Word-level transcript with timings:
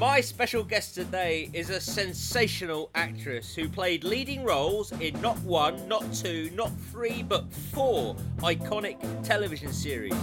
My 0.00 0.22
special 0.22 0.64
guest 0.64 0.94
today 0.94 1.50
is 1.52 1.68
a 1.68 1.78
sensational 1.78 2.88
actress 2.94 3.54
who 3.54 3.68
played 3.68 4.02
leading 4.02 4.42
roles 4.42 4.92
in 4.92 5.20
not 5.20 5.38
one, 5.40 5.86
not 5.88 6.10
two, 6.14 6.50
not 6.54 6.72
three, 6.90 7.22
but 7.22 7.52
four 7.52 8.16
iconic 8.38 8.96
television 9.22 9.74
series. 9.74 10.14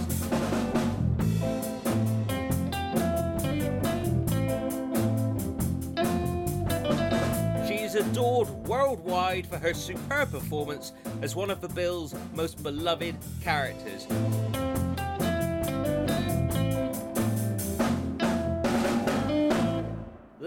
She 7.68 7.84
is 7.84 7.94
adored 7.94 8.48
worldwide 8.66 9.46
for 9.46 9.58
her 9.58 9.74
superb 9.74 10.32
performance 10.32 10.92
as 11.22 11.36
one 11.36 11.52
of 11.52 11.60
the 11.60 11.68
Bill's 11.68 12.16
most 12.34 12.64
beloved 12.64 13.14
characters. 13.44 14.08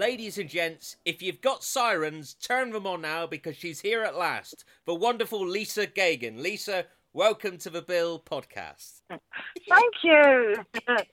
Ladies 0.02 0.36
and 0.36 0.50
gents, 0.50 0.96
if 1.04 1.22
you've 1.22 1.40
got 1.40 1.62
sirens, 1.62 2.34
turn 2.34 2.70
them 2.72 2.88
on 2.88 3.02
now 3.02 3.24
because 3.24 3.56
she's 3.56 3.78
here 3.82 4.02
at 4.02 4.16
last. 4.18 4.64
The 4.84 4.96
wonderful 4.96 5.46
Lisa 5.46 5.86
Geoghan. 5.86 6.42
Lisa, 6.42 6.86
welcome 7.12 7.56
to 7.58 7.70
the 7.70 7.82
Bill 7.82 8.18
podcast. 8.18 9.02
Thank 9.08 9.94
you. 10.02 10.56
that 10.88 11.06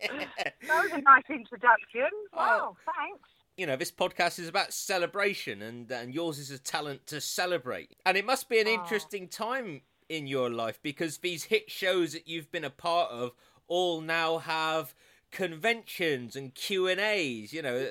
was 0.68 0.92
a 0.92 1.02
nice 1.02 1.22
introduction. 1.30 2.10
Oh. 2.34 2.38
Wow, 2.38 2.78
thanks. 2.84 3.30
You 3.58 3.68
know, 3.68 3.76
this 3.76 3.92
podcast 3.92 4.40
is 4.40 4.48
about 4.48 4.74
celebration, 4.74 5.62
and, 5.62 5.92
and 5.92 6.12
yours 6.12 6.40
is 6.40 6.50
a 6.50 6.58
talent 6.58 7.06
to 7.06 7.22
celebrate. 7.22 7.96
And 8.08 8.18
it 8.18 8.26
must 8.26 8.50
be 8.50 8.60
an 8.60 8.66
Oh. 8.68 8.74
interesting 8.74 9.28
time 9.28 9.82
in 10.10 10.26
your 10.26 10.50
life 10.50 10.80
because 10.82 11.20
these 11.20 11.44
hit 11.44 11.70
shows 11.70 12.14
that 12.14 12.28
you've 12.28 12.52
been 12.52 12.66
a 12.66 12.72
part 12.72 13.12
of 13.12 13.34
all 13.68 14.02
now 14.02 14.40
have 14.40 14.96
conventions 15.32 16.36
and 16.36 16.54
Q 16.54 16.88
and 16.88 17.00
A's. 17.00 17.54
You 17.54 17.62
know, 17.62 17.88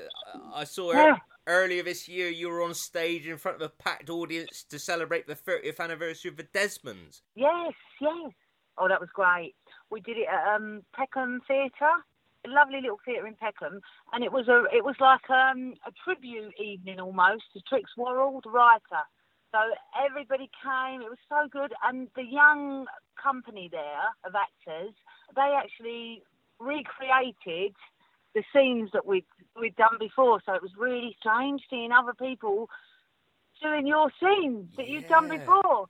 I 0.55 0.65
saw 0.65 0.93
Yeah. 0.93 1.17
earlier 1.47 1.83
this 1.83 2.09
year 2.09 2.29
you 2.29 2.49
were 2.49 2.63
on 2.63 2.75
stage 2.75 3.27
in 3.27 3.39
front 3.39 3.57
of 3.57 3.63
a 3.63 3.83
packed 3.83 4.11
audience 4.11 4.65
to 4.65 4.79
celebrate 4.79 5.27
the 5.27 5.35
30th 5.35 5.81
anniversary 5.81 6.31
of 6.31 6.37
the 6.37 6.43
Desmond's. 6.45 7.23
Yes, 7.35 7.73
yes. 8.01 8.33
Oh, 8.77 8.89
that 8.89 9.01
was 9.01 9.09
great. 9.13 9.55
We 9.91 10.01
did 10.01 10.19
it 10.19 10.29
at 10.29 10.55
um, 10.55 10.83
Peckham 10.95 11.41
Theatre, 11.49 11.97
a 12.47 12.49
lovely 12.49 12.81
little 12.81 13.01
theatre 13.05 13.27
in 13.27 13.35
Peckham, 13.35 13.81
and 14.13 14.23
it 14.23 14.31
was 14.31 14.47
a 14.49 14.65
it 14.73 14.85
was 14.85 14.95
like 15.01 15.29
um, 15.31 15.75
a 15.87 15.93
tribute 16.05 16.55
evening 16.61 17.01
almost 17.01 17.45
to 17.55 17.61
Trix 17.69 17.91
Worrell, 17.97 18.41
the 18.45 18.51
writer. 18.51 19.03
So 19.51 19.59
everybody 20.07 20.51
came. 20.63 21.01
It 21.01 21.09
was 21.09 21.19
so 21.29 21.49
good, 21.51 21.73
and 21.83 22.09
the 22.15 22.23
young 22.23 22.87
company 23.21 23.69
there 23.73 24.13
of 24.25 24.35
actors, 24.37 24.95
they 25.35 25.57
actually 25.57 26.23
recreated 26.61 27.75
the 28.35 28.43
scenes 28.55 28.91
that 28.93 29.07
we'd 29.07 29.25
we'd 29.59 29.77
done 29.77 29.97
before. 29.99 30.41
So 30.45 30.55
it 30.55 30.63
was 30.63 30.73
really 30.77 31.17
strange 31.19 31.63
seeing 31.71 31.93
other 31.93 32.15
people 32.15 32.69
doing 33.63 33.87
your 33.87 34.11
scenes 34.21 34.69
that 34.77 34.89
you'd 34.89 35.09
done 35.09 35.29
before. 35.29 35.87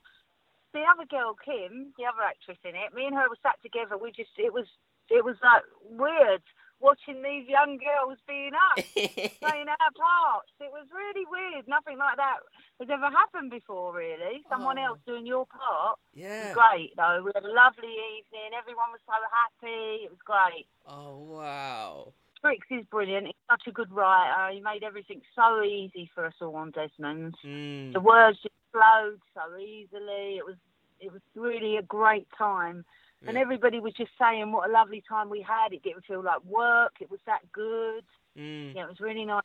The 0.73 0.81
other 0.85 1.05
girl, 1.05 1.35
Kim, 1.43 1.93
the 1.97 2.05
other 2.05 2.21
actress 2.25 2.57
in 2.63 2.75
it, 2.75 2.93
me 2.93 3.05
and 3.05 3.15
her 3.15 3.29
were 3.29 3.37
sat 3.41 3.61
together. 3.61 3.97
We 3.97 4.11
just 4.11 4.31
it 4.37 4.53
was 4.53 4.67
it 5.09 5.25
was 5.25 5.35
like 5.43 5.63
weird 5.89 6.41
watching 6.79 7.21
these 7.21 7.47
young 7.47 7.77
girls 7.77 8.17
being 8.27 8.51
us 8.53 8.83
playing 9.41 9.67
our 9.67 9.91
parts. 9.95 10.51
It 10.59 10.71
was 10.71 10.87
really 10.93 11.25
weird. 11.29 11.67
Nothing 11.67 11.97
like 11.97 12.17
that 12.17 12.37
has 12.79 12.89
ever 12.89 13.09
happened 13.09 13.51
before, 13.51 13.93
really. 13.93 14.43
Someone 14.49 14.79
Oh. 14.79 14.85
else 14.95 14.99
doing 15.05 15.25
your 15.25 15.45
part. 15.45 15.99
Yeah. 16.13 16.53
was 16.53 16.55
great, 16.55 16.95
though. 16.95 17.21
We 17.25 17.31
had 17.35 17.43
a 17.43 17.51
lovely 17.53 17.91
evening. 18.17 18.51
Everyone 18.57 18.91
was 18.91 19.01
so 19.05 19.13
happy. 19.31 20.05
It 20.05 20.11
was 20.11 20.19
great. 20.23 20.67
Oh 20.87 21.17
wow. 21.17 22.13
Trix 22.41 22.65
is 22.71 22.85
brilliant. 22.85 23.25
He's 23.27 23.35
such 23.51 23.63
a 23.67 23.71
good 23.71 23.91
writer. 23.91 24.53
He 24.53 24.61
made 24.61 24.81
everything 24.83 25.21
so 25.35 25.61
easy 25.61 26.09
for 26.15 26.25
us 26.25 26.33
all 26.41 26.55
on 26.55 26.71
Desmond. 26.71 27.35
Mm. 27.45 27.91
The 27.91 27.99
words 27.99 28.37
just 28.41 28.55
flowed 28.71 29.19
so 29.33 29.57
easily. 29.57 30.37
It 30.37 30.45
was 30.45 30.55
it 31.01 31.11
was 31.11 31.21
really 31.35 31.75
a 31.77 31.81
great 31.81 32.27
time. 32.37 32.85
And 33.27 33.37
everybody 33.37 33.79
was 33.79 33.93
just 33.93 34.11
saying 34.19 34.51
what 34.51 34.69
a 34.69 34.71
lovely 34.71 35.03
time 35.07 35.29
we 35.29 35.41
had. 35.41 35.73
It 35.73 35.83
didn't 35.83 36.05
feel 36.05 36.23
like 36.23 36.43
work. 36.45 36.93
It 37.01 37.11
was 37.11 37.19
that 37.25 37.41
good. 37.51 38.05
Mm. 38.37 38.75
Yeah, 38.75 38.83
it 38.83 38.89
was 38.89 38.99
really 38.99 39.25
nice. 39.25 39.43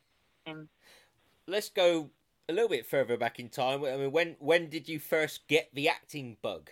let's 1.49 1.71
go 1.71 2.11
a 2.49 2.53
little 2.53 2.69
bit 2.69 2.87
further 2.87 3.17
back 3.17 3.41
in 3.41 3.49
time. 3.49 3.85
I 3.85 3.97
mean, 3.97 4.13
when 4.13 4.37
when 4.39 4.69
did 4.69 4.89
you 4.89 4.99
first 4.99 5.49
get 5.49 5.71
the 5.75 5.89
acting 5.89 6.37
bug? 6.41 6.71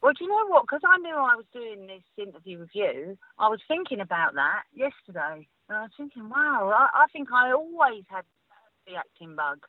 Well, 0.00 0.12
do 0.12 0.24
you 0.24 0.30
know 0.30 0.46
what? 0.46 0.62
Because 0.62 0.82
I 0.86 0.98
knew 0.98 1.14
I 1.14 1.34
was 1.34 1.44
doing 1.52 1.86
this 1.86 2.02
interview 2.16 2.60
with 2.60 2.70
you, 2.72 3.18
I 3.38 3.48
was 3.48 3.60
thinking 3.66 4.00
about 4.00 4.34
that 4.34 4.62
yesterday. 4.72 5.48
And 5.68 5.76
I 5.76 5.82
was 5.82 5.90
thinking, 5.96 6.28
wow, 6.28 6.72
I, 6.74 7.02
I 7.02 7.06
think 7.12 7.28
I 7.32 7.52
always 7.52 8.04
had 8.08 8.24
the 8.86 8.94
acting 8.94 9.34
bug. 9.34 9.66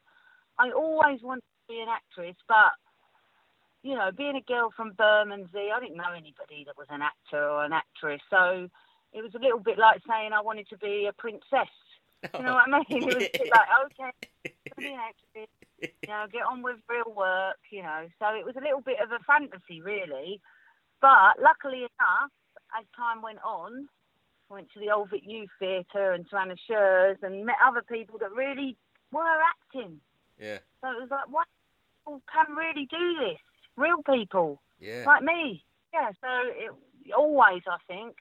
I 0.58 0.72
always 0.72 1.22
wanted 1.22 1.42
to 1.42 1.74
be 1.74 1.80
an 1.82 1.90
actress, 1.90 2.36
but, 2.48 2.72
you 3.84 3.96
know, 3.96 4.12
being 4.16 4.36
a 4.36 4.42
girl 4.42 4.72
from 4.76 4.94
Bermondsey, 4.94 5.70
I 5.74 5.80
didn't 5.80 5.98
know 5.98 6.12
anybody 6.12 6.64
that 6.66 6.78
was 6.78 6.88
an 6.90 7.02
actor 7.02 7.44
or 7.44 7.64
an 7.64 7.74
actress. 7.74 8.22
So 8.30 8.68
it 9.14 9.22
was 9.22 9.34
a 9.36 9.40
little 9.40 9.60
bit 9.60 9.78
like 9.78 10.02
saying 10.08 10.32
I 10.34 10.42
wanted 10.42 10.68
to 10.70 10.78
be 10.78 11.08
a 11.10 11.14
princess. 11.14 11.72
You 12.38 12.44
know 12.44 12.56
what 12.56 12.68
I 12.68 12.84
mean? 12.90 13.04
It 13.04 13.06
was 13.06 13.16
a 13.16 13.20
bit 13.32 13.50
like, 13.50 13.70
oh. 13.72 13.86
okay, 13.86 14.54
be 14.78 14.88
an 14.88 15.00
actress 15.00 15.48
you 15.82 16.08
know, 16.08 16.26
get 16.32 16.44
on 16.44 16.62
with 16.62 16.78
real 16.90 17.14
work, 17.16 17.58
you 17.72 17.84
know. 17.84 18.08
So 18.20 18.36
it 18.36 18.46
was 18.46 18.56
a 18.58 18.64
little 18.64 18.82
bit 18.82 18.98
of 19.02 19.12
a 19.12 19.24
fantasy, 19.24 19.82
really. 19.82 20.42
But 21.02 21.40
luckily 21.42 21.88
enough, 21.88 22.32
as 22.78 22.86
time 22.96 23.22
went 23.22 23.40
on, 23.44 23.88
I 24.50 24.54
went 24.54 24.72
to 24.74 24.80
the 24.80 24.92
Old 24.92 25.10
Vic 25.10 25.24
Youth 25.26 25.50
Theatre 25.60 26.12
and 26.14 26.30
to 26.30 26.38
Anna 26.38 26.56
Scher's 26.68 27.18
and 27.22 27.46
met 27.46 27.56
other 27.66 27.84
people 27.88 28.20
that 28.20 28.32
really 28.32 28.76
were 29.12 29.22
acting. 29.22 30.00
Yeah, 30.40 30.60
So 30.82 30.92
it 30.92 31.02
was 31.02 31.10
like, 31.12 31.30
what 31.30 31.48
people 32.06 32.22
can 32.32 32.56
really 32.56 32.88
do 32.90 33.20
this. 33.20 33.40
Real 33.80 34.04
people, 34.04 34.62
yeah. 34.80 35.04
like 35.06 35.24
me. 35.24 35.64
Yeah, 35.94 36.12
so 36.22 36.28
it 36.28 36.72
always, 37.16 37.62
I 37.68 37.78
think. 37.88 38.16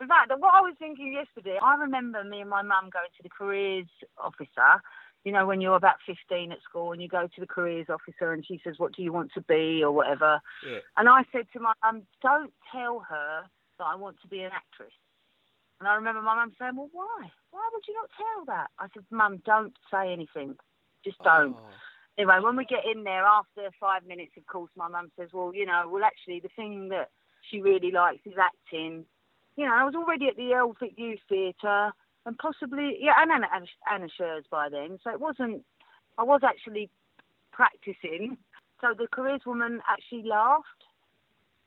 In 0.00 0.08
fact, 0.08 0.28
that 0.28 0.40
what 0.40 0.54
I 0.54 0.60
was 0.60 0.74
thinking 0.78 1.12
yesterday, 1.12 1.58
I 1.62 1.74
remember 1.76 2.24
me 2.24 2.40
and 2.40 2.48
my 2.48 2.62
mum 2.62 2.88
going 2.90 3.10
to 3.16 3.22
the 3.22 3.28
careers 3.28 3.88
officer. 4.16 4.80
You 5.24 5.32
know, 5.32 5.44
when 5.44 5.60
you're 5.60 5.76
about 5.76 5.96
15 6.06 6.52
at 6.52 6.62
school 6.62 6.92
and 6.92 7.02
you 7.02 7.08
go 7.08 7.26
to 7.26 7.40
the 7.40 7.46
careers 7.46 7.88
officer 7.90 8.32
and 8.32 8.46
she 8.46 8.58
says, 8.64 8.76
What 8.78 8.94
do 8.94 9.02
you 9.02 9.12
want 9.12 9.32
to 9.34 9.42
be 9.42 9.82
or 9.84 9.92
whatever. 9.92 10.40
Yeah. 10.66 10.78
And 10.96 11.08
I 11.08 11.24
said 11.30 11.46
to 11.52 11.60
my 11.60 11.74
mum, 11.84 12.04
Don't 12.22 12.52
tell 12.72 13.00
her 13.00 13.42
that 13.78 13.84
I 13.84 13.96
want 13.96 14.16
to 14.22 14.28
be 14.28 14.40
an 14.40 14.52
actress. 14.54 14.94
And 15.78 15.88
I 15.88 15.94
remember 15.94 16.22
my 16.22 16.36
mum 16.36 16.52
saying, 16.58 16.76
Well, 16.76 16.88
why? 16.92 17.28
Why 17.50 17.68
would 17.72 17.82
you 17.86 17.94
not 17.94 18.08
tell 18.16 18.44
that? 18.46 18.70
I 18.78 18.86
said, 18.94 19.04
Mum, 19.10 19.42
don't 19.44 19.76
say 19.90 20.12
anything. 20.12 20.56
Just 21.04 21.18
don't. 21.22 21.56
Oh, 21.58 21.68
Anyway, 22.20 22.36
when 22.42 22.54
we 22.54 22.66
get 22.66 22.84
in 22.84 23.04
there 23.04 23.24
after 23.24 23.70
five 23.80 24.04
minutes, 24.06 24.32
of 24.36 24.46
course, 24.46 24.70
my 24.76 24.88
mum 24.88 25.10
says, 25.18 25.30
"Well, 25.32 25.54
you 25.54 25.64
know, 25.64 25.88
well, 25.88 26.04
actually, 26.04 26.38
the 26.38 26.50
thing 26.50 26.88
that 26.90 27.08
she 27.40 27.62
really 27.62 27.90
likes 27.90 28.26
is 28.26 28.36
acting." 28.36 29.06
You 29.56 29.64
know, 29.64 29.74
I 29.74 29.84
was 29.84 29.94
already 29.94 30.28
at 30.28 30.36
the 30.36 30.54
Old 30.54 30.78
Vic 30.78 30.98
Youth 30.98 31.20
Theatre, 31.30 31.94
and 32.26 32.36
possibly, 32.36 32.98
yeah, 33.00 33.14
and 33.16 33.32
Anna, 33.32 33.48
Anna, 33.54 33.66
Anna 33.90 34.42
by 34.50 34.68
then, 34.68 34.98
so 35.02 35.10
it 35.10 35.18
wasn't. 35.18 35.64
I 36.18 36.24
was 36.24 36.42
actually 36.44 36.90
practicing. 37.52 38.36
So 38.82 38.92
the 38.92 39.08
careers 39.08 39.46
woman 39.46 39.80
actually 39.88 40.24
laughed 40.24 40.84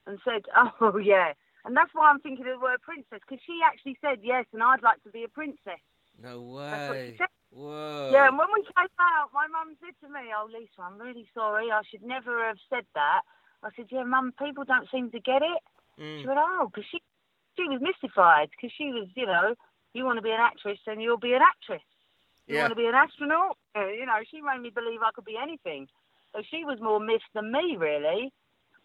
and 0.06 0.20
said, 0.24 0.44
"Oh, 0.82 0.98
yeah," 0.98 1.34
and 1.66 1.76
that's 1.76 1.96
why 1.96 2.12
I'm 2.12 2.20
thinking 2.20 2.46
of 2.46 2.60
the 2.60 2.64
word 2.64 2.84
princess 2.84 3.22
because 3.28 3.44
she 3.44 3.62
actually 3.66 3.98
said 4.02 4.20
yes, 4.22 4.46
and 4.54 4.62
I'd 4.62 4.84
like 4.84 5.02
to 5.02 5.10
be 5.10 5.24
a 5.24 5.28
princess. 5.30 5.82
no 6.22 6.38
That's 6.70 6.90
what 6.90 6.98
she 6.98 7.12
way. 7.14 7.18
Whoa. 7.54 8.10
Yeah, 8.12 8.28
and 8.28 8.38
when 8.38 8.48
we 8.54 8.64
came 8.64 8.98
out, 9.00 9.30
my 9.34 9.48
mum 9.48 9.78
said 9.80 9.94
to 10.02 10.12
me, 10.12 10.34
"Oh, 10.36 10.50
Lisa, 10.52 10.82
I'm 10.82 10.98
really 10.98 11.28
sorry. 11.34 11.72
I 11.72 11.82
should 11.90 12.04
never 12.04 12.46
have 12.46 12.58
said 12.70 12.86
that." 12.96 13.22
I 13.62 13.70
said, 13.76 13.88
"Yeah, 13.92 14.04
mum, 14.04 14.34
people 14.38 14.64
don't 14.66 14.90
seem 14.90 15.12
to 15.12 15.20
get 15.20 15.42
it." 15.42 15.62
She 16.20 16.26
Mm. 16.26 16.28
went, 16.28 16.40
"Oh, 16.42 16.68
because 16.68 16.86
she 16.90 17.02
she 17.56 17.70
was 17.70 17.82
mystified 17.82 18.50
because 18.50 18.72
she 18.74 18.92
was, 18.92 19.08
you 19.16 19.28
know, 19.28 19.56
you 19.94 20.04
want 20.06 20.18
to 20.18 20.24
be 20.24 20.32
an 20.32 20.42
actress, 20.42 20.80
then 20.86 21.00
you'll 21.00 21.18
be 21.18 21.34
an 21.34 21.42
actress. 21.44 21.84
You 22.48 22.56
Yeah. 22.56 22.62
want 22.62 22.72
to 22.72 22.76
be 22.76 22.88
an 22.88 22.96
astronaut, 22.96 23.58
you 23.76 24.06
know." 24.06 24.24
She 24.30 24.42
made 24.42 24.62
me 24.62 24.70
believe 24.72 25.02
I 25.04 25.12
could 25.12 25.26
be 25.26 25.38
anything. 25.38 25.88
So 26.34 26.42
she 26.42 26.66
was 26.66 26.82
more 26.82 27.00
myth 27.00 27.22
than 27.34 27.52
me, 27.52 27.78
really. 27.78 28.34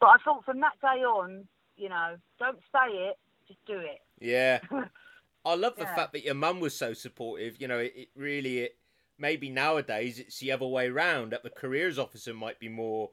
But 0.01 0.09
I 0.09 0.17
thought 0.19 0.45
from 0.45 0.61
that 0.61 0.79
day 0.81 1.03
on, 1.03 1.49
you 1.77 1.89
know, 1.89 2.17
don't 2.39 2.61
say 2.71 2.93
it, 3.09 3.19
just 3.47 3.65
do 3.67 3.79
it. 3.79 4.01
Yeah. 4.21 4.61
I 5.49 5.55
love 5.55 5.77
the 5.77 5.85
Yeah. 5.85 5.95
fact 5.95 6.13
that 6.13 6.25
your 6.25 6.35
mum 6.35 6.61
was 6.61 6.77
so 6.77 6.93
supportive. 6.93 7.61
You 7.61 7.69
know, 7.69 7.79
it, 7.79 7.93
it 7.97 8.09
really, 8.15 8.59
it, 8.61 8.77
maybe 9.19 9.49
nowadays 9.49 10.19
it's 10.19 10.39
the 10.39 10.53
other 10.53 10.67
way 10.67 10.91
round. 10.91 11.33
That 11.33 11.43
the 11.43 11.51
careers 11.51 11.99
officer 11.99 12.35
might 12.35 12.59
be 12.59 12.69
more. 12.69 13.11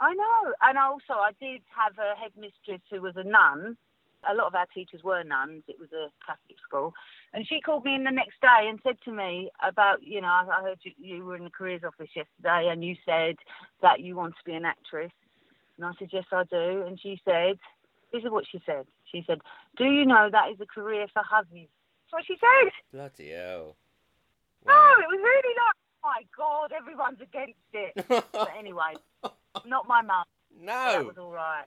I 0.00 0.14
know, 0.14 0.54
and 0.62 0.78
also 0.78 1.14
I 1.14 1.32
did 1.40 1.62
have 1.74 1.98
a 1.98 2.18
headmistress 2.18 2.80
who 2.90 3.02
was 3.02 3.16
a 3.16 3.24
nun. 3.24 3.76
A 4.28 4.34
lot 4.34 4.46
of 4.46 4.54
our 4.54 4.66
teachers 4.74 5.02
were 5.04 5.22
nuns. 5.22 5.62
It 5.68 5.78
was 5.78 5.92
a 5.92 6.08
Catholic 6.24 6.56
school, 6.66 6.94
and 7.34 7.46
she 7.46 7.60
called 7.60 7.84
me 7.84 7.94
in 7.94 8.04
the 8.04 8.10
next 8.10 8.40
day 8.40 8.66
and 8.68 8.80
said 8.82 8.96
to 9.04 9.12
me 9.12 9.50
about, 9.62 10.02
you 10.02 10.20
know, 10.22 10.28
I 10.28 10.46
I 10.48 10.62
heard 10.62 10.80
you, 10.82 10.92
you 10.96 11.24
were 11.24 11.36
in 11.36 11.44
the 11.44 11.50
careers 11.50 11.82
office 11.84 12.08
yesterday, 12.16 12.70
and 12.70 12.82
you 12.82 12.96
said 13.04 13.36
that 13.82 14.00
you 14.00 14.16
want 14.16 14.34
to 14.36 14.44
be 14.44 14.54
an 14.54 14.64
actress, 14.64 15.12
and 15.76 15.86
I 15.86 15.92
said 15.98 16.08
yes, 16.10 16.24
I 16.32 16.44
do, 16.44 16.84
and 16.86 16.98
she 16.98 17.20
said, 17.24 17.58
this 18.12 18.24
is 18.24 18.30
what 18.30 18.44
she 18.50 18.62
said. 18.64 18.86
She 19.10 19.24
said, 19.26 19.40
"Do 19.76 19.84
you 19.84 20.04
know 20.06 20.28
that 20.30 20.50
is 20.50 20.60
a 20.60 20.66
career 20.66 21.06
for 21.12 21.22
hubbies?" 21.22 21.68
That's 21.68 22.12
what 22.12 22.26
she 22.26 22.36
said. 22.38 22.72
Bloody 22.92 23.30
hell. 23.30 23.76
No, 24.66 24.72
it 24.72 25.08
was 25.08 25.20
really 25.20 25.54
like, 25.60 25.76
oh 25.76 26.08
my 26.08 26.22
God, 26.36 26.72
everyone's 26.72 27.20
against 27.20 27.68
it. 27.72 27.92
but 28.32 28.50
anyway, 28.58 28.94
not 29.66 29.86
my 29.86 30.00
mum. 30.02 30.24
no. 30.58 30.72
That 30.72 31.06
was 31.06 31.18
all 31.18 31.32
right. 31.32 31.66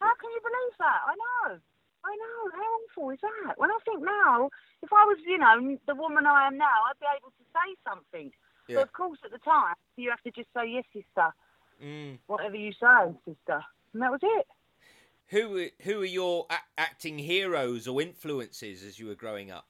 How 0.00 0.14
can 0.16 0.30
you 0.30 0.40
believe 0.40 0.76
that? 0.78 1.00
I 1.06 1.14
know. 1.14 1.58
I 2.04 2.16
know. 2.16 2.50
How 2.56 2.68
awful 2.80 3.10
is 3.10 3.20
that? 3.20 3.58
When 3.58 3.70
I 3.70 3.78
think 3.84 4.00
now, 4.02 4.50
if 4.82 4.92
I 4.92 5.04
was, 5.04 5.18
you 5.26 5.38
know, 5.38 5.78
the 5.86 5.94
woman 5.94 6.26
I 6.26 6.46
am 6.46 6.56
now, 6.56 6.88
I'd 6.88 6.98
be 7.00 7.06
able 7.16 7.30
to 7.30 7.44
say 7.52 7.76
something. 7.84 8.32
Yeah. 8.68 8.76
But 8.76 8.82
of 8.84 8.92
course, 8.92 9.18
at 9.24 9.30
the 9.30 9.38
time, 9.38 9.74
you 9.96 10.10
have 10.10 10.22
to 10.22 10.30
just 10.30 10.48
say, 10.54 10.68
yes, 10.68 10.84
sister. 10.92 11.32
Mm. 11.82 12.18
Whatever 12.26 12.56
you 12.56 12.72
say, 12.72 13.12
sister. 13.24 13.64
And 13.92 14.02
that 14.02 14.10
was 14.10 14.20
it. 14.22 14.46
Who 15.30 15.48
were- 15.50 15.70
who 15.82 16.02
are 16.02 16.04
your 16.06 16.46
a- 16.50 16.80
acting 16.80 17.18
heroes 17.18 17.86
or 17.86 18.00
influences 18.02 18.82
as 18.84 18.98
you 18.98 19.06
were 19.06 19.14
growing 19.14 19.50
up? 19.50 19.66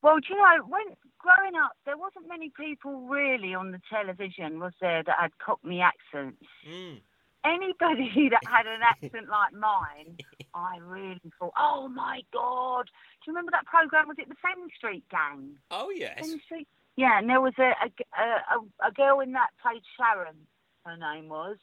Well, 0.00 0.18
do 0.20 0.34
you 0.34 0.36
know, 0.36 0.64
when 0.66 0.96
growing 1.18 1.54
up, 1.56 1.72
there 1.84 1.96
wasn't 1.96 2.26
many 2.28 2.50
people 2.50 3.08
really 3.08 3.54
on 3.54 3.70
the 3.72 3.80
television, 3.90 4.58
was 4.60 4.74
there, 4.80 5.02
that 5.02 5.18
had 5.18 5.36
Cockney 5.38 5.80
accents. 5.80 6.44
Mm. 6.68 7.00
Anybody 7.44 8.28
that 8.30 8.44
had 8.46 8.66
an 8.66 8.82
accent 8.82 9.28
like 9.28 9.52
mine, 9.52 10.18
I 10.54 10.78
really 10.78 11.20
thought, 11.38 11.52
oh 11.56 11.88
my 11.88 12.22
God. 12.32 12.86
Do 12.86 13.30
you 13.30 13.32
remember 13.32 13.50
that 13.52 13.66
programme? 13.66 14.08
Was 14.08 14.18
it 14.18 14.28
the 14.28 14.36
Fenn 14.36 14.68
Street 14.76 15.04
Gang? 15.08 15.56
Oh 15.70 15.90
yes. 15.90 16.30
Street? 16.44 16.68
Yeah, 16.96 17.18
and 17.18 17.28
there 17.28 17.40
was 17.40 17.54
a, 17.58 17.72
a, 17.84 18.22
a, 18.22 18.88
a 18.88 18.92
girl 18.92 19.20
in 19.20 19.32
that 19.32 19.50
played 19.60 19.82
Sharon, 19.96 20.46
her 20.84 20.96
name 20.96 21.28
was. 21.28 21.56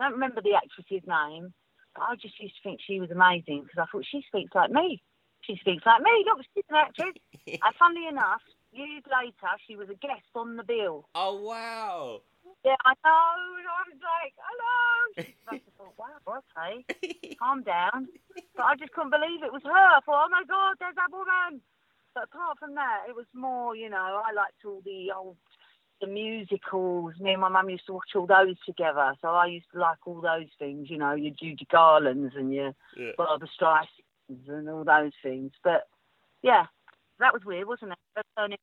I 0.00 0.04
don't 0.04 0.14
remember 0.14 0.40
the 0.40 0.54
actress's 0.54 1.06
name, 1.06 1.52
I 1.96 2.16
just 2.16 2.40
used 2.40 2.56
to 2.56 2.62
think 2.62 2.80
she 2.86 3.00
was 3.00 3.10
amazing 3.10 3.64
because 3.64 3.78
I 3.78 3.86
thought 3.90 4.04
she 4.10 4.24
speaks 4.28 4.54
like 4.54 4.70
me. 4.70 5.02
She 5.42 5.56
speaks 5.56 5.84
like 5.84 6.02
me. 6.02 6.24
Look, 6.26 6.44
she's 6.54 6.64
an 6.70 6.76
actress. 6.76 7.14
and 7.46 7.74
funnily 7.78 8.06
enough, 8.08 8.42
years 8.72 9.02
later, 9.10 9.52
she 9.66 9.76
was 9.76 9.88
a 9.90 9.94
guest 9.94 10.26
on 10.34 10.56
the 10.56 10.64
bill. 10.64 11.08
Oh 11.14 11.36
wow. 11.42 12.20
Yeah, 12.64 12.78
I 12.84 12.94
know. 13.02 13.58
And 13.58 13.66
I 13.66 13.82
was 13.90 14.00
like, 14.00 14.34
hello. 14.38 15.26
Have 15.50 15.60
thought, 15.76 15.94
wow, 15.98 16.40
okay, 16.56 17.36
calm 17.38 17.62
down. 17.62 18.08
But 18.56 18.62
I 18.62 18.76
just 18.76 18.92
couldn't 18.92 19.10
believe 19.10 19.42
it 19.42 19.52
was 19.52 19.62
her. 19.64 19.70
I 19.70 19.98
thought, 20.06 20.26
oh 20.26 20.30
my 20.30 20.44
God, 20.46 20.76
there's 20.78 20.94
that 20.94 21.10
woman. 21.10 21.60
But 22.14 22.24
apart 22.24 22.58
from 22.58 22.74
that, 22.74 23.08
it 23.08 23.16
was 23.16 23.26
more, 23.34 23.74
you 23.74 23.88
know, 23.88 24.22
I 24.24 24.32
liked 24.32 24.64
all 24.64 24.82
the 24.84 25.10
old, 25.16 25.36
the 26.02 26.06
musicals. 26.06 27.14
Me 27.18 27.32
and 27.32 27.40
my 27.40 27.48
mum 27.48 27.70
used 27.70 27.86
to 27.86 27.94
watch 27.94 28.10
all 28.14 28.26
those 28.26 28.56
together. 28.66 29.14
So 29.22 29.28
I 29.28 29.46
used 29.46 29.66
to 29.72 29.78
like 29.80 29.98
all 30.06 30.20
those 30.20 30.48
things, 30.58 30.90
you 30.90 30.98
know, 30.98 31.14
your 31.14 31.32
Judy 31.32 31.66
Garlands 31.70 32.34
and 32.36 32.52
your 32.52 32.74
Yeah. 32.96 33.12
Barbara 33.16 33.48
Streisands 33.58 34.48
and 34.48 34.68
all 34.68 34.84
those 34.84 35.12
things. 35.22 35.52
But 35.64 35.88
yeah, 36.42 36.66
that 37.20 37.32
was 37.32 37.44
weird, 37.44 37.66
wasn't 37.66 37.92
it? 37.92 38.26
Into 38.36 38.58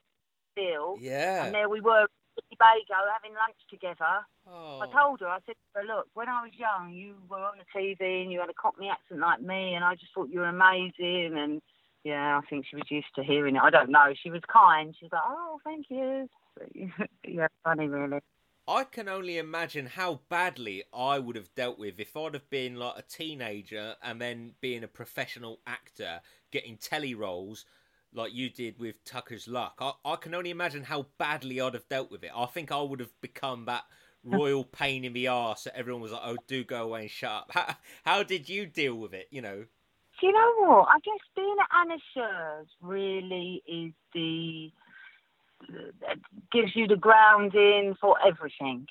deal. 0.56 0.98
Yeah. 1.00 1.46
And 1.46 1.56
there 1.56 1.70
we 1.70 1.82
were, 1.82 2.08
in 2.52 2.58
Bago, 2.58 3.00
having 3.14 3.34
lunch 3.34 3.58
together. 3.70 4.26
Oh. 4.48 4.82
I 4.82 4.88
told 4.92 5.22
her, 5.22 5.28
I 5.28 5.40
said 5.46 5.56
her, 5.76 5.84
look, 5.84 6.08
when 6.14 6.28
I 6.28 6.44
was 6.44 6.52
young, 6.58 6.92
you 6.92 7.16
were 7.30 7.38
on 7.38 7.58
the 7.58 7.80
TV 7.80 8.24
and 8.24 8.32
you 8.32 8.40
had 8.40 8.50
a 8.50 8.54
Cockney 8.54 8.90
accent 8.90 9.22
like 9.22 9.42
me, 9.42 9.74
and 9.74 9.84
I 9.84 9.96
just 9.96 10.14
thought 10.14 10.30
you 10.30 10.40
were 10.40 10.48
amazing. 10.48 11.38
And 11.38 11.62
yeah, 12.04 12.38
I 12.38 12.48
think 12.50 12.66
she 12.66 12.76
was 12.76 12.90
used 12.90 13.14
to 13.16 13.24
hearing 13.24 13.56
it. 13.56 13.62
I 13.62 13.70
don't 13.70 13.90
know. 13.90 14.14
She 14.22 14.30
was 14.30 14.42
kind. 14.52 14.96
She 14.98 15.06
was 15.06 15.12
like, 15.12 15.22
oh, 15.26 15.60
thank 15.64 15.88
you. 15.90 16.30
Yeah, 17.28 17.48
funny, 17.64 17.88
really. 17.88 18.20
I 18.68 18.84
can 18.84 19.10
only 19.10 19.38
imagine 19.38 19.88
how 19.88 20.22
badly 20.30 20.84
I 20.94 21.18
would 21.18 21.36
have 21.36 21.54
dealt 21.56 21.80
with 21.80 22.00
if 22.00 22.16
I'd 22.16 22.36
have 22.36 22.50
been 22.50 22.76
like 22.76 22.98
a 22.98 23.02
teenager 23.02 23.96
and 24.04 24.22
then 24.22 24.54
being 24.62 24.84
a 24.84 24.88
professional 24.88 25.60
actor, 25.66 26.22
getting 26.52 26.78
telly 26.78 27.16
roles 27.16 27.66
like 28.14 28.34
you 28.34 28.50
did 28.50 28.80
with 28.80 29.04
Tucker's 29.04 29.48
Luck. 29.48 29.78
I, 29.80 29.94
I 30.06 30.16
can 30.18 30.36
only 30.36 30.50
imagine 30.52 30.84
how 30.84 31.08
badly 31.18 31.60
I'd 31.60 31.74
have 31.74 31.90
dealt 31.90 32.12
with 32.12 32.24
it. 32.24 32.32
I 32.36 32.46
think 32.46 32.72
I 32.72 32.82
would 32.82 33.00
have 33.00 33.20
become 33.22 33.66
that 33.66 33.86
royal 34.24 34.64
pain 34.64 35.04
in 35.04 35.14
the 35.14 35.28
arse 35.28 35.64
that 35.64 35.76
everyone 35.76 36.02
was 36.02 36.12
like, 36.12 36.22
oh, 36.24 36.38
do 36.48 36.64
go 36.64 36.84
away 36.84 37.02
and 37.02 37.10
shut 37.10 37.32
up. 37.32 37.52
How, 37.54 37.76
how 38.04 38.24
did 38.24 38.50
you 38.50 38.66
deal 38.66 38.96
with 38.96 39.14
it, 39.14 39.28
you 39.32 39.42
know? 39.42 39.66
Do 40.20 40.28
you 40.28 40.34
know 40.34 40.54
what? 40.58 40.90
I 40.90 41.00
guess 41.00 41.20
being 41.36 41.56
at 41.60 41.78
Anna 41.80 41.98
Scher's 42.14 42.68
really 42.82 43.64
is 43.66 43.94
the 44.14 44.72
gives 46.52 46.76
you 46.76 46.88
the 46.88 46.96
grounding 46.96 47.96
for 48.00 48.16
everything. 48.26 48.88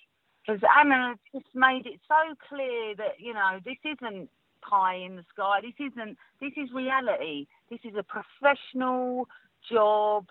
Because 0.47 0.62
Anna 0.79 1.15
just 1.32 1.47
made 1.55 1.87
it 1.87 2.00
so 2.09 2.35
clear 2.49 2.94
that 2.97 3.19
you 3.19 3.35
know 3.35 3.59
this 3.65 3.76
isn't 3.85 4.31
pie 4.62 4.97
in 4.97 5.17
the 5.17 5.25
sky. 5.32 5.61
This 5.62 5.75
isn't. 5.93 6.17
This 6.41 6.53
is 6.56 6.73
reality. 6.73 7.47
This 7.70 7.81
is 7.85 7.94
a 7.99 8.03
professional 8.03 9.29
job. 9.70 10.26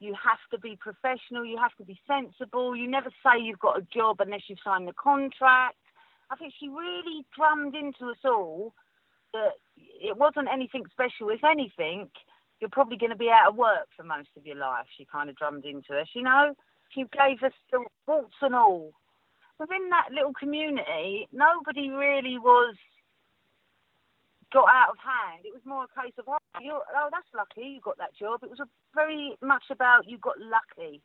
You 0.00 0.14
have 0.14 0.38
to 0.52 0.58
be 0.58 0.78
professional. 0.80 1.44
You 1.44 1.58
have 1.58 1.74
to 1.78 1.84
be 1.84 1.98
sensible. 2.06 2.76
You 2.76 2.88
never 2.88 3.10
say 3.22 3.40
you've 3.40 3.58
got 3.58 3.78
a 3.78 3.82
job 3.82 4.20
unless 4.20 4.42
you've 4.48 4.60
signed 4.64 4.86
the 4.86 4.92
contract. 4.92 5.76
I 6.30 6.36
think 6.36 6.54
she 6.58 6.68
really 6.68 7.24
drummed 7.34 7.74
into 7.74 8.10
us 8.10 8.18
all 8.24 8.74
that 9.32 9.52
it 9.76 10.16
wasn't 10.16 10.48
anything 10.52 10.84
special. 10.92 11.30
If 11.30 11.44
anything, 11.44 12.08
you're 12.60 12.70
probably 12.70 12.96
going 12.96 13.10
to 13.10 13.16
be 13.16 13.30
out 13.30 13.50
of 13.50 13.56
work 13.56 13.88
for 13.96 14.02
most 14.02 14.28
of 14.36 14.46
your 14.46 14.56
life. 14.56 14.86
She 14.96 15.06
kind 15.10 15.30
of 15.30 15.36
drummed 15.36 15.64
into 15.64 15.98
us, 15.98 16.08
you 16.14 16.22
know. 16.22 16.54
She 16.90 17.04
gave 17.12 17.42
us 17.42 17.52
the 17.70 17.84
warts 18.06 18.34
and 18.42 18.54
all. 18.54 18.92
Within 19.58 19.90
that 19.90 20.08
little 20.12 20.32
community, 20.32 21.28
nobody 21.32 21.90
really 21.90 22.38
was 22.38 22.74
got 24.52 24.68
out 24.68 24.90
of 24.90 24.96
hand. 24.98 25.44
It 25.44 25.52
was 25.52 25.62
more 25.64 25.84
a 25.84 26.02
case 26.02 26.14
of, 26.18 26.24
oh, 26.28 26.38
oh, 26.56 27.08
that's 27.10 27.28
lucky, 27.36 27.68
you 27.68 27.80
got 27.80 27.98
that 27.98 28.16
job. 28.18 28.40
It 28.42 28.50
was 28.50 28.60
very 28.94 29.36
much 29.42 29.64
about 29.70 30.08
you 30.08 30.18
got 30.18 30.36
lucky. 30.38 31.02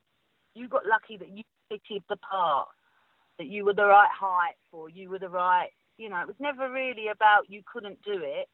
You 0.56 0.68
got 0.68 0.86
lucky 0.86 1.18
that 1.18 1.30
you 1.30 1.44
fitted 1.70 2.04
the 2.10 2.18
part, 2.18 2.70
that 3.38 3.48
you 3.48 3.66
were 3.66 3.74
the 3.74 3.86
right 3.86 4.12
height 4.14 4.56
for, 4.72 4.90
you 4.90 5.10
were 5.10 5.20
the 5.20 5.30
right, 5.30 5.70
you 5.98 6.10
know, 6.10 6.22
it 6.22 6.28
was 6.28 6.40
never 6.40 6.72
really 6.72 7.08
about 7.08 7.50
you 7.50 7.62
couldn't 7.72 8.02
do 8.04 8.22
it, 8.22 8.48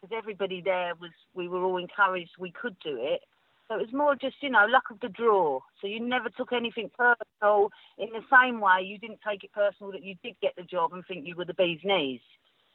because 0.00 0.16
everybody 0.16 0.60
there 0.60 0.94
was, 1.00 1.10
we 1.34 1.48
were 1.48 1.62
all 1.62 1.76
encouraged 1.76 2.30
we 2.38 2.52
could 2.52 2.76
do 2.84 2.96
it. 3.00 3.20
So 3.68 3.74
it 3.74 3.80
was 3.80 3.92
more 3.92 4.14
just, 4.14 4.36
you 4.40 4.48
know, 4.48 4.64
luck 4.66 4.84
of 4.90 5.00
the 5.00 5.08
draw. 5.08 5.60
So 5.80 5.86
you 5.86 6.00
never 6.00 6.30
took 6.30 6.52
anything 6.52 6.90
personal. 6.96 7.70
In 7.98 8.08
the 8.10 8.22
same 8.32 8.60
way, 8.60 8.82
you 8.82 8.98
didn't 8.98 9.20
take 9.26 9.44
it 9.44 9.52
personal 9.52 9.92
that 9.92 10.02
you 10.02 10.14
did 10.22 10.36
get 10.40 10.54
the 10.56 10.62
job 10.62 10.94
and 10.94 11.04
think 11.06 11.26
you 11.26 11.36
were 11.36 11.44
the 11.44 11.54
bee's 11.54 11.80
knees. 11.84 12.20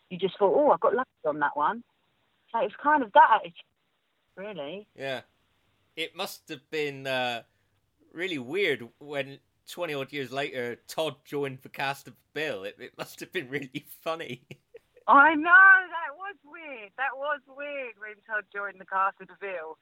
You 0.10 0.20
just 0.20 0.38
thought, 0.38 0.54
oh, 0.56 0.70
I 0.70 0.78
got 0.80 0.94
lucky 0.94 1.10
on 1.26 1.40
that 1.40 1.58
one. 1.58 1.84
So 2.52 2.60
it 2.60 2.66
was 2.66 2.74
kind 2.82 3.02
of 3.02 3.12
that 3.14 3.30
attitude, 3.38 3.54
really. 4.38 4.88
Yeah. 4.96 5.22
It 5.96 6.16
must 6.16 6.48
have 6.50 6.70
been 6.70 7.08
uh, 7.08 7.42
really 8.14 8.38
weird 8.38 8.88
when 9.00 9.40
20 9.72 9.94
odd 9.96 10.14
years 10.14 10.32
later 10.32 10.78
Todd 10.88 11.16
joined 11.26 11.60
the 11.64 11.70
cast 11.70 12.08
of 12.08 12.14
Bill. 12.34 12.64
It, 12.64 12.76
it 12.80 12.92
must 12.98 13.20
have 13.20 13.32
been 13.32 13.50
really 13.50 13.86
funny. 14.02 14.44
I 15.08 15.36
know 15.36 15.44
that 15.44 16.03
was 16.24 16.40
weird. 16.48 16.96
That 16.96 17.20
was 17.20 17.44
weird 17.52 18.00
when 18.00 18.16
Todd 18.24 18.48
joined 18.56 18.80
the 18.80 18.88
cast 18.88 19.20
of 19.20 19.28
the 19.28 19.36
Bill, 19.44 19.76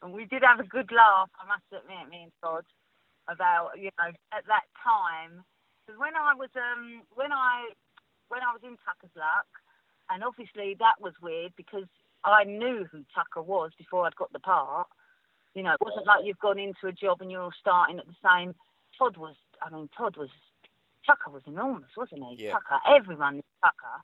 and 0.00 0.14
we 0.14 0.30
did 0.30 0.46
have 0.46 0.62
a 0.62 0.70
good 0.70 0.94
laugh. 0.94 1.34
I 1.42 1.44
must 1.50 1.66
admit, 1.74 2.06
me 2.06 2.30
and 2.30 2.34
Todd, 2.38 2.62
about 3.26 3.74
you 3.74 3.90
know 3.98 4.14
at 4.30 4.46
that 4.46 4.70
time 4.78 5.42
because 5.82 5.98
when 5.98 6.14
I 6.14 6.38
was 6.38 6.48
um 6.54 7.02
when 7.18 7.34
I 7.34 7.74
when 8.30 8.40
I 8.46 8.54
was 8.54 8.62
in 8.62 8.78
Tucker's 8.86 9.12
Luck, 9.18 9.50
and 10.08 10.22
obviously 10.22 10.76
that 10.78 11.02
was 11.02 11.18
weird 11.20 11.52
because 11.56 11.90
I 12.24 12.44
knew 12.44 12.86
who 12.90 13.04
Tucker 13.14 13.42
was 13.42 13.72
before 13.78 14.06
I'd 14.06 14.16
got 14.16 14.32
the 14.32 14.40
part. 14.40 14.86
You 15.54 15.62
know, 15.62 15.72
it 15.72 15.80
wasn't 15.80 16.06
like 16.06 16.24
you've 16.24 16.38
gone 16.38 16.58
into 16.58 16.86
a 16.86 16.92
job 16.92 17.20
and 17.20 17.30
you're 17.30 17.42
all 17.42 17.58
starting 17.58 17.98
at 17.98 18.06
the 18.06 18.20
same. 18.22 18.54
Todd 18.98 19.16
was, 19.16 19.34
I 19.62 19.70
mean, 19.70 19.88
Todd 19.96 20.16
was, 20.16 20.28
Tucker 21.06 21.30
was 21.30 21.42
enormous, 21.46 21.90
wasn't 21.96 22.22
he? 22.30 22.44
Yeah. 22.44 22.52
Tucker, 22.52 22.78
everyone 22.86 23.36
knew 23.36 23.42
Tucker. 23.62 24.02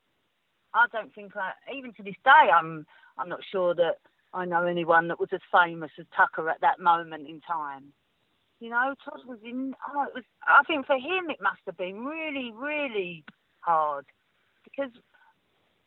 I 0.75 0.87
don't 0.93 1.15
think 1.15 1.37
I, 1.37 1.53
even 1.75 1.93
to 1.95 2.03
this 2.03 2.19
day, 2.25 2.51
I'm, 2.53 2.87
I'm 3.17 3.29
not 3.29 3.41
sure 3.51 3.75
that 3.75 3.99
I 4.33 4.45
know 4.45 4.65
anyone 4.65 5.09
that 5.09 5.21
was 5.21 5.29
as 5.33 5.41
famous 5.53 5.93
as 5.99 6.07
Tucker 6.17 6.51
at 6.51 6.61
that 6.61 6.81
moment 6.81 7.29
in 7.29 7.41
time. 7.41 7.93
You 8.61 8.71
know, 8.71 8.95
Todd 9.05 9.21
was 9.27 9.39
in. 9.45 9.75
Oh, 9.95 10.03
it 10.03 10.15
was. 10.15 10.25
I 10.47 10.63
think 10.65 10.87
for 10.87 10.97
him 10.97 11.29
it 11.29 11.43
must 11.43 11.61
have 11.67 11.77
been 11.77 12.05
really, 12.05 12.53
really 12.57 13.25
hard 13.61 14.07
because 14.65 14.91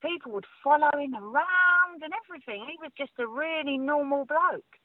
people 0.02 0.32
would 0.34 0.46
follow 0.64 0.92
him 0.94 1.16
around 1.16 2.04
and 2.04 2.14
everything. 2.24 2.66
He 2.68 2.78
was 2.82 2.92
just 2.98 3.12
a 3.20 3.28
really 3.28 3.78
normal 3.78 4.26
bloke. 4.26 4.78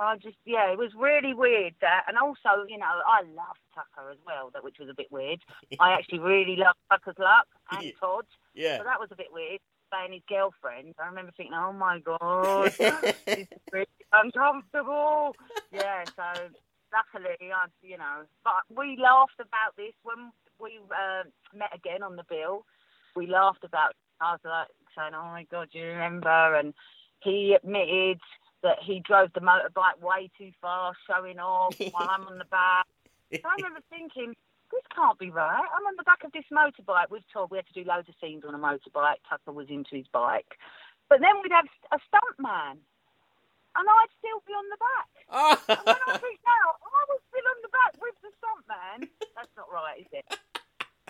I 0.00 0.16
just, 0.16 0.36
yeah, 0.46 0.72
it 0.72 0.78
was 0.78 0.90
really 0.96 1.34
weird 1.34 1.74
that, 1.82 2.04
and 2.08 2.16
also, 2.16 2.64
you 2.68 2.78
know, 2.78 2.86
I 3.06 3.22
loved 3.22 3.60
Tucker 3.74 4.10
as 4.10 4.18
well, 4.26 4.50
that 4.54 4.64
which 4.64 4.78
was 4.80 4.88
a 4.88 4.94
bit 4.94 5.10
weird. 5.12 5.40
I 5.80 5.92
actually 5.92 6.20
really 6.20 6.56
loved 6.56 6.78
Tucker's 6.90 7.18
Luck 7.18 7.46
and 7.72 7.82
Yeah. 7.84 7.92
Todd, 8.00 8.24
yeah. 8.54 8.78
so 8.78 8.84
that 8.84 8.98
was 9.00 9.10
a 9.12 9.16
bit 9.16 9.28
weird. 9.32 9.60
Playing 9.92 10.12
his 10.12 10.22
girlfriend, 10.28 10.94
I 11.02 11.06
remember 11.08 11.32
thinking, 11.36 11.52
oh 11.54 11.72
my 11.72 11.98
god, 11.98 12.72
this 12.78 13.08
is 13.26 13.46
really 13.72 13.86
uncomfortable. 14.12 15.34
Yeah, 15.72 16.04
so 16.16 16.22
luckily, 16.94 17.36
I, 17.52 17.66
you 17.82 17.98
know, 17.98 18.22
but 18.44 18.62
we 18.74 18.96
laughed 19.02 19.40
about 19.40 19.76
this 19.76 19.92
when 20.04 20.30
we 20.60 20.78
uh, 20.90 21.24
met 21.56 21.74
again 21.74 22.02
on 22.02 22.16
the 22.16 22.24
bill. 22.28 22.64
We 23.16 23.26
laughed 23.26 23.64
about. 23.64 23.94
I 24.20 24.32
was 24.32 24.40
like 24.44 24.68
saying, 24.96 25.12
"Oh 25.14 25.24
my 25.24 25.44
god, 25.50 25.68
do 25.72 25.78
you 25.78 25.86
remember?" 25.86 26.54
And 26.54 26.72
he 27.22 27.54
admitted 27.54 28.20
that 28.62 28.78
he 28.82 29.00
drove 29.00 29.32
the 29.34 29.40
motorbike 29.40 30.00
way 30.00 30.30
too 30.36 30.50
fast, 30.60 30.98
showing 31.06 31.38
off 31.38 31.74
while 31.92 32.08
I'm 32.08 32.26
on 32.26 32.38
the 32.38 32.44
back. 32.46 32.86
So 33.32 33.40
I 33.44 33.54
remember 33.56 33.80
thinking, 33.88 34.34
this 34.70 34.82
can't 34.94 35.18
be 35.18 35.30
right. 35.30 35.66
I'm 35.66 35.86
on 35.86 35.96
the 35.96 36.04
back 36.04 36.24
of 36.24 36.32
this 36.32 36.46
motorbike. 36.52 37.10
We've 37.10 37.26
told 37.32 37.50
we 37.50 37.58
had 37.58 37.66
to 37.66 37.76
do 37.76 37.88
loads 37.88 38.08
of 38.08 38.14
scenes 38.20 38.44
on 38.46 38.54
a 38.54 38.58
motorbike. 38.58 39.22
Tucker 39.28 39.52
was 39.52 39.68
into 39.68 39.96
his 39.96 40.06
bike. 40.12 40.58
But 41.08 41.20
then 41.20 41.42
we'd 41.42 41.52
have 41.52 41.66
a 41.90 41.98
stunt 42.06 42.38
man. 42.38 42.78
And 43.70 43.86
I'd 43.86 44.12
still 44.18 44.42
be 44.46 44.54
on 44.54 44.66
the 44.66 44.80
back. 44.82 45.10
and 45.78 45.86
when 45.86 46.02
I 46.10 46.18
think 46.18 46.38
now, 46.42 46.66
I 46.82 47.02
was 47.06 47.20
still 47.30 47.46
on 47.46 47.58
the 47.62 47.70
back 47.70 47.92
with 48.02 48.16
the 48.18 48.30
stunt 48.38 48.64
man. 48.66 48.98
That's 49.38 49.54
not 49.56 49.70
right, 49.70 50.02
is 50.02 50.10
it? 50.10 50.26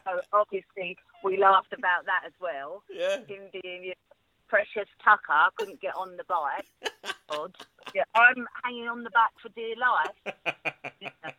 So 0.04 0.20
obviously 0.32 0.96
we 1.24 1.36
laughed 1.36 1.72
about 1.72 2.04
that 2.06 2.24
as 2.26 2.32
well. 2.40 2.82
Yeah. 2.92 3.24
Him 3.28 3.48
being 3.52 3.84
you 3.84 3.94
precious 4.50 4.88
Tucker 5.02 5.32
I 5.32 5.48
couldn't 5.56 5.80
get 5.80 5.94
on 5.96 6.16
the 6.16 6.24
bike. 6.24 7.14
Odd. 7.30 7.56
Yeah, 7.94 8.02
I'm 8.14 8.46
hanging 8.64 8.88
on 8.88 9.04
the 9.04 9.10
back 9.10 9.30
for 9.40 9.48
dear 9.50 9.76
life. 9.76 10.34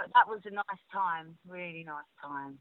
But 0.00 0.14
that 0.14 0.28
was 0.30 0.40
a 0.46 0.50
nice 0.50 0.64
time, 0.90 1.36
really 1.46 1.84
nice 1.84 2.08
time. 2.22 2.58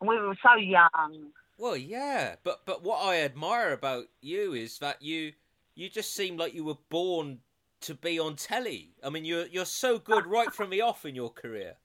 And 0.00 0.08
we 0.08 0.20
were 0.20 0.36
so 0.42 0.56
young. 0.56 1.30
Well, 1.56 1.78
yeah, 1.78 2.34
but 2.44 2.66
but 2.66 2.82
what 2.82 3.02
I 3.02 3.22
admire 3.22 3.72
about 3.72 4.04
you 4.20 4.52
is 4.52 4.78
that 4.80 5.00
you 5.00 5.32
you 5.74 5.88
just 5.88 6.14
seem 6.14 6.36
like 6.36 6.52
you 6.52 6.62
were 6.62 6.76
born 6.90 7.38
to 7.82 7.94
be 7.94 8.18
on 8.18 8.36
telly. 8.36 8.90
I 9.02 9.08
mean, 9.08 9.24
you're 9.24 9.46
you're 9.46 9.64
so 9.64 9.98
good 9.98 10.26
right 10.26 10.52
from 10.52 10.68
the 10.68 10.82
off 10.82 11.06
in 11.06 11.14
your 11.14 11.30
career. 11.30 11.76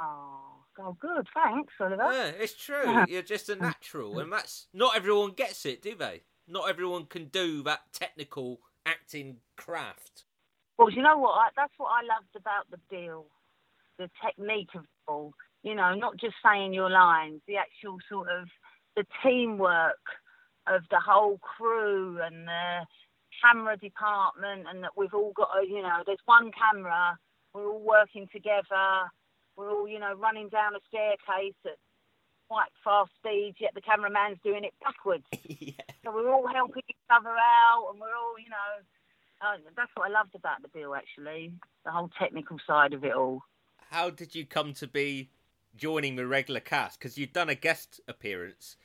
Oh, 0.00 0.43
oh 0.78 0.96
good. 1.00 1.26
Thanks, 1.34 1.72
Oliver. 1.80 2.12
Yeah, 2.12 2.32
it's 2.38 2.54
true. 2.54 3.04
You're 3.08 3.22
just 3.22 3.48
a 3.48 3.56
mm. 3.56 3.62
natural, 3.62 4.18
and 4.18 4.32
that's 4.32 4.66
not 4.72 4.96
everyone 4.96 5.32
gets 5.32 5.66
it, 5.66 5.82
do 5.82 5.94
they? 5.94 6.22
Not 6.46 6.68
everyone 6.68 7.06
can 7.06 7.26
do 7.26 7.62
that 7.62 7.80
technical 7.92 8.60
acting 8.84 9.38
craft. 9.56 10.24
Well, 10.78 10.90
you 10.90 11.02
know 11.02 11.18
what? 11.18 11.32
I, 11.32 11.48
that's 11.56 11.72
what 11.78 11.88
I 11.88 12.02
loved 12.02 12.34
about 12.36 12.70
the 12.70 12.78
deal, 12.94 13.26
the 13.98 14.10
technique 14.24 14.70
of 14.74 14.82
it 14.82 15.10
all. 15.10 15.32
You 15.62 15.74
know, 15.74 15.94
not 15.94 16.18
just 16.18 16.34
saying 16.44 16.74
your 16.74 16.90
lines, 16.90 17.40
the 17.46 17.56
actual 17.56 17.98
sort 18.10 18.28
of 18.28 18.48
the 18.96 19.06
teamwork 19.22 20.04
of 20.66 20.82
the 20.90 21.00
whole 21.00 21.38
crew 21.38 22.20
and 22.22 22.46
the 22.46 22.86
camera 23.42 23.76
department, 23.76 24.66
and 24.68 24.82
that 24.84 24.92
we've 24.96 25.14
all 25.14 25.32
got, 25.34 25.48
a, 25.56 25.66
you 25.66 25.82
know, 25.82 26.02
there's 26.06 26.18
one 26.26 26.50
camera, 26.52 27.18
we're 27.52 27.66
all 27.66 27.80
working 27.80 28.28
together, 28.32 29.10
we're 29.56 29.70
all, 29.70 29.88
you 29.88 29.98
know, 29.98 30.14
running 30.14 30.48
down 30.48 30.74
a 30.74 30.80
staircase 30.88 31.54
at 31.64 31.78
quite 32.48 32.68
fast 32.82 33.10
speeds, 33.18 33.56
yet 33.60 33.74
the 33.74 33.80
cameraman's 33.80 34.38
doing 34.44 34.64
it 34.64 34.74
backwards. 34.82 35.24
yeah. 35.48 35.72
So 36.04 36.12
we're 36.14 36.32
all 36.32 36.46
helping 36.46 36.82
each 36.88 36.96
other 37.10 37.30
out, 37.30 37.88
and 37.90 38.00
we're 38.00 38.14
all, 38.14 38.38
you 38.38 38.50
know, 38.50 38.82
uh, 39.42 39.56
that's 39.76 39.90
what 39.94 40.10
I 40.10 40.12
loved 40.12 40.34
about 40.34 40.62
the 40.62 40.68
bill, 40.68 40.94
actually, 40.94 41.52
the 41.84 41.90
whole 41.90 42.10
technical 42.18 42.58
side 42.66 42.92
of 42.92 43.04
it 43.04 43.14
all. 43.14 43.42
How 43.90 44.10
did 44.10 44.34
you 44.34 44.44
come 44.44 44.72
to 44.74 44.86
be 44.86 45.30
joining 45.76 46.16
the 46.16 46.26
regular 46.26 46.60
cast? 46.60 46.98
Because 46.98 47.18
you'd 47.18 47.32
done 47.32 47.48
a 47.48 47.54
guest 47.54 48.00
appearance 48.08 48.76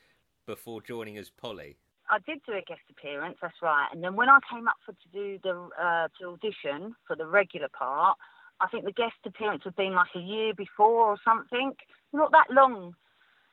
before 0.46 0.82
joining 0.82 1.18
as 1.18 1.30
Polly. 1.30 1.78
I 2.10 2.18
did 2.26 2.42
do 2.46 2.54
a 2.54 2.62
guest 2.62 2.82
appearance, 2.90 3.38
that's 3.42 3.62
right. 3.62 3.88
And 3.94 4.04
then 4.04 4.16
when 4.16 4.30
I 4.30 4.40
came 4.52 4.68
up 4.68 4.78
for 4.84 4.94
to 4.94 5.08
do 5.14 5.40
the 5.44 5.70
uh, 5.80 6.08
to 6.20 6.30
audition 6.30 6.96
for 7.06 7.16
the 7.16 7.28
regular 7.28 7.68
part, 7.70 8.18
I 8.62 8.68
think 8.68 8.86
the 8.86 8.92
guest 8.92 9.16
appearance 9.26 9.64
had 9.64 9.76
been 9.76 9.94
like 9.94 10.10
a 10.16 10.20
year 10.20 10.54
before 10.54 11.08
or 11.08 11.18
something, 11.24 11.74
not 12.14 12.32
that 12.32 12.52
long. 12.52 12.96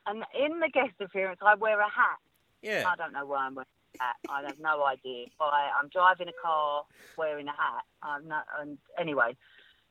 And 0.06 0.24
in 0.38 0.60
the 0.60 0.68
guest 0.68 0.94
appearance, 1.00 1.40
I 1.42 1.54
wear 1.54 1.80
a 1.80 1.84
hat. 1.84 2.18
Yeah. 2.62 2.84
I 2.86 2.96
don't 2.96 3.12
know 3.12 3.26
why 3.26 3.46
I'm 3.46 3.54
wearing 3.54 3.68
a 3.98 4.02
hat. 4.02 4.16
I 4.28 4.42
have 4.42 4.58
no 4.58 4.84
idea. 4.84 5.26
Why 5.38 5.70
I'm 5.80 5.88
driving 5.88 6.28
a 6.28 6.42
car 6.42 6.84
wearing 7.16 7.48
a 7.48 7.52
hat. 7.52 7.84
I'm 8.02 8.26
not, 8.28 8.46
and 8.60 8.78
anyway, 8.98 9.36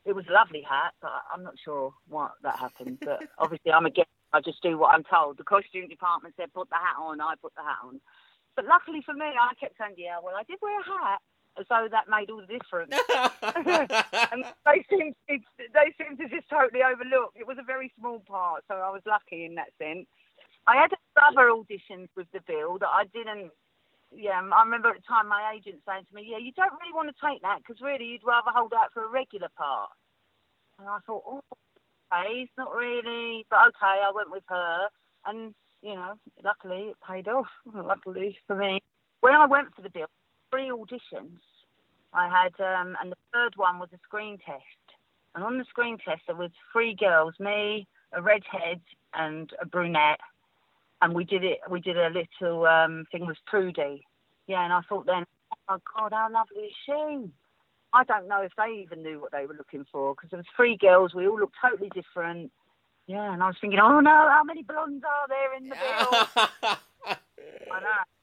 it 0.04 0.14
was 0.14 0.24
a 0.28 0.32
lovely 0.32 0.62
hat, 0.62 0.92
but 1.00 1.12
I'm 1.32 1.42
not 1.42 1.54
sure 1.62 1.92
why 2.08 2.30
that 2.42 2.58
happened. 2.58 2.98
But 3.00 3.20
obviously, 3.38 3.72
I'm 3.72 3.86
a 3.86 3.90
guest. 3.90 4.08
I 4.32 4.40
just 4.40 4.62
do 4.62 4.76
what 4.76 4.94
I'm 4.94 5.04
told. 5.04 5.38
The 5.38 5.44
costume 5.44 5.88
department 5.88 6.34
said 6.36 6.52
put 6.52 6.68
the 6.68 6.76
hat 6.76 6.96
on. 7.00 7.20
I 7.20 7.34
put 7.40 7.54
the 7.54 7.62
hat 7.62 7.78
on. 7.84 8.00
But 8.54 8.64
luckily 8.64 9.02
for 9.04 9.14
me, 9.14 9.26
I 9.26 9.52
kept 9.60 9.76
saying, 9.78 9.94
yeah, 9.98 10.16
well, 10.22 10.34
I 10.34 10.42
did 10.42 10.58
wear 10.62 10.80
a 10.80 10.84
hat, 10.84 11.20
as 11.58 11.66
though 11.68 11.88
that 11.90 12.08
made 12.08 12.30
all 12.30 12.40
the 12.40 12.46
difference. 12.46 12.92
and 14.32 14.44
they 14.64 14.84
seemed 14.90 15.14
to, 15.28 15.38
they 15.58 15.92
seemed 15.96 16.18
to 16.18 16.28
just 16.28 16.48
totally 16.48 16.82
overlook. 16.82 17.32
It 17.34 17.46
was 17.46 17.58
a 17.58 17.64
very 17.64 17.92
small 17.98 18.20
part, 18.20 18.64
so 18.68 18.74
I 18.74 18.90
was 18.90 19.02
lucky 19.06 19.44
in 19.44 19.54
that 19.56 19.72
sense. 19.78 20.06
I 20.66 20.76
had 20.76 20.90
other 21.22 21.48
auditions 21.50 22.08
with 22.16 22.26
the 22.32 22.40
bill 22.46 22.78
that 22.78 22.88
I 22.88 23.04
didn't. 23.12 23.50
Yeah, 24.14 24.40
I 24.40 24.62
remember 24.62 24.90
at 24.90 24.96
the 24.96 25.08
time 25.08 25.28
my 25.28 25.52
agent 25.54 25.82
saying 25.86 26.06
to 26.08 26.14
me, 26.14 26.26
"Yeah, 26.30 26.38
you 26.38 26.52
don't 26.52 26.72
really 26.80 26.92
want 26.92 27.08
to 27.08 27.26
take 27.26 27.42
that 27.42 27.58
because 27.58 27.80
really 27.80 28.06
you'd 28.06 28.24
rather 28.24 28.50
hold 28.50 28.72
out 28.72 28.92
for 28.92 29.04
a 29.04 29.08
regular 29.08 29.48
part." 29.56 29.90
And 30.78 30.88
I 30.88 30.98
thought, 31.06 31.24
"Oh, 31.26 31.42
okay, 32.12 32.42
it's 32.42 32.56
not 32.56 32.74
really," 32.74 33.46
but 33.50 33.68
okay, 33.68 34.02
I 34.02 34.10
went 34.14 34.30
with 34.30 34.44
her, 34.48 34.88
and 35.26 35.54
you 35.82 35.94
know, 35.94 36.14
luckily 36.42 36.90
it 36.90 36.96
paid 37.06 37.28
off. 37.28 37.48
Luckily 37.74 38.38
for 38.46 38.56
me, 38.56 38.82
when 39.20 39.34
I 39.34 39.46
went 39.46 39.74
for 39.74 39.82
the 39.82 39.90
bill, 39.90 40.06
three 40.50 40.70
auditions. 40.70 41.38
I 42.12 42.28
had, 42.28 42.54
um, 42.64 42.96
and 43.00 43.12
the 43.12 43.16
third 43.32 43.54
one 43.56 43.78
was 43.78 43.88
a 43.92 43.98
screen 44.04 44.38
test. 44.44 44.62
And 45.34 45.44
on 45.44 45.58
the 45.58 45.64
screen 45.68 45.98
test, 46.02 46.22
there 46.26 46.36
was 46.36 46.50
three 46.72 46.94
girls, 46.94 47.34
me, 47.38 47.86
a 48.12 48.22
redhead, 48.22 48.80
and 49.14 49.50
a 49.60 49.66
brunette. 49.66 50.20
And 51.02 51.14
we 51.14 51.24
did 51.24 51.44
it. 51.44 51.58
We 51.70 51.80
did 51.80 51.98
a 51.98 52.08
little 52.08 52.66
um, 52.66 53.04
thing 53.12 53.26
with 53.26 53.36
Trudy. 53.48 54.02
Yeah, 54.46 54.64
and 54.64 54.72
I 54.72 54.80
thought 54.88 55.04
then, 55.04 55.24
oh 55.52 55.56
my 55.68 55.76
God, 55.94 56.12
how 56.12 56.28
lovely 56.32 56.68
is 56.68 56.72
she? 56.86 57.30
I 57.92 58.04
don't 58.04 58.28
know 58.28 58.42
if 58.42 58.52
they 58.56 58.82
even 58.82 59.02
knew 59.02 59.20
what 59.20 59.32
they 59.32 59.46
were 59.46 59.54
looking 59.54 59.84
for 59.92 60.14
because 60.14 60.30
there 60.30 60.38
was 60.38 60.46
three 60.56 60.76
girls. 60.76 61.14
We 61.14 61.26
all 61.28 61.38
looked 61.38 61.56
totally 61.62 61.90
different. 61.90 62.50
Yeah, 63.06 63.32
and 63.32 63.42
I 63.42 63.46
was 63.46 63.56
thinking, 63.60 63.78
oh 63.78 64.00
no, 64.00 64.10
how 64.10 64.42
many 64.44 64.62
blondes 64.62 65.04
are 65.04 65.28
there 65.28 65.54
in 65.56 65.68
the 65.68 65.76
bill? 65.76 66.76
I 67.72 67.80
know. 67.80 68.15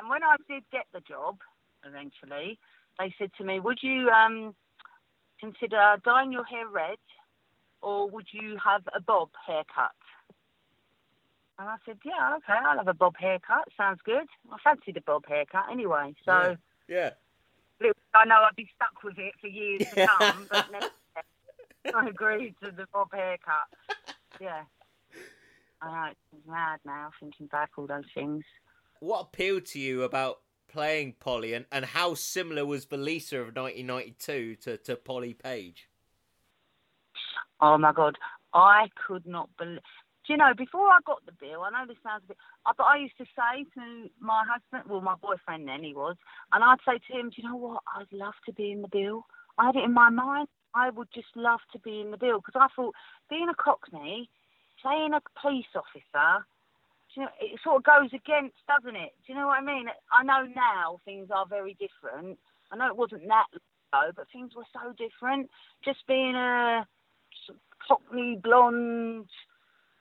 And 0.00 0.08
when 0.08 0.22
I 0.24 0.36
did 0.48 0.62
get 0.72 0.86
the 0.94 1.00
job, 1.00 1.40
eventually, 1.84 2.58
they 2.98 3.14
said 3.18 3.32
to 3.36 3.44
me, 3.44 3.60
"Would 3.60 3.80
you 3.82 4.08
um, 4.08 4.54
consider 5.38 5.96
dyeing 6.02 6.32
your 6.32 6.44
hair 6.44 6.66
red, 6.66 6.96
or 7.82 8.08
would 8.08 8.26
you 8.32 8.56
have 8.64 8.82
a 8.94 9.00
bob 9.00 9.28
haircut?" 9.46 9.92
And 11.58 11.68
I 11.68 11.76
said, 11.84 11.98
"Yeah, 12.02 12.36
okay, 12.38 12.54
I'll 12.54 12.78
have 12.78 12.88
a 12.88 12.94
bob 12.94 13.16
haircut. 13.18 13.68
Sounds 13.76 14.00
good. 14.02 14.26
I 14.50 14.56
fancied 14.64 14.96
a 14.96 15.02
bob 15.02 15.26
haircut 15.28 15.66
anyway, 15.70 16.14
so 16.24 16.56
yeah. 16.88 17.10
little- 17.78 17.94
I 18.14 18.24
know 18.24 18.42
I'd 18.42 18.56
be 18.56 18.70
stuck 18.74 19.02
with 19.02 19.18
it 19.18 19.34
for 19.38 19.48
years 19.48 19.82
to 19.90 20.06
come, 20.06 20.46
but 20.48 20.64
never, 20.72 20.86
I 21.94 22.08
agreed 22.08 22.54
to 22.62 22.70
the 22.70 22.86
bob 22.90 23.12
haircut. 23.12 23.68
Yeah, 24.40 24.64
I 25.82 25.90
know 25.92 26.10
it's 26.12 26.46
mad 26.46 26.80
now 26.86 27.10
thinking 27.20 27.48
back 27.48 27.72
all 27.76 27.86
those 27.86 28.06
things." 28.14 28.44
What 29.00 29.20
appealed 29.22 29.66
to 29.66 29.78
you 29.78 30.02
about 30.02 30.40
playing 30.68 31.14
Polly, 31.20 31.54
and, 31.54 31.64
and 31.72 31.84
how 31.84 32.14
similar 32.14 32.64
was 32.64 32.86
the 32.86 32.96
Lisa 32.96 33.36
of 33.36 33.56
1992 33.56 34.56
to, 34.56 34.76
to 34.76 34.96
Polly 34.96 35.34
Page? 35.34 35.88
Oh 37.60 37.76
my 37.76 37.92
God, 37.92 38.16
I 38.54 38.88
could 39.06 39.26
not 39.26 39.50
believe. 39.58 39.80
Do 40.26 40.34
you 40.34 40.36
know, 40.36 40.52
before 40.56 40.88
I 40.88 40.98
got 41.04 41.24
the 41.26 41.32
bill, 41.32 41.62
I 41.62 41.70
know 41.70 41.86
this 41.88 41.96
sounds 42.02 42.22
a 42.24 42.28
bit, 42.28 42.36
uh, 42.66 42.72
but 42.76 42.84
I 42.84 42.98
used 42.98 43.16
to 43.18 43.24
say 43.24 43.64
to 43.74 44.10
my 44.20 44.44
husband, 44.46 44.88
well, 44.88 45.00
my 45.00 45.16
boyfriend 45.20 45.66
then 45.66 45.82
he 45.82 45.94
was, 45.94 46.16
and 46.52 46.62
I'd 46.62 46.78
say 46.86 46.98
to 46.98 47.18
him, 47.18 47.30
do 47.30 47.42
you 47.42 47.48
know 47.48 47.56
what? 47.56 47.82
I'd 47.96 48.12
love 48.12 48.34
to 48.46 48.52
be 48.52 48.70
in 48.70 48.82
the 48.82 48.88
bill. 48.88 49.24
I 49.58 49.66
had 49.66 49.76
it 49.76 49.84
in 49.84 49.94
my 49.94 50.10
mind. 50.10 50.48
I 50.74 50.90
would 50.90 51.08
just 51.12 51.34
love 51.34 51.60
to 51.72 51.78
be 51.80 52.00
in 52.00 52.10
the 52.10 52.16
bill 52.16 52.40
because 52.40 52.60
I 52.60 52.68
thought 52.76 52.94
being 53.28 53.48
a 53.48 53.54
Cockney, 53.54 54.30
playing 54.80 55.14
a 55.14 55.20
police 55.40 55.72
officer, 55.74 56.46
you 57.14 57.22
know, 57.22 57.28
it 57.40 57.58
sort 57.62 57.76
of 57.76 57.84
goes 57.84 58.10
against, 58.12 58.56
doesn't 58.68 58.96
it? 58.96 59.12
Do 59.26 59.32
you 59.32 59.38
know 59.38 59.48
what 59.48 59.58
I 59.58 59.64
mean? 59.64 59.86
I 60.12 60.22
know 60.22 60.46
now 60.54 61.00
things 61.04 61.28
are 61.34 61.46
very 61.46 61.76
different. 61.78 62.38
I 62.70 62.76
know 62.76 62.88
it 62.88 62.96
wasn't 62.96 63.26
that 63.28 63.46
low, 63.92 64.10
but 64.14 64.26
things 64.32 64.52
were 64.54 64.68
so 64.72 64.92
different. 64.96 65.50
Just 65.84 66.06
being 66.06 66.34
a 66.34 66.86
Cockney 67.86 68.38
blonde, 68.42 69.28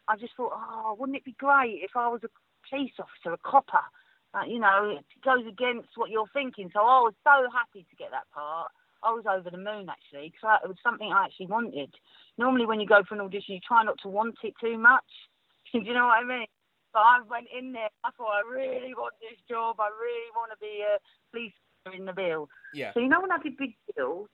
I 0.07 0.15
just 0.17 0.33
thought, 0.35 0.53
oh, 0.53 0.95
wouldn't 0.99 1.17
it 1.17 1.25
be 1.25 1.35
great 1.39 1.81
if 1.81 1.91
I 1.95 2.07
was 2.07 2.21
a 2.23 2.29
police 2.69 2.93
officer, 2.99 3.33
a 3.33 3.37
copper? 3.37 3.85
Uh, 4.33 4.45
you 4.47 4.59
know, 4.59 4.97
it 4.99 5.05
goes 5.25 5.45
against 5.47 5.89
what 5.95 6.11
you're 6.11 6.29
thinking. 6.33 6.69
So 6.73 6.79
I 6.81 7.01
was 7.01 7.13
so 7.23 7.49
happy 7.51 7.85
to 7.89 7.95
get 7.95 8.11
that 8.11 8.29
part. 8.31 8.71
I 9.01 9.11
was 9.11 9.23
over 9.25 9.49
the 9.49 9.57
moon 9.57 9.87
actually 9.89 10.29
because 10.29 10.59
it 10.63 10.67
was 10.67 10.77
something 10.83 11.11
I 11.11 11.25
actually 11.25 11.47
wanted. 11.47 11.93
Normally, 12.37 12.65
when 12.65 12.79
you 12.79 12.87
go 12.87 13.01
for 13.07 13.15
an 13.15 13.21
audition, 13.21 13.55
you 13.55 13.61
try 13.65 13.83
not 13.83 13.97
to 14.03 14.09
want 14.09 14.35
it 14.43 14.53
too 14.61 14.77
much. 14.77 15.07
Do 15.71 15.79
you 15.79 15.93
know 15.93 16.05
what 16.05 16.21
I 16.21 16.25
mean? 16.25 16.47
But 16.93 16.99
I 16.99 17.21
went 17.29 17.47
in 17.55 17.71
there. 17.73 17.89
I 18.03 18.09
thought 18.17 18.31
I 18.31 18.41
really 18.49 18.93
want 18.95 19.13
this 19.21 19.37
job. 19.47 19.79
I 19.79 19.89
really 19.89 20.31
want 20.35 20.51
to 20.51 20.57
be 20.59 20.81
a 20.81 20.97
police 21.31 21.53
officer 21.85 21.97
in 21.99 22.05
the 22.05 22.13
bill. 22.13 22.49
Yeah. 22.73 22.93
So 22.93 22.99
you 22.99 23.07
know 23.07 23.21
when 23.21 23.31
I 23.31 23.37
did 23.37 23.57
Big 23.57 23.75
Deal, 23.95 24.27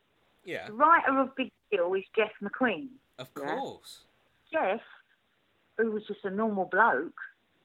Yeah, 0.45 0.67
the 0.67 0.73
writer 0.73 1.19
of 1.19 1.35
Big 1.35 1.51
Deal 1.71 1.93
is 1.93 2.03
Geoff 2.15 2.31
McQueen. 2.41 2.87
of 3.19 3.27
Yeah. 3.37 3.59
course. 3.59 4.03
Geoff, 4.51 4.81
who 5.77 5.91
was 5.91 6.03
just 6.07 6.23
a 6.23 6.29
normal 6.31 6.65
bloke, 6.65 7.19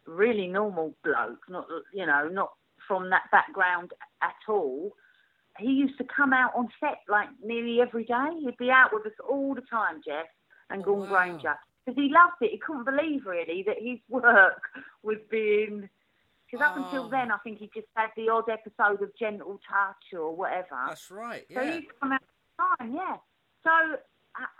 really 0.06 0.48
normal 0.48 0.94
bloke, 1.04 1.48
not 1.48 1.66
you 1.92 2.06
know, 2.06 2.26
not 2.28 2.52
from 2.88 3.10
that 3.10 3.30
background 3.30 3.92
at 4.22 4.34
all. 4.48 4.92
he 5.58 5.66
used 5.70 5.98
to 5.98 6.04
come 6.04 6.32
out 6.32 6.52
on 6.56 6.68
set 6.80 6.98
like 7.08 7.28
nearly 7.44 7.80
every 7.82 8.04
day. 8.04 8.30
He'd 8.40 8.56
be 8.56 8.70
out 8.70 8.92
with 8.94 9.04
us 9.06 9.12
all 9.28 9.54
the 9.54 9.60
time, 9.62 10.00
Geoff 10.04 10.26
and 10.70 10.80
Oh, 10.82 10.84
Gordon 10.84 11.10
wow. 11.10 11.16
Granger, 11.18 11.58
because 11.84 11.96
he 11.96 12.12
loved 12.12 12.36
it. 12.40 12.50
He 12.52 12.58
couldn't 12.58 12.84
believe 12.84 13.26
really 13.26 13.62
that 13.66 13.76
his 13.80 13.98
work 14.08 14.62
was 15.02 15.18
being. 15.30 15.88
Because 16.50 16.66
up 16.66 16.76
until 16.76 17.04
Oh. 17.04 17.08
then, 17.08 17.30
I 17.30 17.38
think 17.38 17.58
he 17.58 17.70
just 17.72 17.86
had 17.94 18.10
the 18.16 18.28
odd 18.28 18.48
episode 18.48 19.02
of 19.02 19.14
Gentle 19.16 19.60
Touch 19.68 20.12
or 20.12 20.34
whatever. 20.34 20.84
That's 20.88 21.10
right. 21.10 21.46
Yeah. 21.48 21.60
So 21.60 21.72
he's 21.80 21.90
come 22.00 22.12
out 22.12 22.20
the 22.58 22.84
time, 22.84 22.94
yeah. 22.94 23.16
So, 23.62 23.70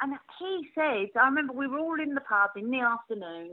and 0.01 0.15
he 0.39 0.69
said, 0.75 1.09
I 1.21 1.25
remember 1.27 1.53
we 1.53 1.67
were 1.67 1.79
all 1.79 2.01
in 2.01 2.15
the 2.15 2.21
pub 2.21 2.51
in 2.57 2.71
the 2.71 2.81
afternoon, 2.81 3.51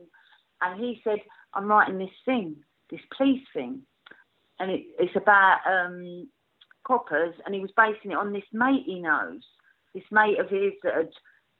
and 0.61 0.79
he 0.79 1.01
said, 1.03 1.19
I'm 1.53 1.67
writing 1.67 1.97
this 1.97 2.09
thing, 2.25 2.57
this 2.91 3.01
police 3.15 3.45
thing. 3.53 3.81
And 4.59 4.71
it, 4.71 4.85
it's 4.99 5.15
about 5.15 5.59
um, 5.65 6.27
coppers, 6.83 7.33
and 7.45 7.55
he 7.55 7.61
was 7.61 7.71
basing 7.75 8.11
it 8.11 8.17
on 8.17 8.33
this 8.33 8.43
mate 8.53 8.83
he 8.85 8.99
knows, 8.99 9.41
this 9.95 10.03
mate 10.11 10.39
of 10.39 10.49
his 10.49 10.73
that 10.83 10.93
had, 10.95 11.09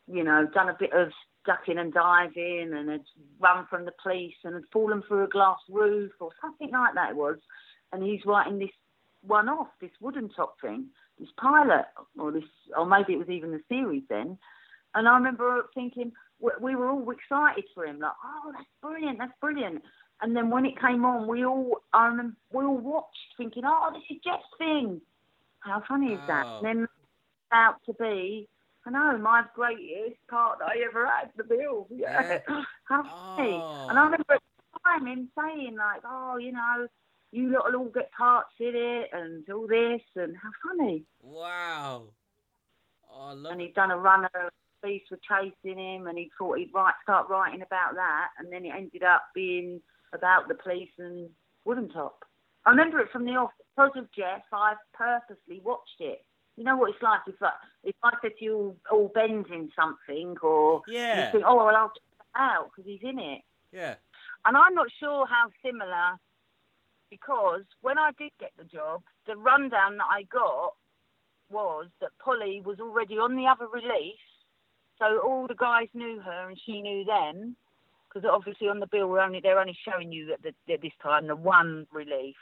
you 0.07 0.23
know, 0.23 0.47
done 0.53 0.69
a 0.69 0.77
bit 0.79 0.93
of 0.93 1.09
ducking 1.47 1.79
and 1.79 1.91
diving 1.91 2.73
and 2.75 2.89
had 2.89 3.03
run 3.39 3.65
from 3.69 3.85
the 3.85 3.93
police 4.03 4.35
and 4.43 4.53
had 4.53 4.63
fallen 4.71 5.01
through 5.07 5.23
a 5.23 5.29
glass 5.29 5.57
roof 5.69 6.11
or 6.19 6.29
something 6.39 6.69
like 6.71 6.93
that 6.93 7.11
it 7.11 7.15
was. 7.15 7.37
And 7.91 8.03
he's 8.03 8.25
writing 8.25 8.59
this 8.59 8.69
one 9.21 9.49
off, 9.49 9.69
this 9.81 9.89
wooden 9.99 10.29
top 10.29 10.61
thing, 10.61 10.87
this 11.19 11.29
pilot, 11.37 11.85
or 12.19 12.31
this, 12.31 12.43
or 12.77 12.85
maybe 12.85 13.13
it 13.13 13.19
was 13.19 13.29
even 13.29 13.51
the 13.51 13.61
series 13.69 14.03
then. 14.09 14.37
And 14.93 15.07
I 15.07 15.15
remember 15.15 15.69
thinking 15.73 16.11
we, 16.39 16.51
we 16.61 16.75
were 16.75 16.89
all 16.89 17.09
excited 17.09 17.63
for 17.73 17.85
him, 17.85 17.99
like, 17.99 18.11
oh, 18.23 18.51
that's 18.51 18.67
brilliant, 18.81 19.17
that's 19.17 19.33
brilliant. 19.41 19.81
And 20.21 20.35
then 20.35 20.49
when 20.49 20.65
it 20.65 20.79
came 20.79 21.05
on, 21.05 21.27
we 21.27 21.45
all, 21.45 21.81
I 21.93 22.07
remember, 22.07 22.35
we 22.51 22.65
all 22.65 22.77
watched, 22.77 23.35
thinking, 23.37 23.63
oh, 23.65 23.91
this 23.93 24.03
is 24.09 24.21
Geoff's 24.23 24.43
thing. 24.57 25.01
How 25.59 25.81
funny 25.87 26.13
is 26.13 26.19
that? 26.27 26.45
Oh. 26.45 26.57
And 26.57 26.65
then 26.65 26.87
out 27.51 27.75
to 27.85 27.93
be, 27.93 28.47
I 28.87 28.89
know, 28.91 29.17
my 29.17 29.43
greatest 29.53 30.15
part 30.29 30.59
that 30.59 30.69
I 30.69 30.83
ever 30.87 31.05
had, 31.05 31.31
the 31.35 31.43
bill. 31.43 31.87
Yeah. 31.95 32.39
How 32.85 33.03
funny. 33.35 33.51
Oh. 33.61 33.87
And 33.89 33.99
I 33.99 34.03
remember 34.05 34.33
at 34.33 34.41
the 34.73 34.79
time 34.85 35.07
him 35.07 35.29
saying, 35.37 35.75
like, 35.77 36.01
oh, 36.05 36.37
you 36.37 36.53
know, 36.53 36.87
you 37.31 37.51
lot 37.51 37.71
will 37.71 37.81
all 37.81 37.89
get 37.89 38.11
parts 38.11 38.53
in 38.59 38.73
it 38.73 39.09
and 39.11 39.47
all 39.49 39.67
this, 39.67 40.01
and 40.15 40.35
how 40.37 40.49
funny. 40.65 41.03
Wow. 41.21 42.03
Oh, 43.11 43.21
I 43.21 43.33
love 43.33 43.51
And 43.51 43.61
he'd 43.61 43.73
done 43.73 43.91
a 43.91 43.97
runner, 43.97 44.29
police 44.81 45.03
were 45.11 45.19
chasing 45.27 45.77
him, 45.79 46.07
and 46.07 46.17
he 46.17 46.31
thought 46.37 46.57
he'd 46.57 46.73
write, 46.73 46.93
start 47.03 47.29
writing 47.29 47.61
about 47.61 47.95
that, 47.95 48.29
and 48.39 48.51
then 48.51 48.65
it 48.65 48.73
ended 48.75 49.03
up 49.03 49.23
being 49.35 49.81
about 50.13 50.47
the 50.47 50.55
police 50.55 50.91
and 50.97 51.29
Woodentop. 51.67 52.11
I 52.65 52.69
remember 52.69 52.99
it 52.99 53.11
from 53.11 53.25
the 53.25 53.31
off 53.31 53.51
because 53.75 53.91
of 53.95 54.11
Geoff. 54.11 54.43
I 54.53 54.73
purposely 54.93 55.61
watched 55.63 55.99
it. 55.99 56.25
You 56.57 56.63
know 56.63 56.75
what 56.75 56.89
it's 56.89 57.01
like 57.03 57.21
if 57.27 57.35
I, 57.41 57.51
if 57.83 57.95
I 58.03 58.11
said 58.21 58.31
to 58.39 58.43
you, 58.43 58.75
"Oh, 58.91 59.09
Ben's 59.13 59.45
in 59.51 59.71
something," 59.75 60.35
or 60.41 60.81
Yeah. 60.87 61.27
you 61.27 61.31
think, 61.31 61.43
"Oh, 61.47 61.55
well, 61.55 61.75
I'll 61.75 61.89
check 61.89 62.01
it 62.19 62.25
out 62.35 62.71
because 62.71 62.85
he's 62.89 63.03
in 63.03 63.19
it." 63.19 63.43
Yeah. 63.71 63.95
And 64.45 64.57
I'm 64.57 64.73
not 64.73 64.87
sure 64.99 65.27
how 65.27 65.51
similar, 65.63 66.17
because 67.11 67.63
when 67.81 67.99
I 67.99 68.11
did 68.17 68.31
get 68.39 68.51
the 68.57 68.63
job, 68.63 69.03
the 69.27 69.35
rundown 69.35 69.97
that 69.97 70.07
I 70.09 70.23
got 70.23 70.73
was 71.49 71.87
that 72.01 72.09
Polly 72.17 72.61
was 72.65 72.79
already 72.79 73.19
on 73.19 73.35
the 73.35 73.45
other 73.45 73.67
relief, 73.67 74.19
so 74.97 75.19
all 75.19 75.47
the 75.47 75.55
guys 75.55 75.87
knew 75.93 76.19
her 76.21 76.49
and 76.49 76.59
she 76.65 76.81
knew 76.81 77.05
them, 77.05 77.55
because 78.09 78.27
obviously 78.27 78.67
on 78.67 78.79
the 78.79 78.87
bill 78.87 79.07
we're 79.07 79.19
only 79.19 79.41
they're 79.41 79.59
only 79.59 79.77
showing 79.87 80.11
you 80.11 80.33
at, 80.33 80.41
the, 80.41 80.73
at 80.73 80.81
this 80.81 80.91
time 81.03 81.27
the 81.27 81.35
one 81.35 81.85
relief. 81.91 82.35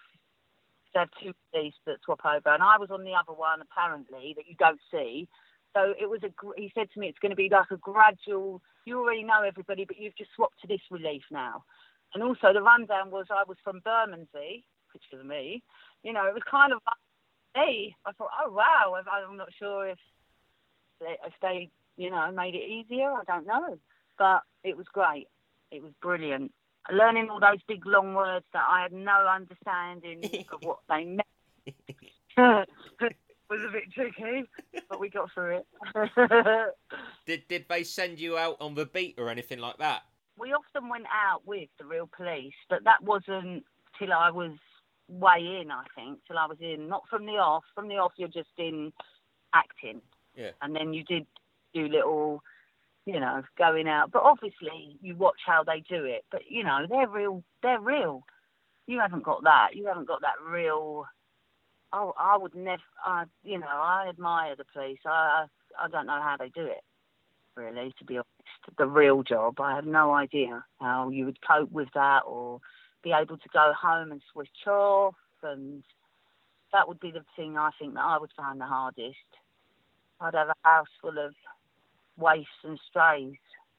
They 0.95 1.01
have 1.01 1.09
two 1.21 1.33
reliefs 1.53 1.77
that 1.85 1.97
swap 2.03 2.21
over, 2.25 2.49
and 2.49 2.63
I 2.63 2.77
was 2.79 2.89
on 2.89 3.03
the 3.03 3.11
other 3.11 3.37
one 3.37 3.59
apparently 3.61 4.33
that 4.37 4.47
you 4.47 4.55
don't 4.57 4.79
see. 4.89 5.27
So 5.75 5.93
it 5.99 6.09
was 6.09 6.21
a. 6.23 6.31
He 6.55 6.71
said 6.73 6.87
to 6.93 6.99
me, 6.99 7.07
it's 7.07 7.19
going 7.19 7.31
to 7.31 7.35
be 7.35 7.49
like 7.51 7.69
a 7.69 7.77
gradual. 7.77 8.61
You 8.85 8.99
already 8.99 9.23
know 9.23 9.43
everybody, 9.45 9.83
but 9.83 9.99
you've 9.99 10.15
just 10.15 10.31
swapped 10.35 10.61
to 10.61 10.67
this 10.67 10.79
relief 10.89 11.23
now. 11.29 11.65
And 12.13 12.23
also 12.23 12.53
the 12.53 12.61
rundown 12.61 13.11
was 13.11 13.25
I 13.29 13.43
was 13.45 13.57
from 13.61 13.81
Bermondsey, 13.83 14.63
which 14.93 15.03
was 15.11 15.25
me. 15.25 15.61
You 16.03 16.13
know, 16.13 16.25
it 16.27 16.33
was 16.33 16.43
kind 16.49 16.71
of 16.71 16.79
hey, 17.55 17.95
I 18.05 18.11
thought, 18.11 18.29
oh 18.45 18.51
wow, 18.51 18.95
I'm 18.95 19.37
not 19.37 19.49
sure 19.57 19.87
if 19.87 19.97
they, 20.99 21.17
if 21.25 21.33
they, 21.41 21.69
you 21.97 22.09
know, 22.09 22.31
made 22.31 22.55
it 22.55 22.69
easier. 22.69 23.11
I 23.11 23.23
don't 23.25 23.47
know, 23.47 23.77
but 24.17 24.41
it 24.63 24.77
was 24.77 24.85
great. 24.93 25.27
It 25.71 25.81
was 25.81 25.91
brilliant. 26.01 26.51
Learning 26.91 27.29
all 27.29 27.39
those 27.39 27.61
big 27.67 27.85
long 27.85 28.13
words 28.13 28.45
that 28.53 28.63
I 28.67 28.83
had 28.83 28.93
no 28.93 29.27
understanding 29.27 30.45
of 30.51 30.59
what 30.61 30.79
they 30.87 31.03
meant 31.05 31.27
was 33.49 33.61
a 33.67 33.71
bit 33.71 33.91
tricky, 33.93 34.43
but 34.89 34.99
we 34.99 35.09
got 35.09 35.31
through 35.33 35.61
it. 35.61 36.73
Did 37.25 37.47
did 37.47 37.65
they 37.69 37.83
send 37.83 38.19
you 38.19 38.37
out 38.37 38.57
on 38.59 38.75
the 38.75 38.85
beat 38.85 39.15
or 39.17 39.29
anything 39.29 39.59
like 39.59 39.77
that? 39.77 40.03
we 40.37 40.53
often 40.53 40.89
went 40.89 41.05
out 41.05 41.41
with 41.45 41.69
the 41.79 41.85
real 41.85 42.09
police, 42.15 42.53
but 42.69 42.83
that 42.83 43.01
wasn't 43.03 43.63
till 43.97 44.11
I 44.11 44.31
was 44.31 44.51
way 45.07 45.61
in, 45.61 45.71
I 45.71 45.83
think, 45.95 46.19
till 46.27 46.37
I 46.37 46.45
was 46.45 46.57
in, 46.59 46.87
not 46.87 47.03
from 47.09 47.25
the 47.25 47.33
off. 47.33 47.63
From 47.73 47.87
the 47.87 47.95
off, 47.95 48.13
you're 48.17 48.27
just 48.27 48.49
in 48.57 48.91
acting. 49.53 50.01
Yeah. 50.35 50.51
And 50.61 50.75
then 50.75 50.93
you 50.93 51.03
did 51.03 51.25
do 51.73 51.87
little, 51.87 52.43
you 53.05 53.19
know, 53.19 53.43
going 53.57 53.87
out. 53.87 54.11
But 54.11 54.23
obviously, 54.23 54.97
you 55.01 55.15
watch 55.15 55.39
how 55.45 55.63
they 55.63 55.81
do 55.87 56.03
it. 56.03 56.25
But, 56.31 56.41
you 56.49 56.63
know, 56.63 56.85
they're 56.89 57.07
real. 57.07 57.43
They're 57.61 57.79
real. 57.79 58.23
You 58.87 58.99
haven't 58.99 59.23
got 59.23 59.43
that. 59.43 59.69
You 59.73 59.87
haven't 59.87 60.07
got 60.07 60.21
that 60.21 60.41
real. 60.47 61.05
Oh, 61.93 62.13
I 62.17 62.37
would 62.37 62.55
never, 62.55 62.81
I, 63.05 63.25
you 63.43 63.59
know, 63.59 63.67
I 63.67 64.07
admire 64.09 64.55
the 64.55 64.65
police. 64.65 64.99
I, 65.05 65.45
I, 65.79 65.85
I 65.85 65.87
don't 65.87 66.07
know 66.07 66.21
how 66.21 66.35
they 66.37 66.49
do 66.49 66.65
it 66.65 66.83
really, 67.55 67.93
to 67.97 68.05
be 68.05 68.15
honest. 68.15 68.29
The 68.77 68.87
real 68.87 69.23
job, 69.23 69.59
I 69.59 69.75
have 69.75 69.85
no 69.85 70.13
idea 70.13 70.63
how 70.79 71.09
you 71.09 71.25
would 71.25 71.39
cope 71.41 71.71
with 71.71 71.89
that 71.93 72.23
or 72.25 72.59
be 73.03 73.11
able 73.11 73.37
to 73.37 73.49
go 73.53 73.73
home 73.79 74.11
and 74.11 74.21
switch 74.31 74.67
off. 74.67 75.15
And 75.43 75.83
that 76.73 76.87
would 76.87 76.99
be 76.99 77.11
the 77.11 77.23
thing 77.35 77.57
I 77.57 77.69
think 77.79 77.93
that 77.93 78.03
I 78.03 78.17
would 78.17 78.31
find 78.35 78.59
the 78.59 78.65
hardest. 78.65 79.15
I'd 80.19 80.33
have 80.33 80.49
a 80.49 80.55
house 80.63 80.87
full 81.01 81.17
of 81.17 81.33
waifs 82.17 82.47
and 82.63 82.79
strays. 82.89 83.35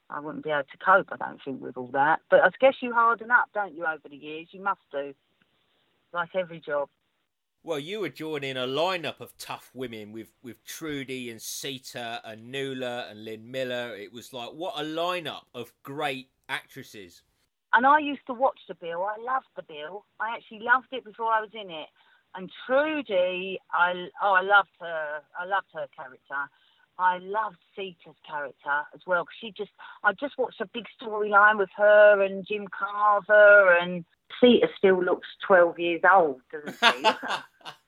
I 0.08 0.20
wouldn't 0.20 0.44
be 0.44 0.50
able 0.50 0.62
to 0.62 0.84
cope, 0.84 1.08
I 1.10 1.16
don't 1.16 1.40
think, 1.44 1.60
with 1.60 1.76
all 1.76 1.90
that. 1.92 2.20
But 2.30 2.40
I 2.40 2.50
guess 2.60 2.74
you 2.80 2.92
harden 2.92 3.30
up, 3.30 3.48
don't 3.52 3.74
you, 3.74 3.84
over 3.84 4.08
the 4.08 4.16
years? 4.16 4.48
You 4.52 4.62
must 4.62 4.80
do. 4.92 5.14
Like 6.12 6.30
every 6.34 6.60
job. 6.60 6.88
Well, 7.66 7.80
you 7.80 7.98
were 7.98 8.08
joining 8.10 8.56
a 8.56 8.60
lineup 8.60 9.18
of 9.18 9.36
tough 9.38 9.72
women 9.74 10.12
with 10.12 10.30
with 10.40 10.64
Trudy 10.64 11.30
and 11.30 11.40
Seeta 11.40 12.20
and 12.24 12.54
Nula 12.54 13.10
and 13.10 13.24
Lynn 13.24 13.50
Miller. 13.50 13.96
It 13.96 14.12
was 14.12 14.32
like 14.32 14.50
what 14.50 14.74
a 14.76 14.84
lineup 14.84 15.42
of 15.52 15.72
great 15.82 16.30
actresses. 16.48 17.22
And 17.72 17.84
I 17.84 17.98
used 17.98 18.24
to 18.28 18.34
watch 18.34 18.60
the 18.68 18.74
bill. 18.76 19.02
I 19.02 19.20
loved 19.20 19.48
the 19.56 19.64
bill. 19.64 20.04
I 20.20 20.36
actually 20.36 20.60
loved 20.60 20.86
it 20.92 21.04
before 21.04 21.32
I 21.32 21.40
was 21.40 21.50
in 21.52 21.68
it. 21.68 21.88
And 22.36 22.50
Trudy, 22.66 23.58
I 23.72 24.08
oh, 24.22 24.34
I 24.34 24.42
loved 24.42 24.76
her. 24.80 25.22
I 25.38 25.44
loved 25.44 25.66
her 25.74 25.88
character. 25.96 26.48
I 26.98 27.18
love 27.18 27.54
Seeta's 27.76 28.16
character 28.28 28.82
as 28.94 29.00
well. 29.06 29.26
she 29.40 29.52
just, 29.52 29.70
I 30.04 30.12
just 30.14 30.38
watched 30.38 30.60
a 30.60 30.66
big 30.72 30.86
storyline 31.00 31.58
with 31.58 31.70
her 31.76 32.22
and 32.22 32.46
Jim 32.46 32.66
Carver, 32.68 33.76
and 33.80 34.04
Seeta 34.42 34.68
still 34.76 35.02
looks 35.02 35.28
twelve 35.46 35.78
years 35.78 36.00
old, 36.10 36.40
doesn't 36.52 36.76
she? 36.78 37.02
Look 37.02 37.18
at. 37.28 37.44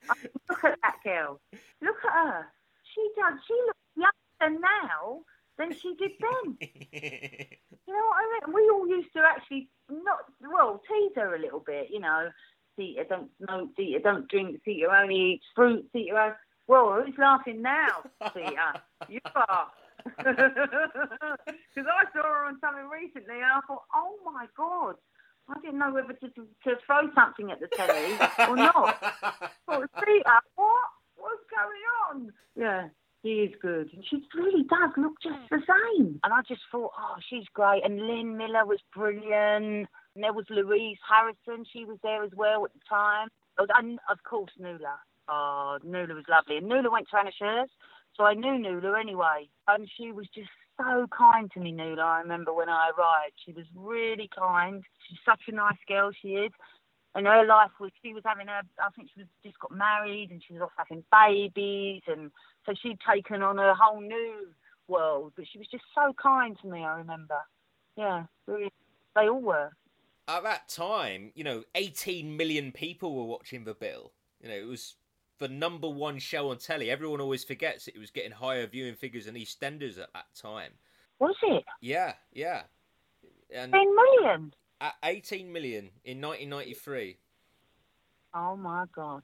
Look 0.49 0.65
at 0.65 0.79
that 0.83 0.97
girl. 1.05 1.41
Look 1.83 1.97
at 2.05 2.13
her. 2.13 2.47
She 2.95 3.09
does. 3.17 3.39
She 3.47 3.55
looks 3.67 3.79
younger 4.41 4.61
now 4.61 5.21
than 5.59 5.73
she 5.75 5.95
did 5.95 6.13
then. 6.21 6.59
You 7.89 7.95
know 7.95 8.01
what 8.09 8.17
I 8.19 8.47
mean? 8.47 8.55
We 8.55 8.69
all 8.71 8.87
used 8.87 9.15
to 9.15 9.21
actually 9.21 9.71
not 9.91 10.19
well 10.43 10.83
tease 10.87 11.13
her 11.17 11.35
a 11.35 11.39
little 11.39 11.61
bit. 11.61 11.89
You 11.91 12.01
know, 12.01 12.29
Seeta 12.79 13.09
don't 13.09 13.31
no 13.41 13.71
Seeta 13.79 14.03
don't 14.03 14.29
drink. 14.29 14.61
Seeta 14.67 14.89
only 15.03 15.17
eats 15.17 15.47
fruit. 15.55 15.87
Seeta. 15.95 16.35
Only- 16.69 16.83
Well, 16.89 17.03
who's 17.05 17.19
laughing 17.19 17.63
now? 17.63 18.03
Seeta, 18.23 18.81
you 19.09 19.21
are. 19.35 19.69
Because 21.75 21.91
I 21.93 22.05
saw 22.13 22.23
her 22.23 22.45
on 22.47 22.59
something 22.61 22.89
recently, 22.89 23.35
and 23.37 23.45
I 23.45 23.61
thought, 23.67 23.83
oh 23.95 24.17
my 24.25 24.47
god, 24.57 24.97
I 25.49 25.55
didn't 25.61 25.79
know 25.79 25.93
whether 25.93 26.13
to 26.13 26.29
to, 26.29 26.47
to 26.65 26.77
throw 26.87 27.03
something 27.15 27.51
at 27.51 27.61
the 27.61 27.69
telly 27.69 28.15
or 28.51 28.57
not. 28.57 28.97
Oh, 29.69 29.85
Seeta, 29.99 30.39
what? 30.57 30.89
What's 31.17 31.43
going 31.51 31.85
on? 32.11 32.33
Yeah, 32.57 32.89
she 33.23 33.29
is 33.45 33.55
good. 33.61 33.91
And 33.93 34.03
she 34.09 34.23
really 34.35 34.63
does 34.65 34.91
look 34.97 35.13
just 35.23 35.37
the 35.51 35.59
same. 35.69 36.19
And 36.25 36.33
I 36.33 36.41
just 36.49 36.63
thought, 36.73 36.93
oh, 36.99 37.17
she's 37.29 37.45
great. 37.53 37.85
And 37.85 38.01
Lynn 38.07 38.37
Miller 38.39 38.65
was 38.65 38.79
brilliant. 38.95 39.89
And 40.15 40.25
there 40.25 40.33
was 40.33 40.47
Louise 40.49 40.97
Harrison. 41.07 41.67
She 41.71 41.85
was 41.85 41.99
there 42.03 42.23
as 42.25 42.31
well 42.35 42.65
at 42.65 42.73
the 42.73 42.81
time. 42.89 43.29
Oh, 43.59 43.67
And 43.77 43.99
of 44.11 44.23
course, 44.23 44.53
Nula. 44.61 44.97
Oh, 45.29 45.79
Nula 45.87 46.15
was 46.15 46.25
lovely. 46.29 46.57
And 46.57 46.71
Nula 46.71 46.91
went 46.91 47.09
to 47.11 47.19
Anna 47.19 47.31
Scher's, 47.39 47.71
so 48.17 48.25
I 48.25 48.35
knew 48.35 48.53
Nula 48.53 48.99
anyway. 48.99 49.49
And 49.67 49.89
she 49.97 50.13
was 50.13 50.27
just 50.35 50.49
so 50.79 51.07
kind 51.17 51.51
to 51.53 51.61
me, 51.61 51.73
Nula. 51.73 52.03
I 52.03 52.21
remember 52.21 52.53
when 52.53 52.69
I 52.69 52.91
arrived. 52.97 53.35
She 53.45 53.53
was 53.53 53.67
really 53.75 54.29
kind. 54.37 54.83
She's 55.09 55.19
such 55.25 55.43
a 55.49 55.53
nice 55.53 55.77
girl, 55.87 56.11
she 56.23 56.29
is. 56.29 56.53
and 57.15 57.27
her 57.27 57.45
life 57.45 57.71
was 57.81 57.91
she 58.03 58.15
was 58.15 58.23
having 58.25 58.49
a 58.49 58.61
I 58.81 58.91
think 58.95 59.09
she 59.15 59.21
was 59.21 59.29
just 59.43 59.59
got 59.59 59.73
married 59.73 60.31
and 60.31 60.43
she 60.47 60.53
was 60.53 60.63
off 60.63 60.71
having 60.77 61.05
babies 61.11 62.03
and 62.07 62.31
so 62.65 62.75
she'd 62.81 62.99
taken 63.01 63.43
on 63.43 63.59
a 63.59 63.75
whole 63.75 64.01
new 64.01 64.49
world. 64.87 65.33
But 65.37 65.47
she 65.51 65.59
was 65.59 65.67
just 65.69 65.85
so 65.95 66.13
kind 66.21 66.57
to 66.63 66.69
me. 66.69 66.85
I 66.85 66.99
remember. 66.99 67.39
Yeah, 67.97 68.25
really, 68.47 68.73
they 69.17 69.29
all 69.29 69.41
were. 69.41 69.71
At 70.29 70.43
that 70.45 70.69
time, 70.69 71.33
you 71.35 71.43
know, 71.43 71.65
18 71.75 72.37
million 72.37 72.71
people 72.71 73.17
were 73.17 73.25
watching 73.25 73.65
The 73.65 73.75
Bill. 73.75 74.13
You 74.41 74.51
know, 74.51 74.55
it 74.55 74.69
was 74.69 74.95
the 75.39 75.49
number 75.49 75.89
one 75.89 76.19
show 76.19 76.51
on 76.51 76.59
telly. 76.59 76.91
Everyone 76.91 77.21
always 77.21 77.45
forgets 77.45 77.89
it 77.89 77.99
was 77.99 78.11
getting 78.11 78.33
higher 78.33 78.67
viewing 78.67 78.95
figures 78.95 79.27
than 79.27 79.35
EastEnders 79.35 79.99
at 79.99 80.13
that 80.13 80.27
time. 80.35 80.73
Was 81.19 81.37
it? 81.43 81.65
Yeah, 81.81 82.15
yeah. 82.33 82.63
And 83.55 83.73
10 83.73 83.95
million? 83.95 84.55
At 84.81 84.95
18 85.03 85.53
million 85.53 85.91
in 86.05 86.21
1993. 86.21 87.19
Oh 88.35 88.57
my 88.57 88.85
god. 88.95 89.23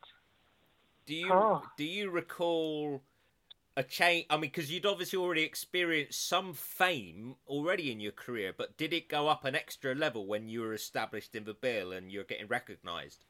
Do 1.06 1.14
you 1.14 1.32
oh. 1.32 1.62
do 1.76 1.84
you 1.84 2.10
recall 2.10 3.02
a 3.76 3.82
change? 3.82 4.26
I 4.30 4.36
mean, 4.36 4.50
because 4.50 4.70
you'd 4.70 4.86
obviously 4.86 5.18
already 5.18 5.42
experienced 5.42 6.28
some 6.28 6.54
fame 6.54 7.36
already 7.46 7.92
in 7.92 8.00
your 8.00 8.12
career, 8.12 8.54
but 8.56 8.76
did 8.76 8.92
it 8.92 9.08
go 9.08 9.28
up 9.28 9.44
an 9.44 9.54
extra 9.54 9.94
level 9.94 10.26
when 10.26 10.48
you 10.48 10.62
were 10.62 10.72
established 10.72 11.34
in 11.34 11.44
the 11.44 11.54
bill 11.54 11.92
and 11.92 12.10
you're 12.10 12.24
getting 12.24 12.48
recognised? 12.48 13.24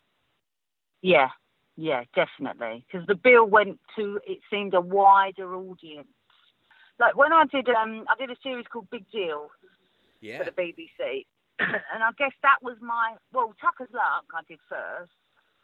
Yeah, 1.02 1.30
yeah, 1.76 2.04
definitely. 2.14 2.84
Because 2.86 3.06
the 3.06 3.14
bill 3.14 3.46
went 3.46 3.78
to 3.96 4.20
it 4.26 4.38
seemed 4.50 4.74
a 4.74 4.80
wider 4.80 5.54
audience. 5.54 6.08
Like 7.00 7.16
when 7.16 7.32
I 7.32 7.44
did, 7.50 7.68
um, 7.68 8.04
I 8.08 8.14
did 8.18 8.30
a 8.30 8.40
series 8.42 8.66
called 8.72 8.88
Big 8.90 9.10
Deal 9.10 9.50
yeah. 10.20 10.38
for 10.38 10.44
the 10.44 10.52
BBC, 10.52 11.26
and 11.58 12.02
I 12.02 12.10
guess 12.16 12.32
that 12.42 12.62
was 12.62 12.76
my 12.80 13.14
well 13.32 13.54
Tucker's 13.60 13.92
Luck 13.92 14.24
I 14.32 14.42
did 14.46 14.60
first, 14.68 15.10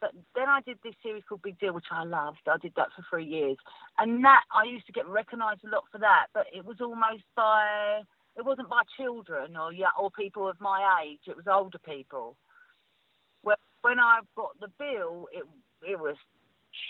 but 0.01 0.11
then 0.35 0.49
I 0.49 0.59
did 0.61 0.79
this 0.83 0.95
series 1.01 1.23
called 1.27 1.41
Big 1.41 1.57
Deal, 1.59 1.73
which 1.73 1.91
I 1.91 2.03
loved. 2.03 2.39
I 2.47 2.57
did 2.57 2.73
that 2.75 2.89
for 2.95 3.05
three 3.09 3.25
years, 3.25 3.57
and 3.97 4.23
that 4.25 4.43
I 4.53 4.65
used 4.65 4.87
to 4.87 4.91
get 4.93 5.07
recognised 5.07 5.63
a 5.63 5.69
lot 5.69 5.85
for 5.91 5.99
that. 5.99 6.27
But 6.33 6.47
it 6.53 6.65
was 6.65 6.77
almost 6.81 7.23
by 7.37 8.01
it 8.35 8.43
wasn't 8.43 8.69
by 8.69 8.81
children 8.97 9.55
or 9.55 9.71
yeah 9.71 9.95
or 9.97 10.11
people 10.11 10.49
of 10.49 10.59
my 10.59 11.03
age. 11.05 11.21
It 11.27 11.37
was 11.37 11.47
older 11.47 11.79
people. 11.79 12.35
When 13.81 13.99
I 13.99 14.19
got 14.35 14.59
the 14.59 14.67
bill, 14.77 15.27
it 15.33 15.43
it 15.87 15.99
was 15.99 16.15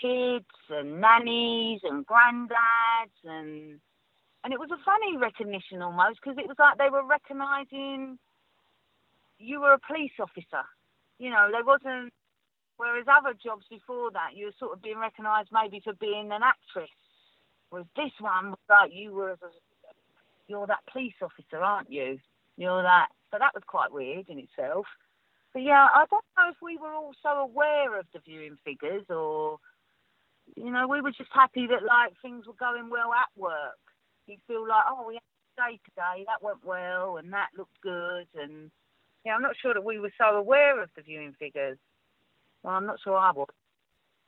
kids 0.00 0.46
and 0.70 1.00
nannies 1.00 1.80
and 1.84 2.06
granddads 2.06 3.18
and 3.24 3.80
and 4.44 4.52
it 4.52 4.58
was 4.58 4.70
a 4.72 4.84
funny 4.84 5.16
recognition 5.16 5.82
almost 5.82 6.18
because 6.20 6.38
it 6.38 6.48
was 6.48 6.56
like 6.58 6.78
they 6.78 6.90
were 6.90 7.06
recognising 7.06 8.18
you 9.42 9.60
were 9.60 9.74
a 9.74 9.78
police 9.78 10.14
officer. 10.20 10.64
You 11.18 11.30
know, 11.30 11.48
there 11.50 11.64
wasn't. 11.64 12.12
Whereas 12.76 13.06
other 13.06 13.34
jobs 13.34 13.66
before 13.70 14.10
that, 14.12 14.34
you 14.34 14.46
were 14.46 14.58
sort 14.58 14.72
of 14.72 14.82
being 14.82 14.98
recognised 14.98 15.50
maybe 15.52 15.80
for 15.84 15.92
being 16.00 16.30
an 16.32 16.42
actress. 16.42 16.90
Whereas 17.70 17.86
this 17.96 18.10
one 18.18 18.50
was 18.50 18.58
like 18.68 18.90
you 18.92 19.12
were, 19.12 19.32
a, 19.32 19.36
you're 20.48 20.66
that 20.66 20.82
police 20.90 21.14
officer, 21.22 21.62
aren't 21.62 21.92
you? 21.92 22.18
You're 22.56 22.82
that. 22.82 23.08
So 23.30 23.38
that 23.38 23.54
was 23.54 23.62
quite 23.66 23.92
weird 23.92 24.28
in 24.28 24.38
itself. 24.38 24.86
But 25.52 25.62
yeah, 25.62 25.86
I 25.94 26.04
don't 26.10 26.24
know 26.36 26.48
if 26.50 26.56
we 26.62 26.78
were 26.78 26.94
also 26.94 27.40
aware 27.40 27.98
of 27.98 28.06
the 28.12 28.20
viewing 28.20 28.56
figures 28.64 29.04
or, 29.10 29.58
you 30.56 30.70
know, 30.70 30.88
we 30.88 31.00
were 31.00 31.10
just 31.10 31.30
happy 31.32 31.66
that 31.66 31.84
like 31.84 32.14
things 32.22 32.46
were 32.46 32.54
going 32.54 32.88
well 32.88 33.12
at 33.12 33.28
work. 33.36 33.78
You 34.26 34.36
feel 34.46 34.66
like, 34.66 34.84
oh, 34.88 35.04
we 35.06 35.14
had 35.14 35.68
a 35.68 35.70
day 35.72 35.80
today, 35.84 36.24
that 36.26 36.42
went 36.42 36.64
well, 36.64 37.18
and 37.18 37.32
that 37.32 37.48
looked 37.56 37.80
good, 37.82 38.26
and 38.40 38.70
yeah, 39.24 39.34
I'm 39.34 39.42
not 39.42 39.56
sure 39.60 39.74
that 39.74 39.84
we 39.84 39.98
were 39.98 40.12
so 40.16 40.36
aware 40.36 40.82
of 40.82 40.90
the 40.96 41.02
viewing 41.02 41.34
figures. 41.38 41.78
Well, 42.62 42.74
I'm 42.74 42.86
not 42.86 43.00
sure 43.02 43.16
I 43.16 43.32
was. 43.32 43.48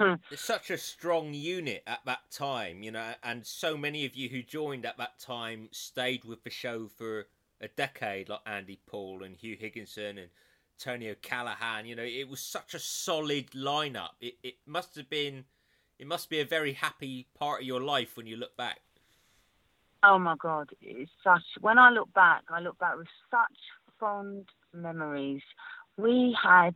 It's 0.30 0.42
such 0.42 0.70
a 0.70 0.78
strong 0.78 1.32
unit 1.32 1.84
at 1.86 2.00
that 2.04 2.30
time, 2.30 2.82
you 2.82 2.90
know, 2.90 3.12
and 3.22 3.46
so 3.46 3.76
many 3.76 4.04
of 4.04 4.16
you 4.16 4.28
who 4.28 4.42
joined 4.42 4.84
at 4.84 4.98
that 4.98 5.20
time 5.20 5.68
stayed 5.70 6.24
with 6.24 6.42
the 6.42 6.50
show 6.50 6.88
for 6.88 7.26
a 7.60 7.68
decade, 7.68 8.28
like 8.28 8.40
Andy 8.44 8.80
Paul 8.86 9.22
and 9.22 9.36
Huw 9.38 9.56
Higginson 9.58 10.18
and 10.18 10.30
Tony 10.78 11.10
O'Callaghan. 11.10 11.86
You 11.86 11.96
know, 11.96 12.04
it 12.04 12.28
was 12.28 12.40
such 12.40 12.74
a 12.74 12.78
solid 12.78 13.50
lineup. 13.52 14.10
It 14.20 14.34
it 14.42 14.54
must 14.66 14.96
have 14.96 15.08
been, 15.08 15.44
it 15.98 16.06
must 16.06 16.30
be 16.30 16.40
a 16.40 16.44
very 16.44 16.72
happy 16.72 17.26
part 17.38 17.62
of 17.62 17.66
your 17.66 17.80
life 17.80 18.16
when 18.16 18.26
you 18.26 18.36
look 18.36 18.56
back. 18.56 18.80
Oh 20.02 20.18
my 20.18 20.36
God, 20.38 20.68
it's 20.82 21.10
such. 21.22 21.42
When 21.60 21.78
I 21.78 21.90
look 21.90 22.12
back, 22.12 22.42
I 22.50 22.60
look 22.60 22.78
back 22.78 22.96
with 22.96 23.08
such 23.30 23.58
fond 23.98 24.46
memories. 24.74 25.42
We 25.96 26.36
had, 26.42 26.74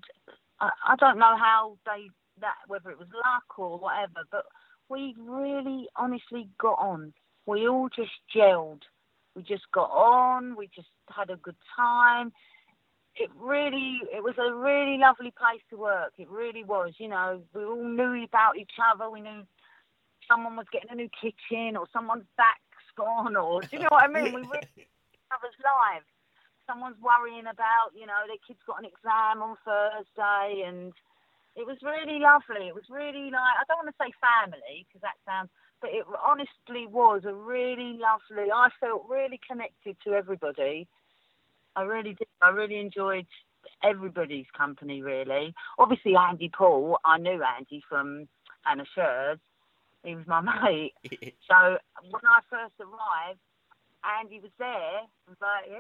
I, 0.61 0.71
I 0.87 0.97
don't 0.97 1.19
know 1.19 1.37
how 1.37 1.77
they 1.85 2.09
that 2.41 2.55
whether 2.69 2.91
it 2.91 2.99
was 2.99 3.09
luck 3.13 3.59
or 3.59 3.79
whatever, 3.79 4.25
but 4.31 4.45
we 4.89 5.15
really 5.19 5.89
honestly 5.97 6.49
got 6.59 6.79
on. 6.79 7.13
We 7.47 7.69
all 7.69 7.89
just 7.95 8.13
gelled. 8.35 8.83
We 9.35 9.43
just 9.43 9.71
got 9.73 9.91
on. 9.91 10.57
We 10.57 10.69
just 10.75 10.89
had 11.15 11.31
a 11.31 11.37
good 11.37 11.57
time. 11.77 12.33
It 13.19 13.31
really, 13.39 14.01
it 14.13 14.23
was 14.23 14.35
a 14.39 14.55
really 14.55 14.99
lovely 14.99 15.33
place 15.33 15.63
to 15.71 15.77
work. 15.77 16.13
It 16.19 16.29
really 16.29 16.65
was. 16.65 16.95
You 16.99 17.09
know, 17.09 17.43
we 17.55 17.65
all 17.65 17.85
knew 17.85 18.25
about 18.25 18.57
each 18.57 18.79
other. 18.79 19.11
We 19.11 19.21
knew 19.21 19.43
someone 20.31 20.57
was 20.57 20.67
getting 20.73 20.91
a 20.91 20.95
new 20.95 21.09
kitchen 21.21 21.77
or 21.77 21.87
someone's 21.93 22.27
back's 22.37 22.89
gone 22.97 23.37
or 23.37 23.63
do 23.63 23.69
you 23.73 23.79
know 23.81 23.89
what 23.91 24.05
I 24.05 24.09
mean? 24.09 24.35
We 24.35 24.43
really 24.43 24.69
each 24.77 25.31
other's 25.33 25.59
lives 25.63 26.07
someone's 26.69 27.01
worrying 27.01 27.49
about, 27.49 27.97
you 27.97 28.05
know, 28.05 28.29
their 28.29 28.37
kid's 28.45 28.61
got 28.69 28.79
an 28.79 28.85
exam 28.85 29.41
on 29.41 29.57
Thursday, 29.65 30.69
and 30.69 30.93
it 31.57 31.65
was 31.65 31.81
really 31.81 32.21
lovely. 32.21 32.69
It 32.69 32.77
was 32.77 32.85
really 32.93 33.33
like 33.33 33.57
I 33.57 33.65
don't 33.67 33.81
want 33.83 33.89
to 33.89 33.99
say 33.99 34.13
family 34.21 34.85
because 34.85 35.01
that 35.01 35.17
sounds, 35.25 35.49
but 35.81 35.91
it 35.91 36.05
honestly 36.21 36.85
was 36.85 37.25
a 37.25 37.33
really 37.33 37.97
lovely. 37.97 38.53
I 38.53 38.69
felt 38.79 39.09
really 39.09 39.41
connected 39.41 39.97
to 40.05 40.13
everybody. 40.13 40.87
I 41.79 41.83
really 41.83 42.15
did. 42.15 42.27
I 42.43 42.49
really 42.49 42.81
enjoyed 42.81 43.27
everybody's 43.85 44.47
company. 44.57 45.01
Really, 45.01 45.55
obviously 45.79 46.17
Andy 46.17 46.51
Paul. 46.51 46.99
I 47.05 47.19
knew 47.19 47.41
Andy 47.41 47.83
from 47.89 48.27
Anna 48.69 48.85
Scher's. 48.95 49.39
He 50.03 50.17
was 50.17 50.27
my 50.27 50.41
mate. 50.65 50.95
so 51.49 51.79
when 52.03 52.25
I 52.27 52.41
first 52.51 52.75
arrived, 52.81 53.39
Andy 54.19 54.41
was 54.41 54.51
there. 54.59 55.07
I 55.07 55.29
was 55.29 55.39
like, 55.41 55.71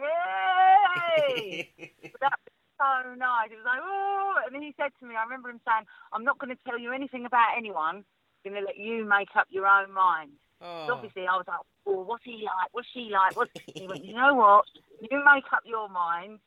"Yay!" 1.34 1.70
that 2.20 2.38
was 2.46 2.54
so 2.78 3.14
nice. 3.16 3.50
It 3.50 3.56
was 3.56 3.66
like, 3.66 3.80
"Oh!" 3.82 4.34
And 4.46 4.54
then 4.54 4.62
he 4.62 4.74
said 4.78 4.92
to 5.00 5.06
me, 5.06 5.16
I 5.18 5.24
remember 5.24 5.50
him 5.50 5.60
saying, 5.66 5.84
"I'm 6.12 6.22
not 6.22 6.38
going 6.38 6.54
to 6.54 6.62
tell 6.64 6.78
you 6.78 6.92
anything 6.92 7.26
about 7.26 7.58
anyone. 7.58 8.04
I'm 8.46 8.52
going 8.52 8.62
to 8.62 8.64
let 8.64 8.78
you 8.78 9.04
make 9.04 9.34
up 9.34 9.48
your 9.50 9.66
own 9.66 9.92
mind." 9.92 10.30
Oh. 10.60 10.92
Obviously, 10.92 11.26
I 11.26 11.36
was 11.36 11.44
like, 11.46 11.60
"Oh, 11.86 12.02
what's 12.02 12.24
he 12.24 12.44
like? 12.44 12.72
What's 12.72 12.88
she 12.92 13.10
like?" 13.12 13.36
What's 13.36 13.52
he 13.74 13.86
went, 13.86 14.04
"You 14.04 14.14
know 14.14 14.34
what? 14.34 14.64
You 15.00 15.22
make 15.24 15.44
up 15.52 15.62
your 15.64 15.88
mind. 15.88 16.40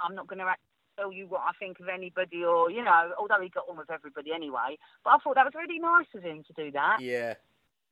I'm 0.00 0.14
not 0.14 0.26
going 0.26 0.38
to." 0.38 0.54
tell 0.96 1.12
you 1.12 1.26
what 1.26 1.42
I 1.42 1.52
think 1.58 1.78
of 1.80 1.88
anybody, 1.88 2.42
or 2.42 2.70
you 2.70 2.82
know, 2.82 3.12
although 3.18 3.40
he 3.42 3.48
got 3.50 3.68
on 3.68 3.76
with 3.76 3.90
everybody 3.90 4.32
anyway. 4.32 4.78
But 5.04 5.10
I 5.10 5.18
thought 5.18 5.34
that 5.34 5.44
was 5.44 5.54
really 5.54 5.78
nice 5.78 6.06
of 6.14 6.22
him 6.22 6.42
to 6.44 6.52
do 6.54 6.70
that. 6.72 7.00
Yeah, 7.00 7.34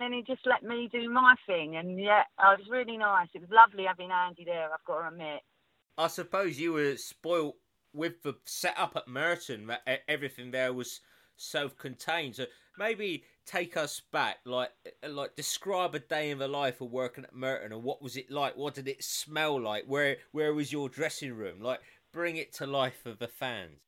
then 0.00 0.12
he 0.12 0.22
just 0.22 0.46
let 0.46 0.62
me 0.62 0.88
do 0.90 1.08
my 1.10 1.34
thing, 1.46 1.76
and 1.76 2.00
yeah, 2.00 2.22
it 2.22 2.58
was 2.58 2.68
really 2.70 2.96
nice. 2.96 3.28
It 3.34 3.42
was 3.42 3.50
lovely 3.50 3.84
having 3.84 4.10
Andy 4.10 4.44
there. 4.44 4.70
I've 4.72 4.84
got 4.84 5.02
to 5.02 5.08
admit. 5.08 5.40
I 5.96 6.08
suppose 6.08 6.58
you 6.58 6.72
were 6.72 6.96
spoilt 6.96 7.56
with 7.92 8.22
the 8.22 8.34
setup 8.44 8.96
at 8.96 9.06
Merton. 9.06 9.66
That 9.68 9.82
everything 10.08 10.50
there 10.50 10.72
was 10.72 11.00
self-contained. 11.36 12.36
So 12.36 12.46
maybe 12.78 13.24
take 13.46 13.76
us 13.76 14.00
back, 14.12 14.38
like 14.44 14.70
uh, 15.02 15.08
like 15.10 15.36
describe 15.36 15.94
a 15.94 16.00
day 16.00 16.30
in 16.30 16.38
the 16.38 16.48
life 16.48 16.80
of 16.80 16.90
working 16.90 17.24
at 17.24 17.34
Merton, 17.34 17.72
and 17.72 17.82
what 17.82 18.02
was 18.02 18.16
it 18.16 18.30
like? 18.30 18.56
What 18.56 18.74
did 18.74 18.88
it 18.88 19.02
smell 19.02 19.60
like? 19.60 19.84
Where 19.86 20.16
where 20.32 20.54
was 20.54 20.72
your 20.72 20.88
dressing 20.88 21.34
room? 21.34 21.60
Like 21.60 21.80
bring 22.12 22.36
it 22.36 22.52
to 22.54 22.66
life 22.66 23.00
for 23.02 23.12
the 23.12 23.28
fans. 23.28 23.78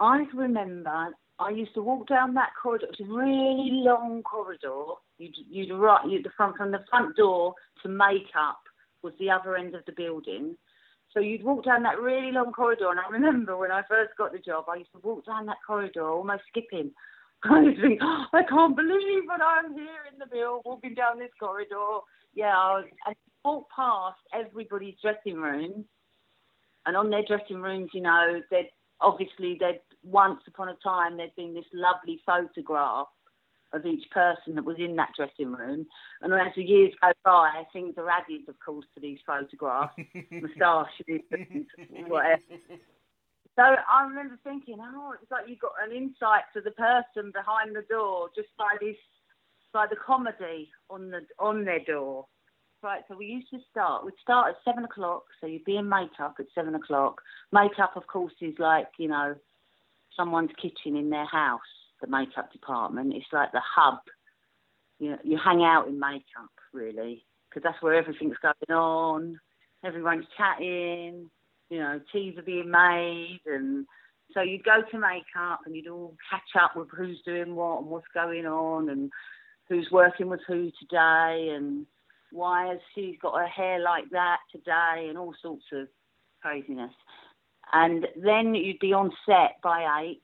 I 0.00 0.24
remember 0.34 1.10
I 1.38 1.50
used 1.50 1.74
to 1.74 1.82
walk 1.82 2.06
down 2.06 2.34
that 2.34 2.50
corridor. 2.60 2.86
It 2.86 2.96
was 2.98 3.08
a 3.08 3.12
really 3.12 3.70
long 3.72 4.22
corridor. 4.22 4.94
You'd, 5.18 5.34
you'd 5.48 5.74
right, 5.74 6.06
you'd 6.06 6.24
the 6.24 6.30
front 6.36 6.56
from 6.56 6.70
the 6.70 6.84
front 6.90 7.16
door 7.16 7.54
to 7.82 7.88
makeup 7.88 8.60
was 9.02 9.14
the 9.18 9.30
other 9.30 9.56
end 9.56 9.74
of 9.74 9.84
the 9.86 9.92
building. 9.92 10.56
So 11.12 11.20
you'd 11.20 11.42
walk 11.42 11.64
down 11.64 11.82
that 11.82 12.00
really 12.00 12.30
long 12.30 12.52
corridor, 12.52 12.90
and 12.90 13.00
I 13.00 13.10
remember 13.10 13.56
when 13.56 13.72
I 13.72 13.82
first 13.88 14.12
got 14.16 14.32
the 14.32 14.38
job, 14.38 14.66
I 14.68 14.76
used 14.76 14.92
to 14.92 15.00
walk 15.00 15.26
down 15.26 15.46
that 15.46 15.56
corridor 15.66 16.08
almost 16.08 16.42
skipping. 16.48 16.92
I 17.44 17.60
used 17.62 17.80
to 17.80 17.88
think, 17.88 18.00
oh, 18.02 18.24
I 18.32 18.42
can't 18.44 18.76
believe 18.76 19.22
that 19.28 19.42
I'm 19.42 19.72
here 19.72 20.06
in 20.12 20.18
the 20.18 20.26
bill, 20.26 20.62
walking 20.64 20.94
down 20.94 21.18
this 21.18 21.30
corridor. 21.40 22.00
Yeah, 22.34 22.56
I, 22.56 22.84
was, 23.06 23.16
walked 23.44 23.72
past 23.74 24.20
everybody's 24.32 24.94
dressing 25.02 25.40
rooms, 25.40 25.84
and 26.86 26.96
on 26.96 27.10
their 27.10 27.24
dressing 27.26 27.60
rooms, 27.60 27.90
you 27.92 28.02
know, 28.02 28.40
they'd 28.50 28.70
obviously 29.00 29.56
they'd 29.58 29.80
once 30.02 30.40
upon 30.46 30.68
a 30.68 30.76
time 30.82 31.16
there'd 31.16 31.34
been 31.36 31.54
this 31.54 31.64
lovely 31.72 32.20
photograph 32.24 33.06
of 33.72 33.86
each 33.86 34.10
person 34.10 34.54
that 34.56 34.64
was 34.64 34.76
in 34.78 34.96
that 34.96 35.10
dressing 35.16 35.52
room. 35.52 35.86
And 36.22 36.34
as 36.34 36.52
the 36.56 36.64
years 36.64 36.92
go 37.00 37.12
by, 37.24 37.62
things 37.72 37.94
are 37.98 38.08
added, 38.10 38.48
of 38.48 38.56
course, 38.64 38.86
to 38.94 39.00
these 39.00 39.18
photographs, 39.26 39.94
moustaches 40.56 41.22
and 41.30 41.66
whatever. 42.08 42.42
So 43.56 43.62
I 43.62 44.04
remember 44.04 44.38
thinking, 44.42 44.78
oh, 44.80 45.14
it's 45.20 45.30
like 45.30 45.44
you've 45.48 45.60
got 45.60 45.72
an 45.84 45.94
insight 45.94 46.44
to 46.54 46.60
the 46.60 46.70
person 46.70 47.32
behind 47.32 47.74
the 47.74 47.84
door 47.90 48.28
just 48.34 48.48
by 48.56 48.76
this, 48.80 48.96
by 49.72 49.86
the 49.88 49.96
comedy 49.96 50.70
on 50.88 51.10
the 51.10 51.20
on 51.38 51.64
their 51.64 51.80
door. 51.80 52.26
Right, 52.82 53.02
so 53.08 53.16
we 53.16 53.26
used 53.26 53.50
to 53.50 53.58
start. 53.70 54.06
We'd 54.06 54.14
start 54.22 54.48
at 54.48 54.56
seven 54.64 54.84
o'clock, 54.84 55.24
so 55.38 55.46
you'd 55.46 55.66
be 55.66 55.76
in 55.76 55.86
makeup 55.86 56.36
at 56.38 56.46
seven 56.54 56.74
o'clock. 56.74 57.20
Makeup, 57.52 57.94
of 57.94 58.06
course, 58.06 58.32
is 58.40 58.54
like 58.58 58.88
you 58.98 59.08
know, 59.08 59.34
someone's 60.16 60.50
kitchen 60.60 60.96
in 60.96 61.10
their 61.10 61.26
house. 61.26 61.60
The 62.00 62.06
makeup 62.06 62.52
department. 62.52 63.14
It's 63.14 63.26
like 63.32 63.52
the 63.52 63.60
hub. 63.60 63.98
You 64.98 65.10
know, 65.10 65.18
you 65.24 65.38
hang 65.42 65.62
out 65.62 65.88
in 65.88 65.98
makeup 65.98 66.50
really, 66.72 67.24
because 67.48 67.62
that's 67.62 67.82
where 67.82 67.94
everything's 67.94 68.36
going 68.42 68.78
on. 68.78 69.40
Everyone's 69.84 70.26
chatting 70.36 71.30
you 71.70 71.78
know, 71.78 72.00
teas 72.12 72.36
are 72.36 72.42
being 72.42 72.70
made, 72.70 73.40
and 73.46 73.86
so 74.34 74.42
you'd 74.42 74.64
go 74.64 74.82
to 74.90 74.98
makeup 74.98 75.60
and 75.64 75.74
you'd 75.74 75.88
all 75.88 76.14
catch 76.28 76.62
up 76.62 76.76
with 76.76 76.88
who's 76.90 77.20
doing 77.24 77.54
what 77.54 77.80
and 77.80 77.88
what's 77.88 78.06
going 78.12 78.44
on 78.44 78.90
and 78.90 79.10
who's 79.68 79.88
working 79.90 80.28
with 80.28 80.40
who 80.46 80.70
today 80.80 81.52
and 81.54 81.86
why 82.32 82.68
has 82.68 82.78
she 82.94 83.18
got 83.22 83.38
her 83.38 83.46
hair 83.46 83.80
like 83.80 84.10
that 84.10 84.38
today 84.52 85.06
and 85.08 85.16
all 85.16 85.34
sorts 85.40 85.64
of 85.72 85.88
craziness. 86.42 86.92
And 87.72 88.06
then 88.16 88.54
you'd 88.54 88.80
be 88.80 88.92
on 88.92 89.12
set 89.24 89.56
by 89.62 90.02
eight. 90.02 90.22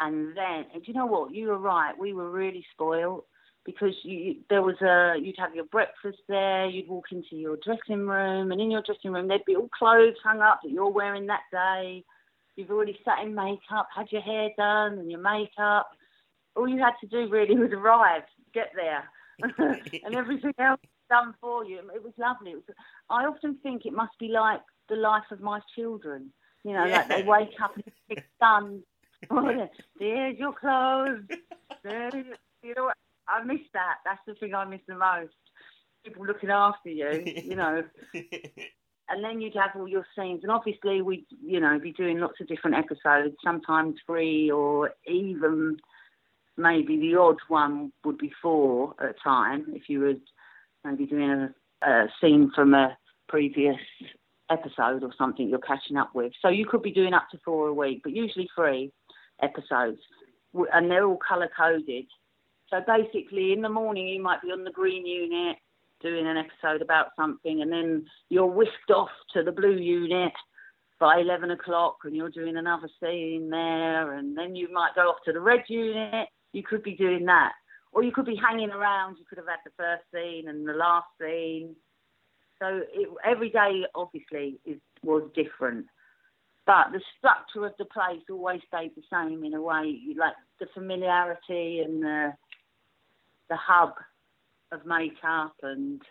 And 0.00 0.36
then, 0.36 0.66
and 0.72 0.86
you 0.86 0.94
know 0.94 1.06
what? 1.06 1.34
You 1.34 1.48
were 1.48 1.58
right. 1.58 1.98
We 1.98 2.12
were 2.12 2.30
really 2.30 2.64
spoiled 2.72 3.24
because 3.64 3.94
you, 4.02 4.36
there 4.48 4.62
was 4.62 4.80
a 4.80 5.20
you'd 5.20 5.38
have 5.38 5.54
your 5.54 5.66
breakfast 5.66 6.18
there, 6.28 6.66
you'd 6.66 6.88
walk 6.88 7.06
into 7.12 7.36
your 7.36 7.58
dressing 7.62 8.06
room, 8.06 8.50
and 8.50 8.60
in 8.60 8.70
your 8.70 8.82
dressing 8.82 9.12
room 9.12 9.28
there'd 9.28 9.44
be 9.44 9.56
all 9.56 9.68
clothes 9.68 10.14
hung 10.24 10.40
up 10.40 10.60
that 10.62 10.70
you're 10.70 10.88
wearing 10.88 11.26
that 11.26 11.42
day. 11.52 12.04
You've 12.56 12.70
already 12.70 12.98
sat 13.04 13.22
in 13.22 13.34
makeup, 13.34 13.88
had 13.94 14.10
your 14.10 14.22
hair 14.22 14.48
done, 14.56 14.98
and 14.98 15.10
your 15.10 15.20
makeup. 15.20 15.90
All 16.56 16.66
you 16.66 16.78
had 16.78 16.94
to 17.00 17.06
do 17.06 17.28
really 17.30 17.56
was 17.56 17.70
arrive, 17.72 18.22
get 18.54 18.72
there, 18.74 19.04
and 20.04 20.14
everything 20.14 20.54
else 20.58 20.80
done 21.10 21.34
for 21.40 21.64
you. 21.64 21.78
It 21.94 22.02
was 22.02 22.14
lovely. 22.16 22.52
It 22.52 22.56
was, 22.66 22.76
I 23.10 23.26
often 23.26 23.58
think 23.62 23.84
it 23.84 23.92
must 23.92 24.18
be 24.18 24.28
like 24.28 24.60
the 24.88 24.96
life 24.96 25.30
of 25.30 25.40
my 25.40 25.60
children. 25.76 26.32
You 26.64 26.72
know, 26.72 26.84
yeah. 26.84 26.98
like 26.98 27.08
they 27.08 27.22
wake 27.22 27.60
up 27.62 27.74
and 27.76 27.84
big 28.08 28.24
sun. 28.40 28.82
There's 29.98 30.38
your 30.38 30.52
clothes. 30.52 31.22
There's, 31.84 32.14
you 32.62 32.74
know, 32.76 32.90
I 33.28 33.42
miss 33.44 33.60
that. 33.72 33.96
That's 34.04 34.20
the 34.26 34.34
thing 34.34 34.54
I 34.54 34.64
miss 34.64 34.80
the 34.86 34.94
most. 34.94 35.34
People 36.04 36.26
looking 36.26 36.50
after 36.50 36.88
you, 36.88 37.22
you 37.44 37.56
know. 37.56 37.82
and 38.14 39.24
then 39.24 39.40
you'd 39.40 39.54
have 39.54 39.70
all 39.74 39.88
your 39.88 40.06
scenes, 40.16 40.40
and 40.42 40.52
obviously 40.52 41.02
we'd, 41.02 41.26
you 41.44 41.60
know, 41.60 41.78
be 41.78 41.92
doing 41.92 42.18
lots 42.18 42.40
of 42.40 42.46
different 42.46 42.76
episodes, 42.76 43.36
sometimes 43.44 43.96
three 44.06 44.50
or 44.50 44.92
even 45.06 45.76
maybe 46.56 46.96
the 46.98 47.16
odd 47.16 47.38
one 47.48 47.92
would 48.04 48.18
be 48.18 48.32
four 48.42 48.94
at 49.00 49.10
a 49.10 49.14
time 49.22 49.66
if 49.74 49.88
you 49.88 50.00
were 50.00 50.14
maybe 50.84 51.06
doing 51.06 51.30
a, 51.30 51.54
a 51.88 52.08
scene 52.20 52.50
from 52.54 52.74
a 52.74 52.96
previous 53.28 53.76
episode 54.50 55.02
or 55.02 55.12
something 55.16 55.48
you're 55.48 55.58
catching 55.58 55.96
up 55.96 56.14
with. 56.14 56.32
So 56.42 56.48
you 56.48 56.66
could 56.66 56.82
be 56.82 56.90
doing 56.90 57.14
up 57.14 57.28
to 57.30 57.38
four 57.44 57.68
a 57.68 57.74
week, 57.74 58.00
but 58.02 58.12
usually 58.12 58.48
three 58.56 58.92
episodes, 59.42 60.00
and 60.72 60.90
they're 60.90 61.06
all 61.06 61.18
color 61.26 61.48
coded. 61.56 62.06
So 62.70 62.80
basically, 62.86 63.52
in 63.52 63.62
the 63.62 63.68
morning, 63.68 64.08
you 64.08 64.22
might 64.22 64.42
be 64.42 64.48
on 64.48 64.64
the 64.64 64.70
green 64.70 65.06
unit 65.06 65.56
doing 66.00 66.26
an 66.26 66.36
episode 66.36 66.82
about 66.82 67.08
something, 67.16 67.62
and 67.62 67.72
then 67.72 68.06
you're 68.28 68.46
whisked 68.46 68.90
off 68.94 69.10
to 69.34 69.42
the 69.42 69.52
blue 69.52 69.76
unit 69.76 70.32
by 71.00 71.18
11 71.20 71.50
o'clock 71.52 71.98
and 72.04 72.16
you're 72.16 72.30
doing 72.30 72.56
another 72.56 72.88
scene 73.00 73.48
there, 73.50 74.14
and 74.14 74.36
then 74.36 74.56
you 74.56 74.72
might 74.72 74.94
go 74.94 75.02
off 75.02 75.18
to 75.24 75.32
the 75.32 75.40
red 75.40 75.62
unit. 75.68 76.28
You 76.52 76.62
could 76.62 76.82
be 76.82 76.94
doing 76.94 77.24
that. 77.26 77.52
Or 77.92 78.02
you 78.02 78.12
could 78.12 78.26
be 78.26 78.36
hanging 78.36 78.70
around. 78.70 79.16
You 79.18 79.24
could 79.28 79.38
have 79.38 79.46
had 79.46 79.60
the 79.64 79.70
first 79.76 80.02
scene 80.12 80.48
and 80.48 80.68
the 80.68 80.72
last 80.72 81.06
scene. 81.20 81.74
So 82.60 82.82
it, 82.92 83.08
every 83.24 83.50
day, 83.50 83.84
obviously, 83.94 84.58
is, 84.66 84.78
was 85.02 85.22
different. 85.34 85.86
But 86.68 86.92
the 86.92 87.00
structure 87.16 87.64
of 87.64 87.72
the 87.78 87.86
place 87.86 88.20
always 88.30 88.60
stayed 88.68 88.92
the 88.94 89.02
same 89.10 89.42
in 89.42 89.54
a 89.54 89.62
way, 89.62 89.98
like 90.18 90.34
the 90.60 90.66
familiarity 90.74 91.80
and 91.80 92.02
the 92.02 92.34
the 93.48 93.56
hub 93.56 93.94
of 94.70 94.84
makeup 94.84 95.54
and 95.62 96.02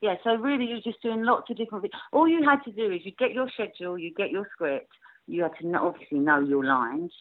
yeah, 0.00 0.16
so 0.24 0.34
really 0.34 0.64
you're 0.64 0.80
just 0.80 1.00
doing 1.00 1.22
lots 1.22 1.48
of 1.48 1.56
different 1.56 1.82
things. 1.82 1.94
All 2.12 2.26
you 2.26 2.42
had 2.42 2.62
to 2.64 2.72
do 2.72 2.92
is 2.92 3.02
you 3.04 3.12
get 3.16 3.32
your 3.32 3.48
schedule, 3.54 3.96
you 3.96 4.12
get 4.12 4.30
your 4.30 4.48
script, 4.52 4.90
you 5.28 5.44
had 5.44 5.52
to 5.60 5.78
obviously 5.78 6.18
know 6.18 6.40
your 6.40 6.64
lines. 6.64 7.12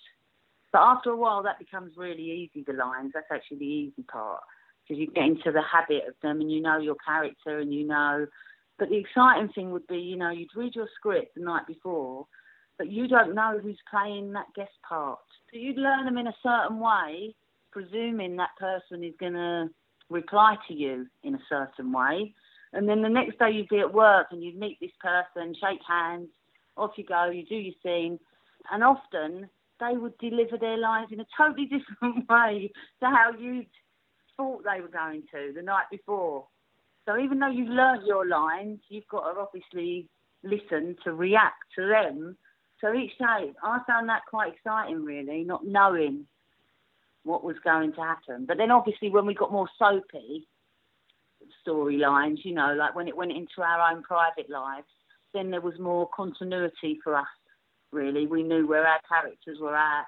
But 0.73 0.81
after 0.81 1.11
a 1.11 1.15
while, 1.15 1.43
that 1.43 1.59
becomes 1.59 1.93
really 1.95 2.23
easy, 2.23 2.63
the 2.65 2.73
lines. 2.73 3.11
That's 3.13 3.31
actually 3.31 3.57
the 3.59 3.65
easy 3.65 4.03
part 4.11 4.41
because 4.83 4.99
you 4.99 5.07
get 5.11 5.25
into 5.25 5.51
the 5.51 5.61
habit 5.61 6.07
of 6.07 6.15
them 6.23 6.41
and 6.41 6.51
you 6.51 6.61
know 6.61 6.79
your 6.79 6.97
character 7.05 7.59
and 7.59 7.71
you 7.71 7.85
know. 7.85 8.25
But 8.79 8.89
the 8.89 8.97
exciting 8.97 9.49
thing 9.53 9.71
would 9.71 9.85
be, 9.85 9.97
you 9.97 10.17
know, 10.17 10.31
you'd 10.31 10.55
read 10.55 10.75
your 10.75 10.89
script 10.95 11.35
the 11.35 11.43
night 11.43 11.67
before, 11.67 12.25
but 12.77 12.91
you 12.91 13.07
don't 13.07 13.35
know 13.35 13.59
who's 13.61 13.79
playing 13.89 14.33
that 14.33 14.53
guest 14.55 14.71
part. 14.87 15.19
So 15.51 15.57
you'd 15.57 15.77
learn 15.77 16.05
them 16.05 16.17
in 16.17 16.27
a 16.27 16.35
certain 16.43 16.79
way 16.79 17.35
presuming 17.71 18.35
that 18.37 18.55
person 18.59 19.03
is 19.03 19.13
going 19.19 19.33
to 19.33 19.69
reply 20.09 20.55
to 20.67 20.73
you 20.73 21.05
in 21.23 21.35
a 21.35 21.39
certain 21.49 21.91
way. 21.91 22.33
And 22.73 22.87
then 22.87 23.01
the 23.01 23.09
next 23.09 23.39
day 23.39 23.51
you'd 23.51 23.69
be 23.69 23.79
at 23.79 23.93
work 23.93 24.27
and 24.31 24.43
you'd 24.43 24.57
meet 24.57 24.79
this 24.79 24.91
person, 24.99 25.53
shake 25.53 25.79
hands, 25.87 26.27
off 26.75 26.91
you 26.97 27.05
go, 27.05 27.29
you 27.29 27.45
do 27.45 27.55
your 27.55 27.73
scene. 27.83 28.19
And 28.71 28.83
often 28.83 29.49
they 29.79 29.97
would 29.97 30.17
deliver 30.17 30.57
their 30.57 30.77
lines 30.77 31.09
in 31.11 31.19
a 31.19 31.25
totally 31.37 31.65
different 32.01 32.29
way 32.29 32.71
to 33.01 33.05
how 33.05 33.31
you 33.37 33.65
thought 34.35 34.63
they 34.63 34.81
were 34.81 34.87
going 34.87 35.23
to 35.31 35.53
the 35.55 35.61
night 35.61 35.85
before. 35.91 36.45
So 37.05 37.17
even 37.17 37.39
though 37.39 37.49
you've 37.49 37.69
learnt 37.69 38.05
your 38.05 38.27
lines, 38.27 38.79
you've 38.89 39.07
got 39.07 39.31
to 39.31 39.39
obviously 39.39 40.09
listen 40.43 40.95
to 41.03 41.13
react 41.13 41.63
to 41.75 41.87
them. 41.87 42.37
So 42.81 42.93
each 42.93 43.17
day, 43.17 43.53
I 43.63 43.79
found 43.87 44.07
that 44.09 44.21
quite 44.29 44.53
exciting, 44.53 45.03
really, 45.03 45.43
not 45.43 45.65
knowing 45.65 46.27
what 47.23 47.43
was 47.43 47.55
going 47.63 47.93
to 47.93 48.01
happen. 48.01 48.45
But 48.45 48.57
then 48.57 48.71
obviously 48.71 49.09
when 49.09 49.25
we 49.25 49.33
got 49.33 49.51
more 49.51 49.69
soapy 49.77 50.47
storylines, 51.65 52.37
you 52.43 52.53
know, 52.53 52.73
like 52.73 52.95
when 52.95 53.07
it 53.07 53.15
went 53.15 53.31
into 53.31 53.61
our 53.61 53.91
own 53.91 54.03
private 54.03 54.49
lives, 54.49 54.87
then 55.33 55.51
there 55.51 55.61
was 55.61 55.77
more 55.79 56.09
continuity 56.15 56.99
for 57.03 57.15
us. 57.15 57.27
Really, 57.91 58.27
we 58.27 58.43
knew 58.43 58.67
where 58.67 58.85
our 58.85 58.99
characters 59.07 59.57
were 59.59 59.75
at. 59.75 60.05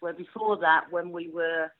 Where 0.00 0.12
before 0.12 0.58
that, 0.58 0.84
when 0.90 1.10
we 1.10 1.30
were, 1.30 1.70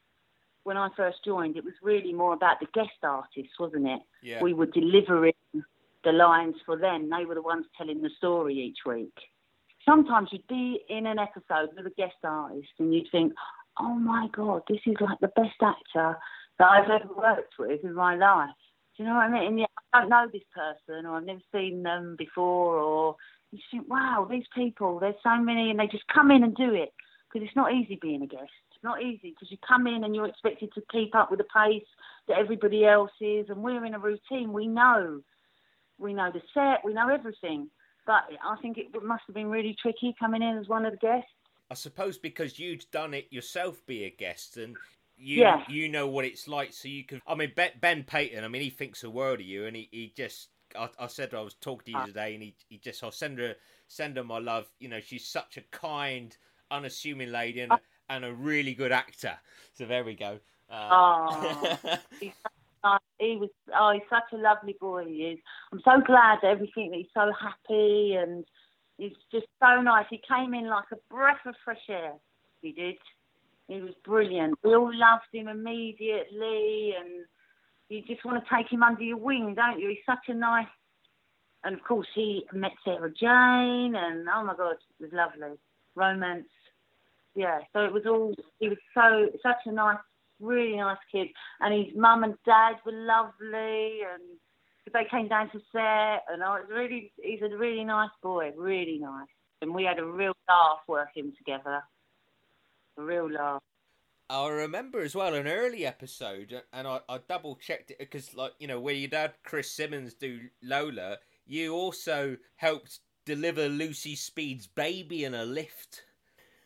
when 0.65 0.77
I 0.77 0.89
first 0.97 1.19
joined, 1.25 1.57
it 1.57 1.65
was 1.65 1.75
really 1.83 2.13
more 2.13 2.33
about 2.33 2.61
the 2.61 2.67
guest 2.75 2.91
artists, 3.03 3.59
wasn't 3.59 3.87
it? 3.87 4.01
Yeah. 4.23 4.43
We 4.43 4.55
were 4.55 4.67
delivering 4.67 5.35
the 6.05 6.13
lines 6.13 6.57
for 6.65 6.77
them. 6.77 7.11
They 7.11 7.25
were 7.25 7.35
the 7.35 7.43
ones 7.43 7.67
telling 7.77 8.03
the 8.03 8.11
story 8.17 8.55
each 8.55 8.79
week. 8.87 9.15
Sometimes 9.89 10.29
you'd 10.33 10.47
be 10.49 10.81
in 10.89 11.07
an 11.07 11.19
episode 11.19 11.71
with 11.77 11.87
a 11.87 11.95
guest 11.97 12.17
artist 12.25 12.69
and 12.79 12.93
you'd 12.93 13.09
think, 13.13 13.33
oh 13.79 13.95
my 13.95 14.29
God, 14.33 14.63
this 14.69 14.81
is 14.87 14.97
like 15.01 15.21
the 15.21 15.29
best 15.29 15.57
actor 15.63 16.19
that 16.59 16.65
I've 16.65 16.91
ever 16.91 17.15
worked 17.15 17.55
with 17.59 17.85
in 17.85 17.95
my 17.95 18.17
life. 18.17 18.51
Do 18.97 19.03
you 19.03 19.09
know 19.09 19.15
what 19.15 19.25
I 19.25 19.31
mean? 19.31 19.47
And 19.47 19.59
yet 19.61 19.71
I 19.93 20.01
don't 20.01 20.11
know 20.11 20.27
this 20.33 20.43
person 20.55 21.07
or 21.07 21.17
I've 21.17 21.25
never 21.25 21.41
seen 21.53 21.83
them 21.83 22.17
before 22.19 22.79
or 22.79 23.17
you 23.53 23.59
think, 23.71 23.89
wow, 23.89 24.27
these 24.29 24.47
people, 24.55 24.99
there's 24.99 25.15
so 25.23 25.37
many 25.37 25.71
and 25.71 25.79
they 25.79 25.87
just 25.87 26.07
come 26.13 26.31
in 26.31 26.43
and 26.43 26.57
do 26.57 26.75
it 26.75 26.93
because 27.29 27.47
it's 27.47 27.57
not 27.57 27.73
easy 27.73 27.99
being 28.01 28.23
a 28.23 28.27
guest. 28.27 28.51
It's 28.75 28.83
not 28.83 29.03
easy 29.03 29.31
because 29.31 29.51
you 29.51 29.59
come 29.67 29.87
in 29.87 30.05
and 30.05 30.15
you're 30.15 30.27
expected 30.27 30.73
to 30.75 30.83
keep 30.91 31.15
up 31.15 31.31
with 31.31 31.39
the 31.39 31.45
pace 31.45 31.87
that 32.29 32.39
everybody 32.39 32.85
else 32.85 33.13
is 33.21 33.47
and 33.51 33.63
we're 33.63 33.85
in 33.85 33.95
a 33.95 33.99
routine. 33.99 34.53
We 34.53 34.67
know. 34.67 35.21
We 35.99 36.13
know 36.13 36.31
the 36.33 36.43
set, 36.53 36.85
we 36.85 36.93
know 36.93 37.09
everything. 37.09 37.71
But 38.07 38.25
I 38.45 38.57
think 38.63 38.79
it 38.79 39.03
must 39.03 39.25
have 39.27 39.35
been 39.35 39.51
really 39.51 39.77
tricky 39.81 40.15
coming 40.19 40.43
in 40.43 40.59
as 40.59 40.69
one 40.69 40.87
of 40.87 40.93
the 40.93 40.99
guests. 40.99 41.31
I 41.71 41.75
suppose 41.75 42.17
because 42.17 42.59
you'd 42.59 42.85
done 42.93 43.13
it 43.13 43.27
yourself, 43.31 43.85
be 43.87 44.05
a 44.05 44.11
guest, 44.11 44.57
and 44.57 44.77
you 45.17 45.41
yeah. 45.41 45.65
you 45.69 45.89
know 45.89 46.07
what 46.07 46.25
it's 46.25 46.47
like, 46.47 46.73
so 46.73 46.89
you 46.89 47.05
can. 47.05 47.21
I 47.27 47.35
mean, 47.35 47.53
Ben, 47.57 47.73
ben 47.81 48.05
Peyton. 48.05 48.45
I 48.45 48.49
mean, 48.49 48.63
he 48.63 48.71
thinks 48.71 49.03
a 49.03 49.11
world 49.11 49.41
of 49.41 49.47
you, 49.47 49.67
and 49.67 49.77
he, 49.77 49.89
he 49.91 50.13
just. 50.17 50.49
I, 50.79 50.89
I 50.99 51.07
said 51.07 51.35
I 51.35 51.41
was 51.41 51.55
talking 51.55 51.87
to 51.87 51.91
you 51.93 51.99
ah. 51.99 52.07
today, 52.07 52.35
and 52.35 52.43
he, 52.43 52.55
he 52.69 52.79
just. 52.79 53.03
I'll 53.03 53.11
send 53.11 53.39
her 53.39 53.57
send 53.89 54.17
her 54.17 54.25
my 54.25 54.39
love. 54.39 54.67
You 54.79 54.89
know, 54.89 55.01
she's 55.01 55.27
such 55.27 55.57
a 55.57 55.63
kind, 55.77 56.37
unassuming 56.71 57.33
lady, 57.33 57.63
and, 57.63 57.73
and 58.09 58.25
a 58.25 58.33
really 58.33 58.75
good 58.75 58.93
actor. 58.93 59.37
So 59.73 59.87
there 59.87 60.05
we 60.05 60.15
go. 60.15 60.39
Uh, 60.71 60.89
oh, 60.93 61.79
he 63.19 63.37
was. 63.37 63.51
Oh, 63.75 63.93
he's 63.93 64.03
such 64.09 64.33
a 64.33 64.37
lovely 64.37 64.77
boy. 64.81 65.05
He 65.07 65.15
is. 65.15 65.39
I'm 65.73 65.81
so 65.85 66.01
glad 66.07 66.39
everything 66.43 66.91
that 66.91 66.99
he's 66.99 67.07
so 67.15 67.33
happy 67.41 68.15
and 68.15 68.45
He's 68.99 69.13
just 69.31 69.47
so 69.61 69.81
nice. 69.83 70.07
He 70.09 70.21
came 70.29 70.55
in 70.55 70.69
like 70.69 70.87
a 70.93 71.15
breath 71.15 71.45
of 71.47 71.55
fresh 71.65 71.83
air. 71.89 72.15
He 72.63 72.73
did. 72.73 72.97
He 73.69 73.81
was 73.81 73.93
brilliant. 74.05 74.59
We 74.63 74.75
all 74.75 74.91
loved 74.93 75.27
him 75.33 75.49
immediately, 75.49 76.95
and 76.99 77.27
you 77.89 78.03
just 78.07 78.25
want 78.25 78.43
to 78.43 78.55
take 78.55 78.73
him 78.73 78.83
under 78.83 79.03
your 79.03 79.19
wing, 79.19 79.55
don't 79.55 79.81
you? 79.81 79.89
He's 79.89 79.99
such 80.07 80.29
a 80.29 80.35
nice, 80.35 80.67
and 81.65 81.75
of 81.75 81.85
course 81.85 82.07
he 82.15 82.47
met 82.53 82.73
Sarah 82.85 83.11
Jane, 83.11 83.95
and 83.97 84.27
oh 84.33 84.45
my 84.45 84.55
God, 84.57 84.77
it 85.01 85.03
was 85.03 85.11
lovely 85.13 85.59
romance. 85.95 86.47
Yeah, 87.35 87.59
so 87.73 87.81
it 87.81 87.93
was 87.93 88.05
all. 88.07 88.35
He 88.61 88.69
was 88.69 88.79
so 88.95 89.27
such 89.43 89.67
a 89.67 89.73
nice, 89.73 89.99
really 90.41 90.77
nice 90.77 90.99
kid, 91.11 91.29
and 91.61 91.75
his 91.75 91.95
mum 91.97 92.25
and 92.25 92.35
dad 92.45 92.77
were 92.85 92.93
lovely, 92.93 94.01
and 94.13 94.23
they 94.93 95.05
came 95.11 95.29
down 95.29 95.51
to 95.51 95.61
set, 95.73 96.25
and 96.33 96.43
I 96.43 96.61
was 96.61 96.67
really. 96.71 97.13
He's 97.23 97.43
a 97.43 97.57
really 97.57 97.85
nice 97.85 98.11
boy, 98.23 98.53
really 98.57 98.99
nice, 98.99 99.29
and 99.63 99.75
we 99.75 99.85
had 99.85 99.99
a 99.99 100.05
real 100.05 100.35
laugh 100.49 100.81
working 100.87 101.33
together. 101.39 101.83
A 102.99 103.03
real 103.03 103.31
laugh. 103.31 103.63
I 104.29 104.49
remember 104.49 105.01
as 105.03 105.15
well 105.15 105.35
an 105.35 105.47
early 105.47 105.87
episode, 105.87 106.63
and 106.73 106.89
I, 106.89 107.01
I 107.09 107.19
double 107.29 107.57
checked 107.57 107.93
it 107.93 107.99
because, 107.99 108.35
like, 108.35 108.53
you 108.59 108.67
know, 108.67 108.81
where 108.81 108.95
your 108.95 109.09
dad 109.09 109.35
Chris 109.45 109.71
Simmons 109.71 110.15
do 110.15 110.41
Lola, 110.63 111.19
you 111.47 111.75
also 111.75 112.37
helped 112.57 112.99
deliver 113.25 113.69
Lucy 113.69 114.17
Speed's 114.17 114.67
baby 114.67 115.25
in 115.25 115.35
a 115.35 115.45
lift. 115.45 116.03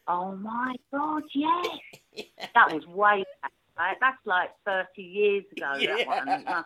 Oh 0.08 0.34
my 0.36 0.74
God, 0.92 1.22
yes. 1.34 1.66
yeah. 2.12 2.24
That 2.54 2.72
was 2.72 2.86
way 2.86 3.24
back, 3.42 3.52
right? 3.80 3.96
That's 4.00 4.18
like 4.24 4.50
30 4.66 5.02
years 5.02 5.44
ago, 5.56 5.74
yeah. 5.78 5.96
that 5.96 6.64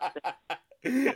one. 0.85 1.11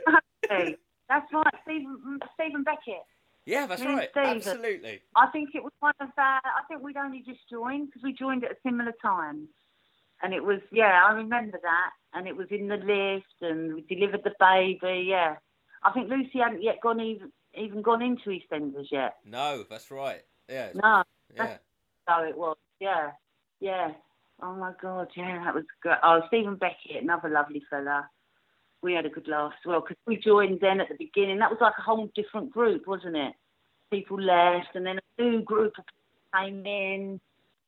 That's 1.08 1.32
right, 1.32 1.54
Stephen, 1.62 1.98
mm, 2.06 2.18
Stephen 2.34 2.62
Beckett. 2.64 3.02
Yeah, 3.46 3.66
that's 3.66 3.82
right. 3.82 4.11
Stephen. 4.11 4.37
Absolutely. 4.37 5.00
I 5.16 5.28
think 5.28 5.50
it 5.54 5.62
was 5.62 5.72
one 5.80 5.94
of 6.00 6.11
our, 6.18 6.40
I 6.44 6.62
think 6.68 6.82
we'd 6.82 6.98
only 6.98 7.22
just 7.26 7.40
joined 7.50 7.87
because 7.87 8.02
we 8.02 8.12
joined 8.12 8.44
at 8.44 8.50
a 8.50 8.56
similar 8.62 8.92
time. 9.00 9.48
And 10.22 10.34
it 10.34 10.44
was, 10.44 10.61
yeah, 10.70 11.00
I 11.08 11.12
remember 11.12 11.58
that. 11.62 11.90
And 12.12 12.28
it 12.28 12.37
was 12.37 12.48
in 12.50 12.68
the 12.68 12.76
lift 12.76 13.40
and 13.40 13.74
we 13.74 13.80
delivered 13.88 14.20
the 14.22 14.34
baby, 14.38 15.06
yeah. 15.08 15.37
I 15.82 15.92
think 15.92 16.11
Lucy 16.11 16.40
hadn't 16.40 16.62
yet 16.62 16.80
gone 16.82 17.00
even 17.00 17.32
even 17.54 17.80
gone 17.80 18.02
into 18.02 18.28
EastEnders 18.28 18.88
yet. 18.90 19.14
No, 19.24 19.64
that's 19.70 19.90
right. 19.90 20.22
Yeah. 20.48 20.68
No. 20.74 21.04
Yeah. 21.34 21.56
So 22.06 22.24
it 22.24 22.37
was. 22.37 22.56
Yeah. 22.80 23.12
Yeah. 23.61 23.92
Oh 24.42 24.55
my 24.55 24.72
God. 24.81 25.09
Yeah, 25.16 25.44
that 25.44 25.55
was 25.55 25.64
great. 25.83 25.98
Oh, 26.03 26.20
Stephen 26.29 26.57
Beckett, 26.57 27.03
another 27.03 27.29
lovely 27.29 27.62
fella. 27.68 28.09
We 28.83 28.94
had 28.94 29.07
a 29.07 29.11
good 29.11 29.27
laugh 29.27 29.53
as 29.61 29.66
well 29.66 29.81
because 29.81 29.96
we 30.07 30.16
joined 30.16 30.61
then 30.61 30.81
at 30.81 30.88
the 30.88 30.96
beginning. 30.96 31.38
That 31.38 31.51
was 31.51 31.59
like 31.61 31.74
a 31.79 31.83
whole 31.83 32.09
different 32.14 32.53
group, 32.53 32.87
wasn't 32.87 33.16
it? 33.16 33.35
People 33.90 34.20
left, 34.20 34.74
and 34.74 34.87
then 34.87 34.98
a 34.98 35.22
new 35.22 35.42
group 35.42 35.72
came 36.35 36.64
in. 36.64 37.20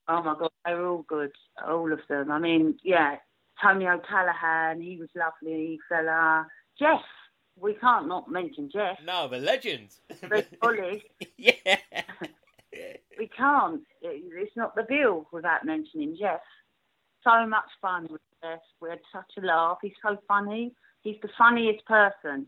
Oh 0.07 0.23
my 0.23 0.35
God, 0.39 0.51
they 0.65 0.75
were 0.75 0.87
all 0.87 1.05
good, 1.09 1.33
all 1.67 1.93
of 1.93 2.01
them. 2.09 2.31
I 2.31 2.39
mean, 2.39 2.79
yeah, 2.85 3.17
Tony 3.61 3.87
O'Callaghan, 3.87 4.81
he 4.81 4.97
was 4.99 5.09
lovely 5.17 5.79
fella. 5.89 6.47
Jeff, 6.79 7.01
we 7.57 7.75
can't 7.75 8.09
not 8.09 8.31
mention 8.31 8.71
Jeff. 8.73 8.99
No, 9.05 9.29
the 9.29 9.39
legend. 9.39 9.89
The 10.09 10.47
Ollie. 10.63 11.03
yeah. 11.37 11.53
we 13.19 13.29
can't. 13.29 13.83
It's 14.03 14.57
not 14.57 14.75
the 14.75 14.87
bill 14.89 15.27
without 15.33 15.65
mentioning 15.65 16.17
Jeff. 16.19 16.41
So 17.25 17.47
much 17.47 17.69
fun 17.81 18.09
with 18.11 18.21
Jeff. 18.43 18.61
We 18.81 18.91
had 18.91 19.01
such 19.13 19.33
a 19.43 19.47
laugh. 19.47 19.79
He's 19.83 19.93
so 20.03 20.17
funny. 20.27 20.73
He's 21.03 21.17
the 21.23 21.29
funniest 21.37 21.85
person. 21.87 22.47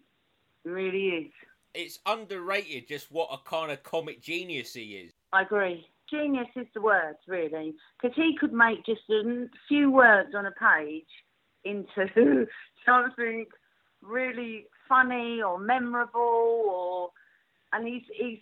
He 0.65 0.71
really 0.71 1.09
is. 1.09 1.33
It's 1.75 1.99
underrated 2.07 2.89
just 2.89 3.11
what 3.11 3.29
a 3.33 3.39
kind 3.49 3.73
of 3.73 3.83
comic 3.83 4.23
genius 4.23 4.75
he 4.75 4.83
is. 4.83 5.13
I 5.33 5.43
agree. 5.43 5.87
Genius 6.11 6.49
is 6.57 6.67
the 6.75 6.83
word, 6.83 7.17
really, 7.27 7.75
because 8.01 8.15
he 8.15 8.37
could 8.39 8.53
make 8.53 8.85
just 8.85 9.01
a 9.11 9.47
few 9.67 9.91
words 9.91 10.35
on 10.35 10.45
a 10.45 10.51
page 10.51 11.07
into 11.65 12.47
something 12.87 13.47
really 14.03 14.67
funny 14.89 15.41
or 15.41 15.59
memorable 15.59 16.21
or 16.21 17.11
and 17.73 17.87
he's 17.87 18.03
he's 18.15 18.39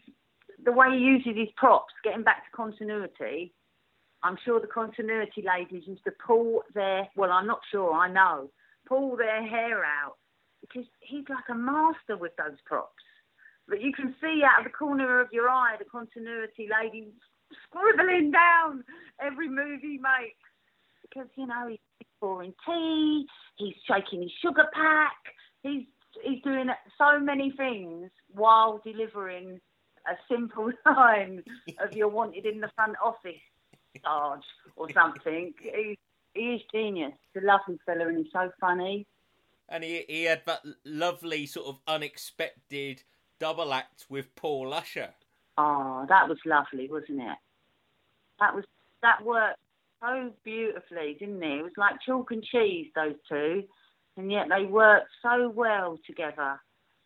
the 0.64 0.72
way 0.72 0.88
he 0.90 0.98
uses 0.98 1.36
his 1.36 1.48
props, 1.56 1.94
getting 2.04 2.22
back 2.22 2.44
to 2.44 2.56
continuity. 2.56 3.52
I'm 4.22 4.36
sure 4.44 4.60
the 4.60 4.66
continuity 4.66 5.42
ladies 5.42 5.84
used 5.86 6.04
to 6.04 6.12
pull 6.26 6.62
their 6.74 7.08
well, 7.16 7.32
I'm 7.32 7.46
not 7.46 7.60
sure, 7.70 7.92
I 7.92 8.10
know, 8.10 8.50
pull 8.86 9.16
their 9.16 9.46
hair 9.46 9.84
out 9.84 10.16
because 10.60 10.86
he's 11.00 11.24
like 11.28 11.48
a 11.50 11.54
master 11.54 12.16
with 12.16 12.32
those 12.36 12.58
props. 12.66 13.02
But 13.68 13.80
you 13.80 13.92
can 13.92 14.14
see 14.20 14.42
out 14.44 14.66
of 14.66 14.72
the 14.72 14.76
corner 14.76 15.20
of 15.20 15.28
your 15.32 15.48
eye 15.48 15.76
the 15.78 15.84
continuity 15.84 16.68
lady 16.70 17.08
scribbling 17.64 18.30
down 18.30 18.84
every 19.20 19.48
move 19.48 19.80
he 19.80 19.98
makes 19.98 20.36
because 21.02 21.28
you 21.36 21.46
know 21.46 21.68
he's 21.68 21.78
pouring 22.20 22.54
tea, 22.66 23.26
he's 23.56 23.74
shaking 23.88 24.22
his 24.22 24.32
sugar 24.42 24.66
pack, 24.72 25.16
he's 25.62 25.84
he's 26.22 26.42
doing 26.42 26.68
so 26.98 27.18
many 27.18 27.52
things 27.56 28.10
while 28.32 28.80
delivering 28.84 29.60
a 30.06 30.14
simple 30.32 30.70
line 30.86 31.42
of 31.82 31.92
"You're 31.92 32.08
wanted 32.08 32.46
in 32.46 32.60
the 32.60 32.70
front 32.74 32.96
office, 33.02 33.40
Sarge" 34.02 34.44
or 34.76 34.90
something. 34.92 35.54
He's 35.60 35.96
he 36.34 36.54
is 36.54 36.62
genius. 36.72 37.12
He's 37.34 37.42
a 37.42 37.46
lovely 37.46 37.78
fella 37.84 38.08
and 38.08 38.18
he's 38.18 38.32
so 38.32 38.50
funny. 38.60 39.06
And 39.68 39.84
he 39.84 40.04
he 40.08 40.24
had 40.24 40.42
that 40.46 40.62
lovely 40.84 41.46
sort 41.46 41.66
of 41.66 41.78
unexpected 41.86 43.02
double 43.38 43.72
act 43.72 44.06
with 44.08 44.34
Paul 44.36 44.72
Usher. 44.72 45.10
Oh, 45.58 46.06
that 46.08 46.28
was 46.28 46.38
lovely, 46.44 46.88
wasn't 46.90 47.22
it? 47.22 47.38
That 48.38 48.54
was 48.54 48.64
that 49.02 49.24
worked 49.24 49.58
so 50.00 50.32
beautifully, 50.44 51.16
didn't 51.18 51.42
it? 51.42 51.58
It 51.58 51.62
was 51.62 51.72
like 51.76 52.00
chalk 52.06 52.30
and 52.30 52.42
cheese, 52.44 52.88
those 52.94 53.16
two 53.28 53.64
and 54.20 54.30
yet 54.30 54.46
they 54.48 54.64
worked 54.66 55.08
so 55.22 55.48
well 55.48 55.98
together, 56.06 56.60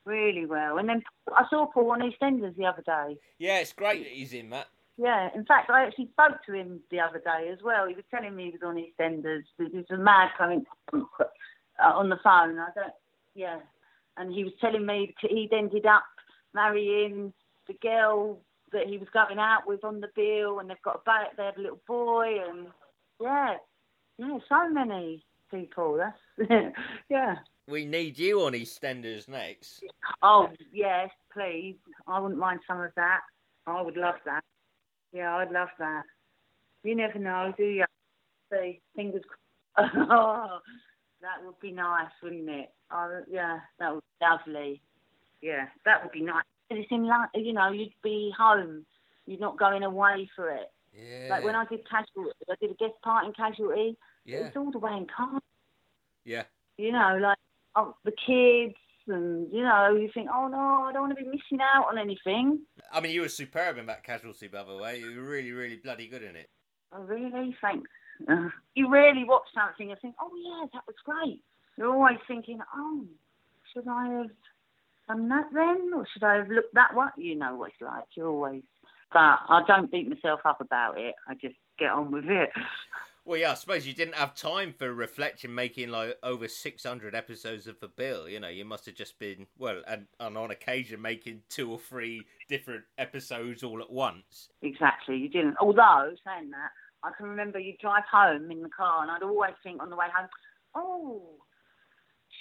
really 0.05 0.47
well. 0.47 0.79
And 0.79 0.89
then 0.89 1.03
I 1.35 1.45
saw 1.49 1.67
Paul 1.67 1.93
on 1.93 2.01
EastEnders 2.01 2.57
the 2.57 2.67
other 2.67 2.83
day. 2.83 3.19
Yeah, 3.39 3.61
it's 3.61 3.73
great 3.73 4.05
that 4.05 4.13
he's 4.13 4.33
in 4.33 4.51
that. 4.51 4.69
Yeah, 4.97 5.29
in 5.35 5.45
fact, 5.45 5.71
I 5.71 5.85
actually 5.85 6.11
spoke 6.13 6.45
to 6.47 6.53
him 6.53 6.81
the 6.91 7.01
other 7.01 7.19
day 7.19 7.51
as 7.53 7.59
well. 7.65 7.89
He 7.89 7.95
was 7.95 8.05
telling 8.13 8.37
me 8.37 8.45
he 8.45 8.51
was 8.51 8.61
on 8.65 8.77
EastEnders. 8.77 9.43
There's 9.59 9.91
a 9.91 9.97
mad 9.97 10.31
coming 10.39 10.65
uh, 10.93 11.25
on 11.83 12.09
the 12.09 12.19
phone. 12.23 12.59
I 12.59 12.69
don't, 12.75 12.95
yeah, 13.35 13.59
and 14.17 14.33
he 14.33 14.45
was 14.45 14.53
telling 14.61 14.87
me 14.87 15.15
he'd 15.21 15.53
ended 15.53 15.87
up 15.87 16.05
marrying 16.55 17.33
the 17.67 17.75
girl 17.75 18.39
that 18.73 18.87
he 18.87 18.99
was 18.99 19.09
going 19.13 19.39
out 19.39 19.67
with 19.67 19.83
on 19.85 20.01
the 20.01 20.09
bill, 20.15 20.61
and 20.61 20.71
they've 20.71 20.83
got 20.85 21.03
a 21.07 21.37
they 21.37 21.45
had 21.45 21.57
a 21.57 21.61
little 21.61 21.81
boy, 21.89 22.37
and 22.49 22.69
yeah, 23.21 23.55
yeah, 24.19 24.39
so 24.49 24.69
many 24.71 25.25
people. 25.51 25.97
That's 25.97 26.73
yeah. 27.09 27.37
We 27.67 27.87
need 27.87 28.19
you 28.19 28.43
on 28.43 28.53
EastEnders 28.53 29.27
next. 29.29 29.83
Oh 30.23 30.51
yes, 30.73 31.11
please. 31.33 31.77
I 32.07 32.21
wouldn't 32.21 32.39
mind 32.39 32.61
some 32.69 32.81
of 32.81 32.91
that. 32.97 33.21
I 33.67 33.81
would 33.81 33.97
love 33.97 34.17
that. 34.27 34.45
Yeah, 35.15 35.37
I'd 35.37 35.53
love 35.53 35.69
that. 35.79 36.03
You 36.83 36.97
never 36.97 37.19
know, 37.19 37.55
do 37.57 37.65
you? 37.65 37.85
See, 38.53 38.81
fingers. 38.95 39.23
Oh, 39.77 40.59
that 41.23 41.45
would 41.45 41.59
be 41.61 41.73
nice, 41.73 42.11
wouldn't 42.23 42.49
it? 42.49 42.71
Oh, 42.93 43.23
yeah, 43.29 43.59
that 43.81 43.93
would 43.93 44.03
be 44.21 44.27
lovely. 44.27 44.83
Yeah, 45.41 45.67
that 45.85 46.03
would 46.03 46.13
be 46.13 46.21
nice. 46.21 46.45
It's 46.71 46.87
in, 46.91 47.11
you 47.35 47.53
know, 47.53 47.71
you'd 47.71 47.93
be 48.03 48.33
home. 48.37 48.85
You're 49.27 49.41
not 49.41 49.59
going 49.59 49.83
away 49.83 50.31
for 50.37 50.51
it. 50.51 50.71
Yeah. 50.93 51.29
Like 51.31 51.45
when 51.45 51.57
I 51.57 51.65
did 51.65 51.89
Casualty, 51.89 52.31
I 52.49 52.55
did 52.61 52.71
a 52.71 52.75
guest 52.75 52.95
part 53.03 53.27
in 53.27 53.33
Casualty. 53.33 53.97
Yeah. 54.25 54.39
It's 54.39 54.57
all 54.57 54.71
the 54.71 54.79
way 54.79 54.93
in 54.93 55.07
Cardiff. 55.07 55.43
Yeah. 56.25 56.45
You 56.77 56.93
know, 56.93 57.19
like 57.21 57.39
oh, 57.77 57.97
the 58.05 58.13
kids, 58.13 58.77
and 59.09 59.53
you 59.53 59.63
know, 59.63 59.95
you 59.95 60.11
think, 60.13 60.29
oh 60.33 60.49
no, 60.49 60.85
I 60.85 60.93
don't 60.93 61.09
want 61.09 61.19
to 61.19 61.25
be 61.25 61.29
missing 61.29 61.61
out 61.61 61.87
on 61.89 61.99
anything. 61.99 62.61
I 62.93 63.01
mean, 63.01 63.13
you 63.13 63.23
were 63.23 63.29
superb 63.29 63.79
in 63.79 63.87
that 63.87 64.05
casualty, 64.05 64.49
by 64.49 64.65
the 64.65 64.77
way. 64.77 64.99
You 64.99 65.17
were 65.17 65.29
really, 65.29 65.53
really 65.53 65.77
bloody 65.77 66.09
good 66.09 66.23
in 66.23 66.37
it. 66.37 66.51
Oh, 66.93 67.03
really? 67.03 67.57
Thanks. 67.61 67.91
Uh, 68.29 68.49
you 68.75 68.89
really 68.89 69.25
watch 69.25 69.43
something 69.55 69.91
and 69.91 70.01
think, 70.01 70.15
oh 70.21 70.31
yeah, 70.37 70.67
that 70.73 70.85
was 70.87 70.97
great. 71.05 71.41
You're 71.77 71.93
always 71.93 72.19
thinking, 72.29 72.61
oh, 72.75 73.05
should 73.73 73.89
I 73.89 74.09
have 74.09 74.31
done 75.09 75.29
that 75.29 75.47
then, 75.53 75.91
or 75.95 76.07
should 76.13 76.23
I 76.23 76.37
have 76.37 76.49
looked 76.49 76.75
that 76.75 76.95
way? 76.95 77.09
You 77.17 77.35
know 77.35 77.57
what 77.57 77.71
it's 77.71 77.81
like. 77.81 78.05
You're 78.17 78.29
always, 78.29 78.63
but 79.13 79.19
I 79.19 79.63
don't 79.67 79.91
beat 79.91 80.09
myself 80.09 80.41
up 80.45 80.61
about 80.61 80.99
it. 80.99 81.15
I 81.29 81.35
just 81.35 81.57
get 81.79 81.91
on 81.91 82.13
with 82.13 82.27
it. 82.27 82.51
Well, 83.27 83.41
yeah, 83.41 83.53
I 83.53 83.55
suppose 83.55 83.87
you 83.87 83.95
didn't 83.95 84.17
have 84.17 84.35
time 84.35 84.75
for 84.77 84.93
reflection, 84.93 85.55
making 85.55 85.89
like 85.89 86.19
over 86.23 86.47
six 86.47 86.85
hundred 86.85 87.15
episodes 87.15 87.67
of 87.67 87.81
the 87.81 87.89
bill. 87.89 88.29
You 88.29 88.39
know, 88.39 88.49
you 88.49 88.67
must 88.67 88.85
have 88.85 88.95
just 88.95 89.19
been 89.19 89.47
well, 89.59 89.81
and, 89.89 90.07
and 90.21 90.37
on 90.37 90.51
occasion 90.51 91.01
making 91.01 91.41
two 91.49 91.71
or 91.71 91.79
three 91.79 92.23
different 92.49 92.85
episodes 92.99 93.63
all 93.63 93.81
at 93.81 93.91
once. 93.91 94.51
Exactly, 94.61 95.17
you 95.17 95.31
didn't. 95.31 95.57
Although 95.59 96.13
saying 96.27 96.51
that, 96.51 96.71
I 97.03 97.13
can 97.17 97.27
remember 97.27 97.59
you 97.59 97.75
drive 97.81 98.05
home 98.11 98.51
in 98.51 98.61
the 98.61 98.69
car, 98.69 99.03
and 99.03 99.11
I'd 99.11 99.23
always 99.23 99.55
think 99.63 99.81
on 99.81 99.89
the 99.89 99.97
way 99.97 100.07
home, 100.15 100.29
oh, 100.75 101.23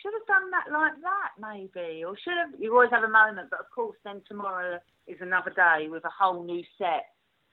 should 0.02 0.12
have 0.14 0.28
done 0.28 0.52
that 0.52 0.78
like 0.78 1.00
that, 1.02 1.32
maybe, 1.40 2.04
or 2.04 2.18
should 2.22 2.36
have. 2.36 2.60
You 2.60 2.74
always 2.74 2.92
have 2.92 3.04
a 3.04 3.08
moment, 3.08 3.50
but 3.50 3.62
of 3.62 3.68
course, 3.74 3.96
then 4.04 4.22
tomorrow 4.28 4.80
is 5.08 5.18
another 5.22 5.52
day 5.52 5.88
with 5.88 6.04
a 6.04 6.10
whole 6.10 6.44
new 6.44 6.62
set 6.78 7.06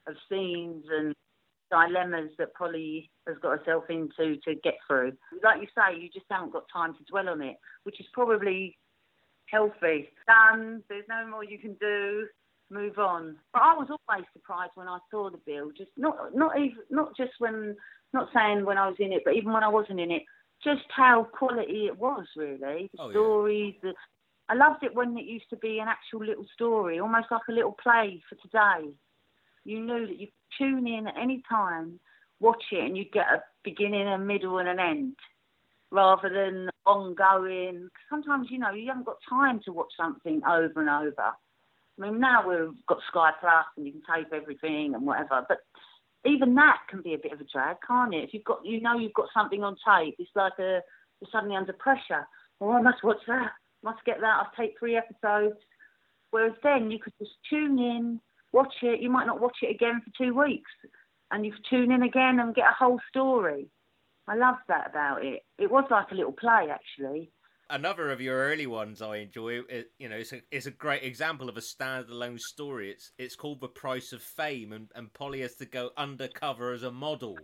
of 0.08 0.16
scenes 0.28 0.84
and 0.90 1.14
dilemmas 1.70 2.30
that 2.38 2.54
Polly 2.54 3.10
has 3.26 3.36
got 3.42 3.58
herself 3.58 3.84
into 3.88 4.36
to 4.44 4.54
get 4.62 4.74
through. 4.86 5.12
Like 5.42 5.60
you 5.60 5.68
say, 5.74 5.98
you 5.98 6.08
just 6.12 6.26
haven't 6.30 6.52
got 6.52 6.64
time 6.72 6.94
to 6.94 7.04
dwell 7.08 7.28
on 7.28 7.40
it, 7.42 7.56
which 7.84 8.00
is 8.00 8.06
probably 8.12 8.76
healthy. 9.46 10.08
Done. 10.26 10.82
There's 10.88 11.04
no 11.08 11.26
more 11.28 11.44
you 11.44 11.58
can 11.58 11.74
do. 11.74 12.26
Move 12.70 12.98
on. 12.98 13.36
But 13.52 13.62
I 13.62 13.74
was 13.74 13.88
always 13.90 14.24
surprised 14.32 14.72
when 14.76 14.86
I 14.88 14.98
saw 15.10 15.28
the 15.30 15.40
bill. 15.44 15.70
Just 15.76 15.90
not 15.96 16.34
not 16.34 16.58
even 16.58 16.78
not 16.88 17.16
just 17.16 17.32
when 17.38 17.76
not 18.12 18.28
saying 18.34 18.64
when 18.64 18.78
I 18.78 18.86
was 18.88 18.96
in 19.00 19.12
it, 19.12 19.22
but 19.24 19.34
even 19.34 19.52
when 19.52 19.64
I 19.64 19.68
wasn't 19.68 20.00
in 20.00 20.10
it, 20.12 20.22
just 20.62 20.84
how 20.90 21.24
quality 21.32 21.86
it 21.86 21.98
was 21.98 22.26
really. 22.36 22.88
The 22.94 23.00
Oh, 23.02 23.06
yeah. 23.08 23.12
stories, 23.12 23.74
the 23.82 23.94
I 24.48 24.54
loved 24.54 24.82
it 24.82 24.94
when 24.94 25.16
it 25.16 25.24
used 25.24 25.48
to 25.50 25.56
be 25.56 25.78
an 25.78 25.86
actual 25.88 26.24
little 26.24 26.46
story, 26.54 26.98
almost 26.98 27.28
like 27.30 27.42
a 27.48 27.52
little 27.52 27.76
play 27.80 28.20
for 28.28 28.34
today. 28.36 28.92
You 29.64 29.80
knew 29.80 30.06
that 30.06 30.18
you 30.18 30.28
tune 30.58 30.86
in 30.86 31.06
at 31.06 31.14
any 31.20 31.42
time, 31.48 31.98
watch 32.40 32.62
it, 32.72 32.84
and 32.84 32.96
you'd 32.96 33.12
get 33.12 33.26
a 33.26 33.42
beginning, 33.64 34.08
a 34.08 34.18
middle, 34.18 34.58
and 34.58 34.68
an 34.68 34.80
end, 34.80 35.16
rather 35.90 36.28
than 36.28 36.70
ongoing. 36.86 37.88
Sometimes, 38.08 38.48
you 38.50 38.58
know, 38.58 38.72
you 38.72 38.88
haven't 38.88 39.06
got 39.06 39.16
time 39.28 39.60
to 39.64 39.72
watch 39.72 39.92
something 39.96 40.40
over 40.48 40.80
and 40.80 40.88
over. 40.88 41.32
I 41.98 42.02
mean, 42.02 42.20
now 42.20 42.48
we've 42.48 42.86
got 42.88 42.98
Sky 43.08 43.30
Plus 43.40 43.66
and 43.76 43.86
you 43.86 43.92
can 43.92 44.02
tape 44.14 44.32
everything 44.32 44.94
and 44.94 45.06
whatever, 45.06 45.44
but 45.48 45.58
even 46.24 46.54
that 46.54 46.78
can 46.88 47.02
be 47.02 47.14
a 47.14 47.18
bit 47.18 47.32
of 47.32 47.40
a 47.40 47.44
drag, 47.44 47.76
can't 47.86 48.14
it? 48.14 48.24
If 48.24 48.34
you've 48.34 48.44
got, 48.44 48.64
you 48.64 48.80
know, 48.80 48.98
you've 48.98 49.14
got 49.14 49.28
something 49.34 49.62
on 49.62 49.76
tape, 49.86 50.16
it's 50.18 50.30
like 50.34 50.54
a, 50.58 50.80
you're 51.20 51.30
suddenly 51.30 51.56
under 51.56 51.72
pressure. 51.74 52.26
Oh, 52.60 52.72
I 52.72 52.82
must 52.82 53.04
watch 53.04 53.20
that. 53.26 53.52
Must 53.82 54.04
get 54.04 54.20
that. 54.20 54.40
I've 54.40 54.56
taped 54.56 54.78
three 54.78 54.96
episodes. 54.96 55.56
Whereas 56.30 56.52
then 56.62 56.90
you 56.90 56.98
could 56.98 57.14
just 57.18 57.32
tune 57.48 57.78
in, 57.78 58.20
watch 58.52 58.74
it. 58.82 59.00
You 59.00 59.10
might 59.10 59.26
not 59.26 59.40
watch 59.40 59.58
it 59.62 59.74
again 59.74 60.02
for 60.04 60.24
two 60.24 60.34
weeks, 60.34 60.70
and 61.30 61.44
you 61.44 61.52
tune 61.68 61.92
in 61.92 62.02
again 62.02 62.40
and 62.40 62.54
get 62.54 62.70
a 62.70 62.74
whole 62.78 63.00
story. 63.08 63.68
I 64.28 64.36
love 64.36 64.56
that 64.68 64.88
about 64.88 65.24
it. 65.24 65.42
It 65.58 65.70
was 65.70 65.84
like 65.90 66.10
a 66.10 66.14
little 66.14 66.32
play, 66.32 66.68
actually. 66.70 67.32
Another 67.68 68.10
of 68.10 68.20
your 68.20 68.36
early 68.36 68.66
ones 68.66 69.00
I 69.00 69.18
enjoy. 69.18 69.60
It, 69.68 69.92
you 69.98 70.08
know, 70.08 70.16
it's 70.16 70.32
a 70.32 70.40
it's 70.50 70.66
a 70.66 70.72
great 70.72 71.04
example 71.04 71.48
of 71.48 71.56
a 71.56 71.60
standalone 71.60 72.38
story. 72.38 72.90
It's 72.90 73.12
it's 73.16 73.36
called 73.36 73.60
The 73.60 73.68
Price 73.68 74.12
of 74.12 74.22
Fame, 74.22 74.72
and, 74.72 74.90
and 74.94 75.12
Polly 75.12 75.40
has 75.42 75.54
to 75.56 75.66
go 75.66 75.90
undercover 75.96 76.72
as 76.72 76.82
a 76.82 76.90
model. 76.90 77.38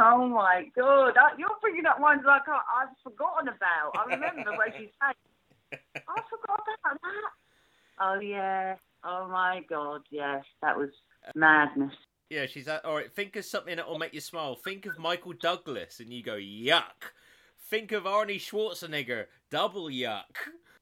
Oh 0.00 0.28
my 0.28 0.66
god, 0.76 1.14
you're 1.36 1.48
bringing 1.60 1.86
up 1.86 1.98
ones 1.98 2.22
like 2.24 2.42
I, 2.46 2.60
I've 2.82 2.96
forgotten 3.02 3.48
about. 3.48 3.96
I 3.96 4.14
remember 4.14 4.52
when 4.56 4.80
you 4.80 4.88
said, 5.02 5.80
I 5.96 6.22
forgot 6.30 6.62
about 6.84 7.00
that. 7.02 7.32
Oh 8.00 8.20
yeah. 8.20 8.76
Oh 9.04 9.28
my 9.30 9.62
god, 9.68 10.02
yes, 10.10 10.44
that 10.62 10.76
was 10.76 10.90
madness. 11.34 11.94
Yeah, 12.30 12.46
she's 12.46 12.66
like, 12.66 12.82
all 12.84 12.96
right. 12.96 13.12
Think 13.12 13.36
of 13.36 13.44
something 13.44 13.76
that 13.76 13.88
will 13.88 13.98
make 13.98 14.12
you 14.12 14.20
smile. 14.20 14.54
Think 14.54 14.84
of 14.84 14.98
Michael 14.98 15.32
Douglas, 15.32 15.98
and 16.00 16.12
you 16.12 16.22
go 16.22 16.36
yuck. 16.36 17.12
Think 17.70 17.92
of 17.92 18.04
Arnie 18.04 18.40
Schwarzenegger, 18.40 19.26
double 19.50 19.88
yuck. 19.88 20.24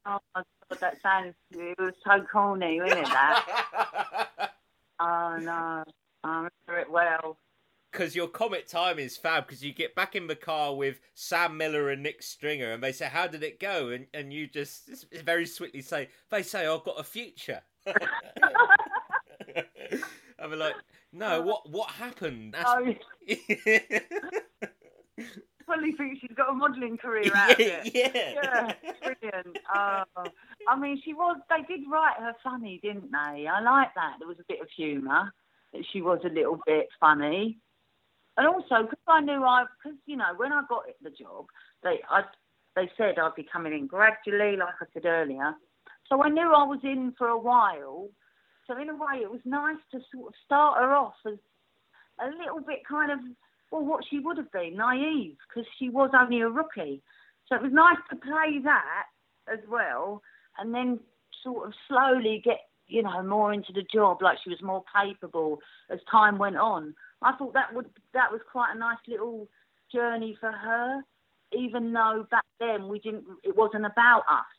Oh 0.05 0.19
my 0.35 0.43
god, 0.71 0.81
that 0.81 1.03
sounds 1.03 1.35
it 1.51 1.79
was 1.79 1.95
so 2.05 2.25
corny, 2.31 2.81
wasn't 2.81 3.01
it? 3.01 3.07
That. 3.07 4.53
oh 5.01 5.37
no, 5.41 5.85
I 6.25 6.29
remember 6.29 6.81
it 6.81 6.91
well. 6.91 7.39
Because 7.93 8.15
your 8.15 8.29
comic 8.29 8.67
time 8.67 8.99
is 8.99 9.17
fab. 9.17 9.47
Because 9.47 9.65
you 9.65 9.73
get 9.73 9.95
back 9.95 10.15
in 10.15 10.27
the 10.27 10.37
car 10.37 10.75
with 10.75 11.01
Sam 11.15 11.57
Miller 11.57 11.91
and 11.91 12.03
Nick 12.03 12.23
Stringer, 12.23 12.73
and 12.73 12.83
they 12.83 12.93
say, 12.93 13.07
"How 13.07 13.27
did 13.27 13.43
it 13.43 13.59
go?" 13.59 13.89
And 13.89 14.07
and 14.15 14.33
you 14.33 14.47
just 14.47 15.07
very 15.25 15.47
sweetly 15.47 15.83
say, 15.83 16.09
"They 16.31 16.43
say 16.43 16.67
I've 16.67 16.85
got 16.85 17.01
a 17.01 17.05
future." 17.05 17.63
and 20.39 20.51
we're 20.51 20.57
like, 20.57 20.75
"No, 21.13 21.41
uh, 21.41 21.43
what 21.43 21.71
what 21.71 21.91
happened?" 21.91 22.55
That's... 22.55 22.69
Oh, 22.69 22.95
Polly 25.67 25.93
thinks 25.97 26.21
she's 26.21 26.37
got 26.37 26.51
a 26.51 26.53
modelling 26.53 26.97
career 26.99 27.31
out 27.35 27.53
of 27.53 27.61
yeah, 27.61 27.83
it. 27.85 27.95
yeah. 27.95 28.73
Yeah, 28.83 28.93
brilliant. 29.03 29.59
Oh, 29.75 30.03
I 30.69 30.79
mean, 30.79 31.01
she 31.05 31.15
was. 31.15 31.37
They 31.49 31.63
did 31.63 31.89
write 31.91 32.17
her 32.19 32.35
funny, 32.43 32.81
didn't 32.83 33.11
they? 33.11 33.47
I 33.47 33.61
like 33.61 33.95
that. 33.95 34.17
There 34.19 34.29
was 34.29 34.39
a 34.41 34.45
bit 34.49 34.61
of 34.61 34.69
humour. 34.77 35.33
That 35.73 35.85
she 35.93 36.03
was 36.03 36.21
a 36.25 36.29
little 36.29 36.61
bit 36.67 36.89
funny, 37.01 37.59
and 38.37 38.47
also 38.47 38.83
because 38.83 38.99
I 39.07 39.21
knew 39.21 39.43
I, 39.45 39.65
because 39.83 39.99
you 40.07 40.17
know, 40.17 40.33
when 40.37 40.53
I 40.53 40.63
got 40.69 40.85
the 41.03 41.11
job, 41.11 41.47
they, 41.83 42.01
I, 42.09 42.23
they 42.75 42.91
said 42.97 43.19
I'd 43.19 43.35
be 43.35 43.47
coming 43.51 43.73
in 43.73 43.87
gradually, 43.87 44.57
like 44.57 44.75
I 44.81 44.87
said 44.93 45.07
earlier. 45.07 45.55
So 46.09 46.23
I 46.23 46.29
knew 46.29 46.53
I 46.53 46.65
was 46.65 46.81
in 46.83 47.15
for 47.19 47.29
a 47.29 47.39
while. 47.39 48.09
So 48.67 48.79
in 48.79 48.89
a 48.89 48.95
way, 48.95 49.23
it 49.23 49.31
was 49.31 49.41
nice 49.45 49.79
to 49.93 50.01
sort 50.13 50.29
of 50.29 50.35
start 50.45 50.79
her 50.79 50.95
off 50.95 51.15
as 51.27 51.39
a 52.21 52.27
little 52.27 52.61
bit 52.61 52.81
kind 52.89 53.13
of 53.13 53.19
well, 53.71 53.85
what 53.85 54.05
she 54.09 54.19
would 54.21 54.37
have 54.37 54.51
been, 54.53 54.77
naive, 54.77 55.37
because 55.49 55.69
she 55.79 55.89
was 55.89 56.11
only 56.19 56.41
a 56.41 56.49
rookie. 56.49 57.03
So 57.49 57.57
it 57.57 57.63
was 57.63 57.73
nice 57.73 57.99
to 58.11 58.17
play 58.17 58.61
that 58.65 59.07
as 59.53 59.61
well, 59.69 60.23
and 60.59 60.75
then 60.75 61.01
sort 61.43 61.67
of 61.67 61.75
slowly 61.89 62.43
get, 62.45 62.61
you 62.89 63.03
know, 63.03 63.23
more 63.23 63.53
into 63.53 63.73
the 63.73 63.85
job, 63.93 64.23
like 64.23 64.39
she 64.43 64.51
was 64.51 64.63
more 64.63 64.85
capable 64.95 65.59
as 65.91 65.99
time 66.11 66.39
went 66.39 66.57
on. 66.57 66.95
I 67.23 67.37
thought 67.37 67.55
that 67.55 67.75
would 67.75 67.87
that 68.15 68.31
was 68.31 68.41
quite 68.51 68.75
a 68.75 68.79
nice 68.79 68.99
little 69.09 69.49
journey 69.93 70.37
for 70.41 70.51
her, 70.51 71.03
even 71.57 71.93
though 71.93 72.27
back 72.31 72.45
then 72.59 72.89
we 72.89 72.99
didn't, 72.99 73.25
it 73.45 73.57
wasn't 73.57 73.87
about 73.87 74.23
us. 74.29 74.56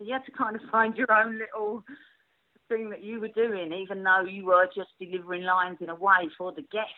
So 0.00 0.06
you 0.06 0.14
had 0.14 0.24
to 0.24 0.32
kind 0.32 0.56
of 0.56 0.62
find 0.72 0.96
your 0.96 1.12
own 1.12 1.38
little 1.38 1.84
thing 2.68 2.90
that 2.90 3.04
you 3.04 3.20
were 3.20 3.28
doing, 3.28 3.72
even 3.72 4.02
though 4.02 4.22
you 4.22 4.46
were 4.46 4.66
just 4.74 4.90
delivering 4.98 5.42
lines 5.42 5.78
in 5.80 5.90
a 5.90 5.94
way 5.94 6.28
for 6.38 6.52
the 6.52 6.62
guests 6.62 6.94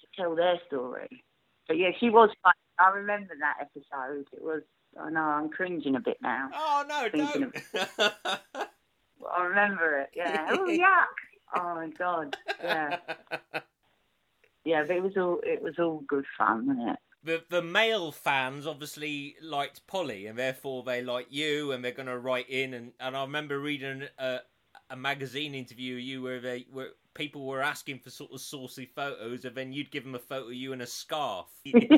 to 0.00 0.22
tell 0.22 0.34
their 0.34 0.58
story. 0.66 1.22
But 1.68 1.76
yeah, 1.76 1.90
she 2.00 2.10
was 2.10 2.30
funny. 2.42 2.54
I 2.78 2.96
remember 2.96 3.34
that 3.38 3.58
episode. 3.60 4.26
It 4.32 4.42
was, 4.42 4.62
I 4.98 5.10
know, 5.10 5.20
I'm 5.20 5.48
cringing 5.50 5.96
a 5.96 6.00
bit 6.00 6.18
now. 6.22 6.48
Oh 6.54 6.84
no, 6.88 7.08
don't. 7.08 7.54
I 9.30 9.44
remember 9.44 10.00
it, 10.00 10.10
yeah. 10.16 10.48
Oh, 10.50 10.66
yuck. 10.68 11.54
Oh, 11.54 11.74
my 11.74 11.90
God. 11.96 12.36
Yeah. 12.62 12.96
Yeah, 14.64 14.84
but 14.86 14.96
it 14.96 15.02
was 15.02 15.16
all, 15.16 15.40
it 15.44 15.62
was 15.62 15.74
all 15.78 16.02
good 16.08 16.24
fun, 16.38 16.66
wasn't 16.66 16.90
it? 16.90 16.98
The 17.24 17.42
the 17.48 17.62
male 17.62 18.12
fans 18.12 18.66
obviously 18.66 19.36
liked 19.42 19.86
Polly, 19.86 20.26
and 20.26 20.38
therefore 20.38 20.82
they 20.82 21.02
like 21.02 21.26
you, 21.30 21.72
and 21.72 21.84
they're 21.84 21.92
going 21.92 22.06
to 22.06 22.18
write 22.18 22.48
in. 22.48 22.74
And, 22.74 22.92
and 23.00 23.16
I 23.16 23.22
remember 23.22 23.60
reading 23.60 24.04
a, 24.18 24.40
a 24.90 24.96
magazine 24.96 25.54
interview 25.54 25.94
of 25.96 26.00
you 26.00 26.22
where 26.22 26.40
they 26.40 26.66
where 26.70 26.90
people 27.14 27.46
were 27.46 27.62
asking 27.62 27.98
for 27.98 28.10
sort 28.10 28.32
of 28.32 28.40
saucy 28.40 28.86
photos, 28.94 29.44
and 29.44 29.54
then 29.54 29.72
you'd 29.72 29.90
give 29.90 30.04
them 30.04 30.14
a 30.14 30.18
photo 30.18 30.48
of 30.48 30.54
you 30.54 30.72
in 30.72 30.80
a 30.80 30.86
scarf. 30.86 31.46
no, 31.64 31.80
know, 31.84 31.90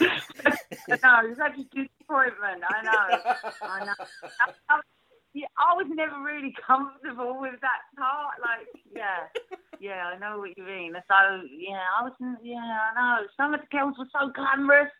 it 0.00 1.28
was 1.28 1.38
such 1.38 1.58
a 1.58 1.64
disappointment. 1.64 2.62
I 2.68 2.82
know. 2.82 3.34
I 3.62 3.84
know. 3.84 4.80
Yeah, 5.34 5.46
I 5.56 5.74
was 5.76 5.86
never 5.90 6.22
really 6.22 6.54
comfortable 6.66 7.38
with 7.40 7.60
that 7.60 7.82
part. 7.96 8.40
Like, 8.40 8.68
yeah, 8.94 9.28
yeah, 9.80 10.12
I 10.14 10.18
know 10.18 10.38
what 10.38 10.56
you 10.56 10.64
mean. 10.64 10.94
So, 10.94 11.42
yeah, 11.50 11.84
I 11.98 12.02
was, 12.02 12.12
yeah, 12.42 12.56
I 12.56 12.94
know. 12.94 13.26
Some 13.36 13.54
of 13.54 13.60
the 13.60 13.66
girls 13.70 13.96
were 13.98 14.08
so 14.12 14.32
glamorous. 14.32 14.90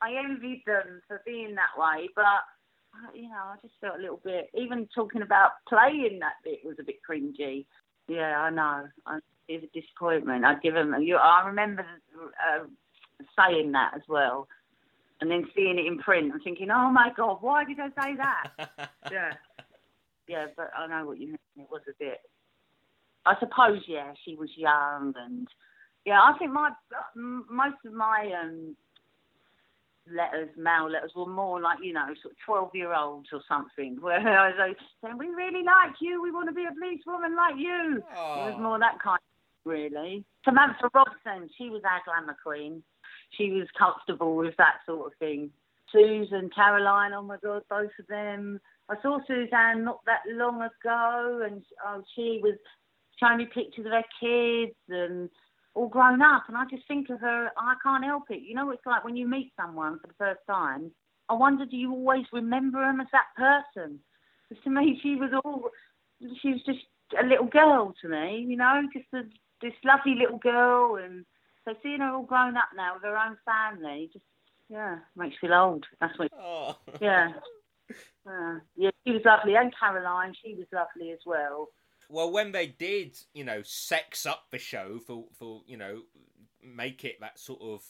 I 0.00 0.14
envied 0.14 0.62
them 0.66 1.00
for 1.06 1.22
being 1.24 1.54
that 1.54 1.78
way, 1.78 2.08
but 2.16 2.24
uh, 2.24 3.10
you 3.14 3.28
know, 3.28 3.52
I 3.52 3.56
just 3.62 3.74
felt 3.80 3.98
a 3.98 4.02
little 4.02 4.20
bit. 4.24 4.50
Even 4.54 4.88
talking 4.94 5.22
about 5.22 5.52
playing 5.68 6.18
that 6.20 6.42
bit 6.44 6.60
was 6.64 6.76
a 6.80 6.84
bit 6.84 6.96
cringy. 7.08 7.66
Yeah, 8.08 8.40
I 8.40 8.50
know. 8.50 8.88
I, 9.06 9.18
it 9.48 9.62
was 9.62 9.70
a 9.72 9.80
disappointment. 9.80 10.44
I'd 10.44 10.62
give 10.62 10.74
them. 10.74 10.94
You, 11.00 11.16
I 11.16 11.46
remember 11.46 11.86
uh, 12.20 12.64
saying 13.36 13.72
that 13.72 13.92
as 13.94 14.02
well 14.08 14.48
and 15.22 15.30
then 15.30 15.46
seeing 15.54 15.78
it 15.78 15.86
in 15.86 15.98
print 15.98 16.32
and 16.32 16.42
thinking, 16.42 16.68
oh 16.70 16.90
my 16.90 17.10
god, 17.16 17.38
why 17.40 17.64
did 17.64 17.78
I 17.78 17.88
say 17.90 18.16
that? 18.16 18.90
yeah, 19.12 19.34
yeah, 20.28 20.46
but 20.56 20.70
I 20.76 20.86
know 20.86 21.06
what 21.06 21.20
you 21.20 21.28
mean. 21.28 21.38
It 21.56 21.68
was 21.70 21.82
a 21.88 21.92
bit. 21.98 22.20
I 23.24 23.34
suppose, 23.38 23.82
yeah, 23.86 24.12
she 24.24 24.34
was 24.34 24.50
young, 24.56 25.14
and 25.16 25.46
yeah, 26.04 26.20
I 26.20 26.36
think 26.38 26.52
my 26.52 26.70
most 27.14 27.76
of 27.86 27.92
my 27.92 28.30
um 28.42 28.76
letters, 30.10 30.48
mail 30.56 30.90
letters, 30.90 31.12
were 31.14 31.26
more 31.26 31.60
like 31.60 31.78
you 31.82 31.92
know, 31.92 32.06
sort 32.22 32.32
of 32.32 32.38
twelve-year-olds 32.44 33.28
or 33.32 33.40
something, 33.48 33.98
where 34.00 34.18
I 34.18 34.48
was 34.48 34.56
like, 34.58 34.76
saying, 35.02 35.18
"We 35.18 35.28
really 35.28 35.62
like 35.62 35.96
you. 36.00 36.22
We 36.22 36.32
want 36.32 36.48
to 36.48 36.54
be 36.54 36.64
a 36.64 36.72
police 36.72 37.02
woman 37.06 37.36
like 37.36 37.56
you." 37.56 38.02
It 38.48 38.52
was 38.52 38.60
more 38.60 38.78
that 38.78 39.00
kind, 39.02 39.20
really. 39.64 40.24
Samantha 40.44 40.90
Robson, 40.92 41.48
she 41.56 41.70
was 41.70 41.82
our 41.84 42.02
glamour 42.04 42.36
queen. 42.42 42.82
She 43.38 43.50
was 43.50 43.68
comfortable 43.78 44.36
with 44.36 44.56
that 44.58 44.82
sort 44.86 45.12
of 45.12 45.18
thing. 45.18 45.50
Susan, 45.92 46.50
Caroline, 46.54 47.12
oh 47.12 47.22
my 47.22 47.36
God, 47.42 47.62
both 47.68 47.90
of 47.98 48.06
them. 48.08 48.60
I 48.92 49.02
saw 49.02 49.18
Suzanne 49.26 49.84
not 49.84 50.00
that 50.06 50.20
long 50.28 50.56
ago, 50.62 51.42
and 51.44 51.62
oh, 51.86 52.02
she 52.14 52.40
was 52.42 52.54
showing 53.18 53.38
me 53.38 53.46
pictures 53.46 53.86
of 53.86 53.92
her 53.92 54.04
kids 54.20 54.76
and 54.88 55.30
all 55.74 55.88
grown 55.88 56.20
up. 56.20 56.44
And 56.48 56.56
I 56.56 56.64
just 56.70 56.86
think 56.86 57.08
of 57.08 57.20
her, 57.20 57.50
I 57.56 57.74
can't 57.82 58.04
help 58.04 58.24
it. 58.30 58.42
You 58.42 58.54
know, 58.54 58.66
what 58.66 58.76
it's 58.76 58.86
like 58.86 59.04
when 59.04 59.16
you 59.16 59.26
meet 59.26 59.52
someone 59.56 59.98
for 60.00 60.08
the 60.08 60.14
first 60.18 60.40
time. 60.46 60.90
I 61.28 61.34
wonder, 61.34 61.64
do 61.64 61.76
you 61.76 61.90
always 61.92 62.26
remember 62.32 62.80
them 62.80 63.00
as 63.00 63.06
that 63.12 63.32
person? 63.74 63.98
Because 64.48 64.62
to 64.64 64.70
me, 64.70 64.98
she 65.02 65.14
was 65.14 65.30
all, 65.44 65.70
she 66.42 66.50
was 66.50 66.60
just 66.66 66.80
a 67.18 67.24
little 67.26 67.46
girl 67.46 67.94
to 68.02 68.08
me, 68.08 68.44
you 68.46 68.56
know, 68.56 68.82
just 68.92 69.06
a, 69.14 69.22
this 69.62 69.72
lovely 69.84 70.16
little 70.16 70.38
girl. 70.38 70.96
And 70.96 71.24
so 71.64 71.74
seeing 71.82 72.00
her 72.00 72.12
all 72.14 72.24
grown 72.24 72.56
up 72.58 72.68
now 72.76 72.94
with 72.94 73.04
her 73.04 73.16
own 73.16 73.38
family, 73.46 74.10
just, 74.12 74.24
yeah, 74.68 74.98
makes 75.16 75.36
you 75.40 75.48
feel 75.48 75.56
old. 75.56 75.86
That's 76.00 76.18
what, 76.18 76.30
Oh. 76.38 76.76
yeah. 77.00 77.32
Uh, 78.26 78.58
yeah, 78.76 78.90
she 79.04 79.12
was 79.12 79.22
lovely, 79.24 79.56
and 79.56 79.72
Caroline, 79.78 80.34
she 80.44 80.54
was 80.54 80.66
lovely 80.72 81.12
as 81.12 81.18
well. 81.26 81.68
Well, 82.08 82.30
when 82.30 82.52
they 82.52 82.66
did, 82.66 83.16
you 83.34 83.44
know, 83.44 83.62
sex 83.62 84.26
up 84.26 84.44
the 84.50 84.58
show 84.58 84.98
for 85.06 85.24
for 85.38 85.62
you 85.66 85.76
know, 85.76 86.02
make 86.62 87.04
it 87.04 87.20
that 87.20 87.38
sort 87.38 87.60
of 87.62 87.82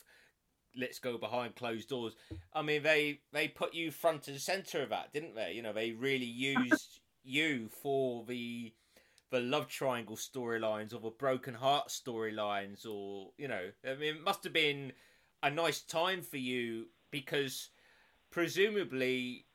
let's 0.77 0.99
go 0.99 1.19
behind 1.19 1.55
closed 1.55 1.89
doors. 1.89 2.15
I 2.53 2.63
mean, 2.63 2.83
they 2.83 3.21
they 3.33 3.49
put 3.49 3.75
you 3.75 3.91
front 3.91 4.29
and 4.29 4.41
center 4.41 4.83
of 4.83 4.91
that, 4.91 5.13
didn't 5.13 5.35
they? 5.35 5.53
You 5.53 5.63
know, 5.63 5.73
they 5.73 5.93
really 5.93 6.25
used 6.25 7.01
you 7.25 7.69
for 7.69 8.25
the 8.27 8.73
the 9.31 9.41
love 9.41 9.67
triangle 9.67 10.17
storylines 10.17 10.95
or 10.95 11.01
the 11.01 11.11
broken 11.11 11.55
heart 11.55 11.89
storylines, 11.89 12.87
or 12.87 13.31
you 13.39 13.49
know, 13.49 13.71
I 13.87 13.95
mean, 13.95 14.17
it 14.17 14.25
must 14.25 14.45
have 14.45 14.53
been 14.53 14.93
a 15.43 15.51
nice 15.51 15.81
time 15.81 16.23
for 16.23 16.37
you 16.37 16.87
because 17.11 17.71
presumably, 18.31 19.47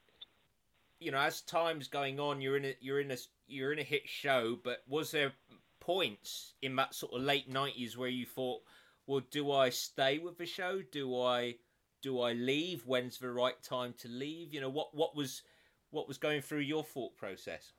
you 0.99 1.11
know, 1.11 1.19
as 1.19 1.41
time's 1.41 1.87
going 1.87 2.19
on, 2.19 2.41
you're 2.41 2.57
in 2.57 2.65
a 2.65 2.75
you're 2.79 3.01
in 3.01 3.11
a 3.11 3.17
you're 3.47 3.73
in 3.73 3.79
a 3.79 3.83
hit 3.83 4.03
show. 4.07 4.57
But 4.63 4.83
was 4.87 5.11
there 5.11 5.33
points 5.79 6.53
in 6.61 6.75
that 6.75 6.95
sort 6.95 7.13
of 7.13 7.21
late 7.21 7.49
nineties 7.49 7.97
where 7.97 8.09
you 8.09 8.25
thought? 8.25 8.61
well, 9.07 9.21
do 9.31 9.51
I 9.51 9.69
stay 9.69 10.19
with 10.19 10.37
the 10.37 10.45
show? 10.45 10.81
Do 10.91 11.19
I 11.19 11.55
do 12.01 12.21
I 12.21 12.33
leave? 12.33 12.83
When's 12.85 13.17
the 13.17 13.31
right 13.31 13.61
time 13.63 13.95
to 13.99 14.09
leave? 14.09 14.53
You 14.53 14.61
know, 14.61 14.69
what 14.69 14.93
what 14.93 15.15
was 15.15 15.41
what 15.89 16.07
was 16.07 16.17
going 16.17 16.41
through 16.41 16.59
your 16.59 16.83
thought 16.83 17.15
process? 17.15 17.71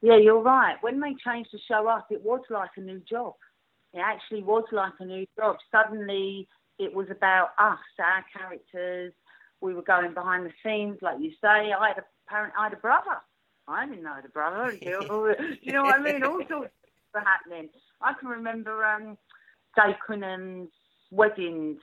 Yeah, 0.00 0.16
you're 0.16 0.40
right. 0.40 0.76
When 0.80 1.00
they 1.00 1.14
changed 1.22 1.50
the 1.52 1.58
show 1.68 1.86
up, 1.86 2.06
it 2.10 2.24
was 2.24 2.40
like 2.48 2.70
a 2.76 2.80
new 2.80 3.00
job. 3.00 3.34
It 3.92 3.98
actually 3.98 4.42
was 4.42 4.64
like 4.72 4.94
a 5.00 5.04
new 5.04 5.26
job. 5.36 5.56
Suddenly, 5.70 6.48
it 6.78 6.94
was 6.94 7.08
about 7.10 7.50
us, 7.58 7.78
our 7.98 8.24
characters. 8.32 9.12
We 9.60 9.74
were 9.74 9.82
going 9.82 10.14
behind 10.14 10.46
the 10.46 10.52
scenes, 10.64 10.98
like 11.02 11.20
you 11.20 11.30
say. 11.40 11.72
I 11.72 11.88
had 11.88 11.98
a 11.98 12.04
parent, 12.28 12.54
I 12.58 12.64
had 12.64 12.72
a 12.72 12.76
brother. 12.76 13.18
I 13.68 13.86
didn't 13.86 14.02
know 14.04 14.16
the 14.22 14.28
brother. 14.28 14.72
you 14.72 15.72
know 15.72 15.82
what 15.82 16.00
I 16.00 16.02
mean? 16.02 16.22
All 16.24 16.40
sorts 16.48 16.72
were 17.14 17.20
happening. 17.20 17.68
I 18.00 18.14
can 18.18 18.28
remember 18.28 18.84
um, 18.84 19.18
Dave 19.76 19.96
Quinnan's 20.06 20.70
weddings, 21.10 21.78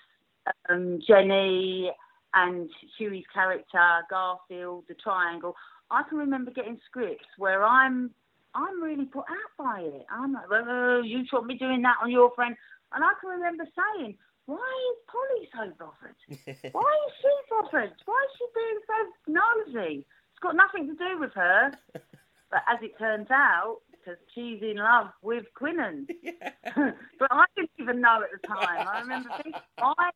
um, 0.69 0.99
Jenny 1.07 1.91
and 2.34 2.69
Huey's 2.97 3.25
character, 3.34 4.01
Garfield, 4.09 4.86
the 4.88 4.95
triangle. 4.95 5.55
I 5.89 6.03
can 6.09 6.17
remember 6.17 6.51
getting 6.51 6.80
scripts 6.89 7.25
where 7.38 7.63
I'm 7.63 8.11
I'm 8.53 8.82
really 8.82 9.05
put 9.05 9.25
out 9.30 9.53
by 9.57 9.82
it. 9.82 10.05
I'm 10.11 10.34
like, 10.34 10.45
oh, 10.51 11.01
you 11.05 11.25
shot 11.30 11.45
me 11.45 11.57
doing 11.57 11.84
that 11.84 11.97
on 12.01 12.11
your 12.11 12.32
friend. 12.34 12.55
And 12.93 13.03
I 13.03 13.11
can 13.21 13.30
remember 13.30 13.65
saying, 13.75 14.17
why 14.48 14.91
is 14.91 14.98
Polly 15.08 15.50
so 15.54 15.72
bothered? 15.78 16.74
why 16.74 16.95
is 17.08 17.14
she 17.22 17.30
bothered? 17.50 17.93
Why 18.06 18.26
is 18.26 18.32
she 18.38 18.45
being 18.56 18.80
so 18.88 19.32
nosy? 19.32 20.06
It's 20.32 20.39
got 20.41 20.56
nothing 20.56 20.88
to 20.88 20.95
do 20.95 21.20
with 21.20 21.34
her. 21.34 21.72
But 22.50 22.62
as 22.66 22.80
it 22.82 22.98
turns 22.98 23.28
out, 23.30 23.80
because 23.91 24.18
she's 24.34 24.62
in 24.62 24.78
love 24.78 25.08
with 25.22 25.45
Quinnan. 25.54 26.08
Yeah. 26.24 26.52
but 27.20 27.28
I 27.30 27.45
didn't 27.58 27.72
even 27.78 28.00
know 28.00 28.22
at 28.24 28.30
the 28.32 28.48
time. 28.48 28.88
I 28.88 29.02
remember 29.02 29.30
thinking, 29.36 29.62
why 29.78 30.12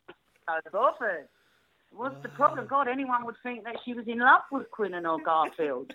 so 0.47 0.53
bothered? 0.71 1.27
What's 1.93 2.21
the 2.23 2.29
problem? 2.29 2.65
Oh. 2.65 2.69
God, 2.69 2.87
anyone 2.87 3.25
would 3.25 3.35
think 3.43 3.65
that 3.65 3.75
she 3.83 3.93
was 3.93 4.05
in 4.07 4.19
love 4.19 4.43
with 4.49 4.71
Quinnan 4.71 5.05
or 5.05 5.19
Garfield. 5.21 5.93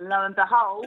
Lo 0.00 0.24
and 0.24 0.34
behold, 0.34 0.86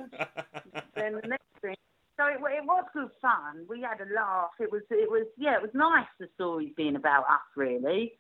then 0.96 1.20
the 1.22 1.28
next 1.28 1.46
thing. 1.62 1.76
So 2.18 2.26
it, 2.26 2.40
it 2.42 2.66
was 2.66 2.86
good 2.94 3.10
fun. 3.22 3.66
We 3.70 3.82
had 3.82 4.02
a 4.02 4.14
laugh. 4.14 4.52
It 4.60 4.72
was, 4.72 4.82
it 4.90 5.10
was, 5.10 5.28
yeah, 5.38 5.56
it 5.56 5.62
was 5.62 5.72
nice. 5.74 6.08
The 6.20 6.28
stories 6.34 6.74
being 6.76 6.96
about 6.96 7.24
us, 7.30 7.46
really. 7.56 8.14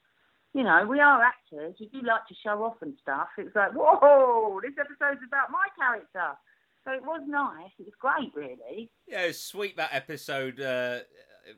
You 0.53 0.63
know, 0.63 0.85
we 0.87 0.99
are 0.99 1.21
actors. 1.21 1.75
We 1.79 1.87
do 1.87 2.05
like 2.05 2.25
to 2.27 2.35
show 2.43 2.63
off 2.63 2.77
and 2.81 2.93
stuff. 3.01 3.27
It 3.37 3.45
was 3.45 3.55
like, 3.55 3.71
whoa, 3.73 4.59
this 4.61 4.73
episode's 4.79 5.21
about 5.27 5.51
my 5.51 5.67
character. 5.77 6.37
So 6.85 6.93
it 6.93 7.03
was 7.03 7.21
nice. 7.27 7.71
It 7.79 7.85
was 7.85 7.93
great, 7.99 8.31
really. 8.33 8.89
Yeah, 9.07 9.23
it 9.23 9.27
was 9.27 9.43
sweet 9.43 9.75
that 9.77 9.89
episode 9.91 10.61
uh, 10.61 10.99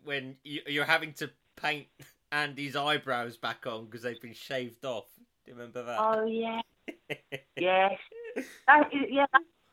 when 0.03 0.37
you, 0.43 0.81
are 0.81 0.85
having 0.85 1.13
to 1.13 1.29
paint 1.55 1.87
Andy's 2.31 2.75
eyebrows 2.75 3.37
back 3.37 3.67
on 3.67 3.85
because 3.85 4.01
they've 4.01 4.19
been 4.19 4.33
shaved 4.33 4.85
off. 4.85 5.05
Do 5.45 5.51
you 5.51 5.57
remember 5.57 5.83
that? 5.83 5.99
Oh 5.99 6.25
yeah, 6.25 6.61
yes. 7.57 7.99
That, 8.67 8.89
yeah, 8.91 9.25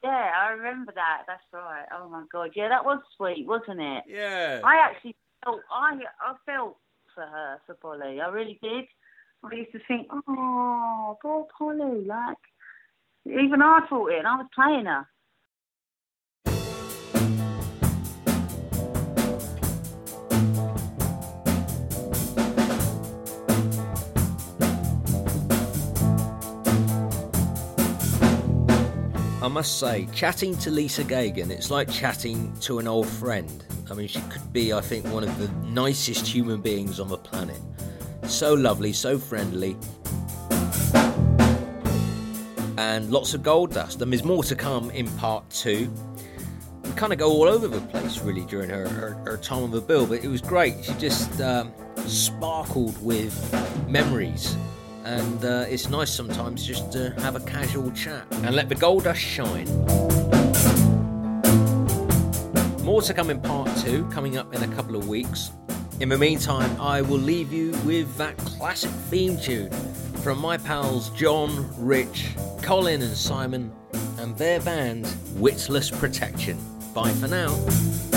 yeah, 0.06 0.30
I 0.40 0.50
remember 0.52 0.92
that. 0.94 1.22
That's 1.26 1.42
right. 1.52 1.86
Oh 1.92 2.08
my 2.08 2.24
god, 2.32 2.50
yeah, 2.54 2.68
that 2.68 2.84
was 2.84 3.00
sweet, 3.16 3.46
wasn't 3.46 3.80
it? 3.80 4.04
Yeah. 4.08 4.60
I 4.64 4.76
actually 4.76 5.16
felt 5.44 5.60
I 5.70 5.98
I 6.20 6.34
felt 6.44 6.76
for 7.14 7.24
her 7.24 7.58
for 7.66 7.74
Polly. 7.74 8.20
I 8.20 8.28
really 8.28 8.58
did. 8.62 8.84
I 9.44 9.54
used 9.54 9.72
to 9.72 9.80
think, 9.86 10.08
oh, 10.10 11.18
poor 11.20 11.46
Polly. 11.58 12.04
Like 12.04 12.36
even 13.24 13.62
I 13.62 13.80
thought 13.88 14.12
it, 14.12 14.18
and 14.18 14.26
I 14.26 14.36
was 14.36 14.46
playing 14.54 14.86
her. 14.86 15.06
I 29.46 29.48
must 29.48 29.78
say, 29.78 30.08
chatting 30.12 30.58
to 30.58 30.72
Lisa 30.72 31.04
Geoghan, 31.04 31.50
it's 31.50 31.70
like 31.70 31.88
chatting 31.88 32.52
to 32.62 32.80
an 32.80 32.88
old 32.88 33.06
friend. 33.06 33.64
I 33.88 33.94
mean, 33.94 34.08
she 34.08 34.20
could 34.22 34.52
be, 34.52 34.72
I 34.72 34.80
think, 34.80 35.06
one 35.06 35.22
of 35.22 35.38
the 35.38 35.46
nicest 35.68 36.26
human 36.26 36.60
beings 36.60 36.98
on 36.98 37.06
the 37.06 37.16
planet. 37.16 37.60
So 38.24 38.54
lovely, 38.54 38.92
so 38.92 39.20
friendly. 39.20 39.76
And 42.76 43.08
lots 43.12 43.34
of 43.34 43.44
gold 43.44 43.72
dust. 43.72 44.02
And 44.02 44.12
there's 44.12 44.24
more 44.24 44.42
to 44.42 44.56
come 44.56 44.90
in 44.90 45.06
part 45.16 45.48
two. 45.50 45.94
We 46.82 46.90
kind 46.96 47.12
of 47.12 47.20
go 47.20 47.30
all 47.30 47.44
over 47.44 47.68
the 47.68 47.80
place, 47.82 48.18
really, 48.22 48.44
during 48.46 48.68
her, 48.70 48.88
her, 48.88 49.10
her 49.24 49.36
time 49.36 49.62
on 49.62 49.70
the 49.70 49.80
bill, 49.80 50.08
but 50.08 50.24
it 50.24 50.28
was 50.28 50.40
great. 50.40 50.84
She 50.84 50.92
just 50.94 51.40
um, 51.40 51.72
sparkled 51.98 53.00
with 53.00 53.32
memories 53.88 54.56
and 55.06 55.44
uh, 55.44 55.64
it's 55.68 55.88
nice 55.88 56.10
sometimes 56.10 56.66
just 56.66 56.90
to 56.90 57.10
have 57.18 57.36
a 57.36 57.40
casual 57.40 57.92
chat 57.92 58.26
and 58.42 58.56
let 58.56 58.68
the 58.68 58.74
gold 58.74 59.04
dust 59.04 59.20
shine. 59.20 59.66
More 62.82 63.00
to 63.02 63.14
come 63.14 63.30
in 63.30 63.40
part 63.40 63.70
two, 63.78 64.04
coming 64.10 64.36
up 64.36 64.52
in 64.52 64.62
a 64.64 64.74
couple 64.74 64.96
of 64.96 65.08
weeks. 65.08 65.52
In 66.00 66.08
the 66.08 66.18
meantime, 66.18 66.78
I 66.80 67.02
will 67.02 67.18
leave 67.18 67.52
you 67.52 67.70
with 67.84 68.16
that 68.16 68.36
classic 68.38 68.90
theme 69.08 69.38
tune 69.38 69.70
from 70.22 70.40
my 70.40 70.58
pals 70.58 71.10
John, 71.10 71.70
Rich, 71.78 72.30
Colin, 72.62 73.00
and 73.00 73.16
Simon, 73.16 73.72
and 74.18 74.36
their 74.36 74.60
band 74.60 75.06
Witless 75.36 75.88
Protection. 75.88 76.58
Bye 76.92 77.10
for 77.12 77.28
now. 77.28 78.15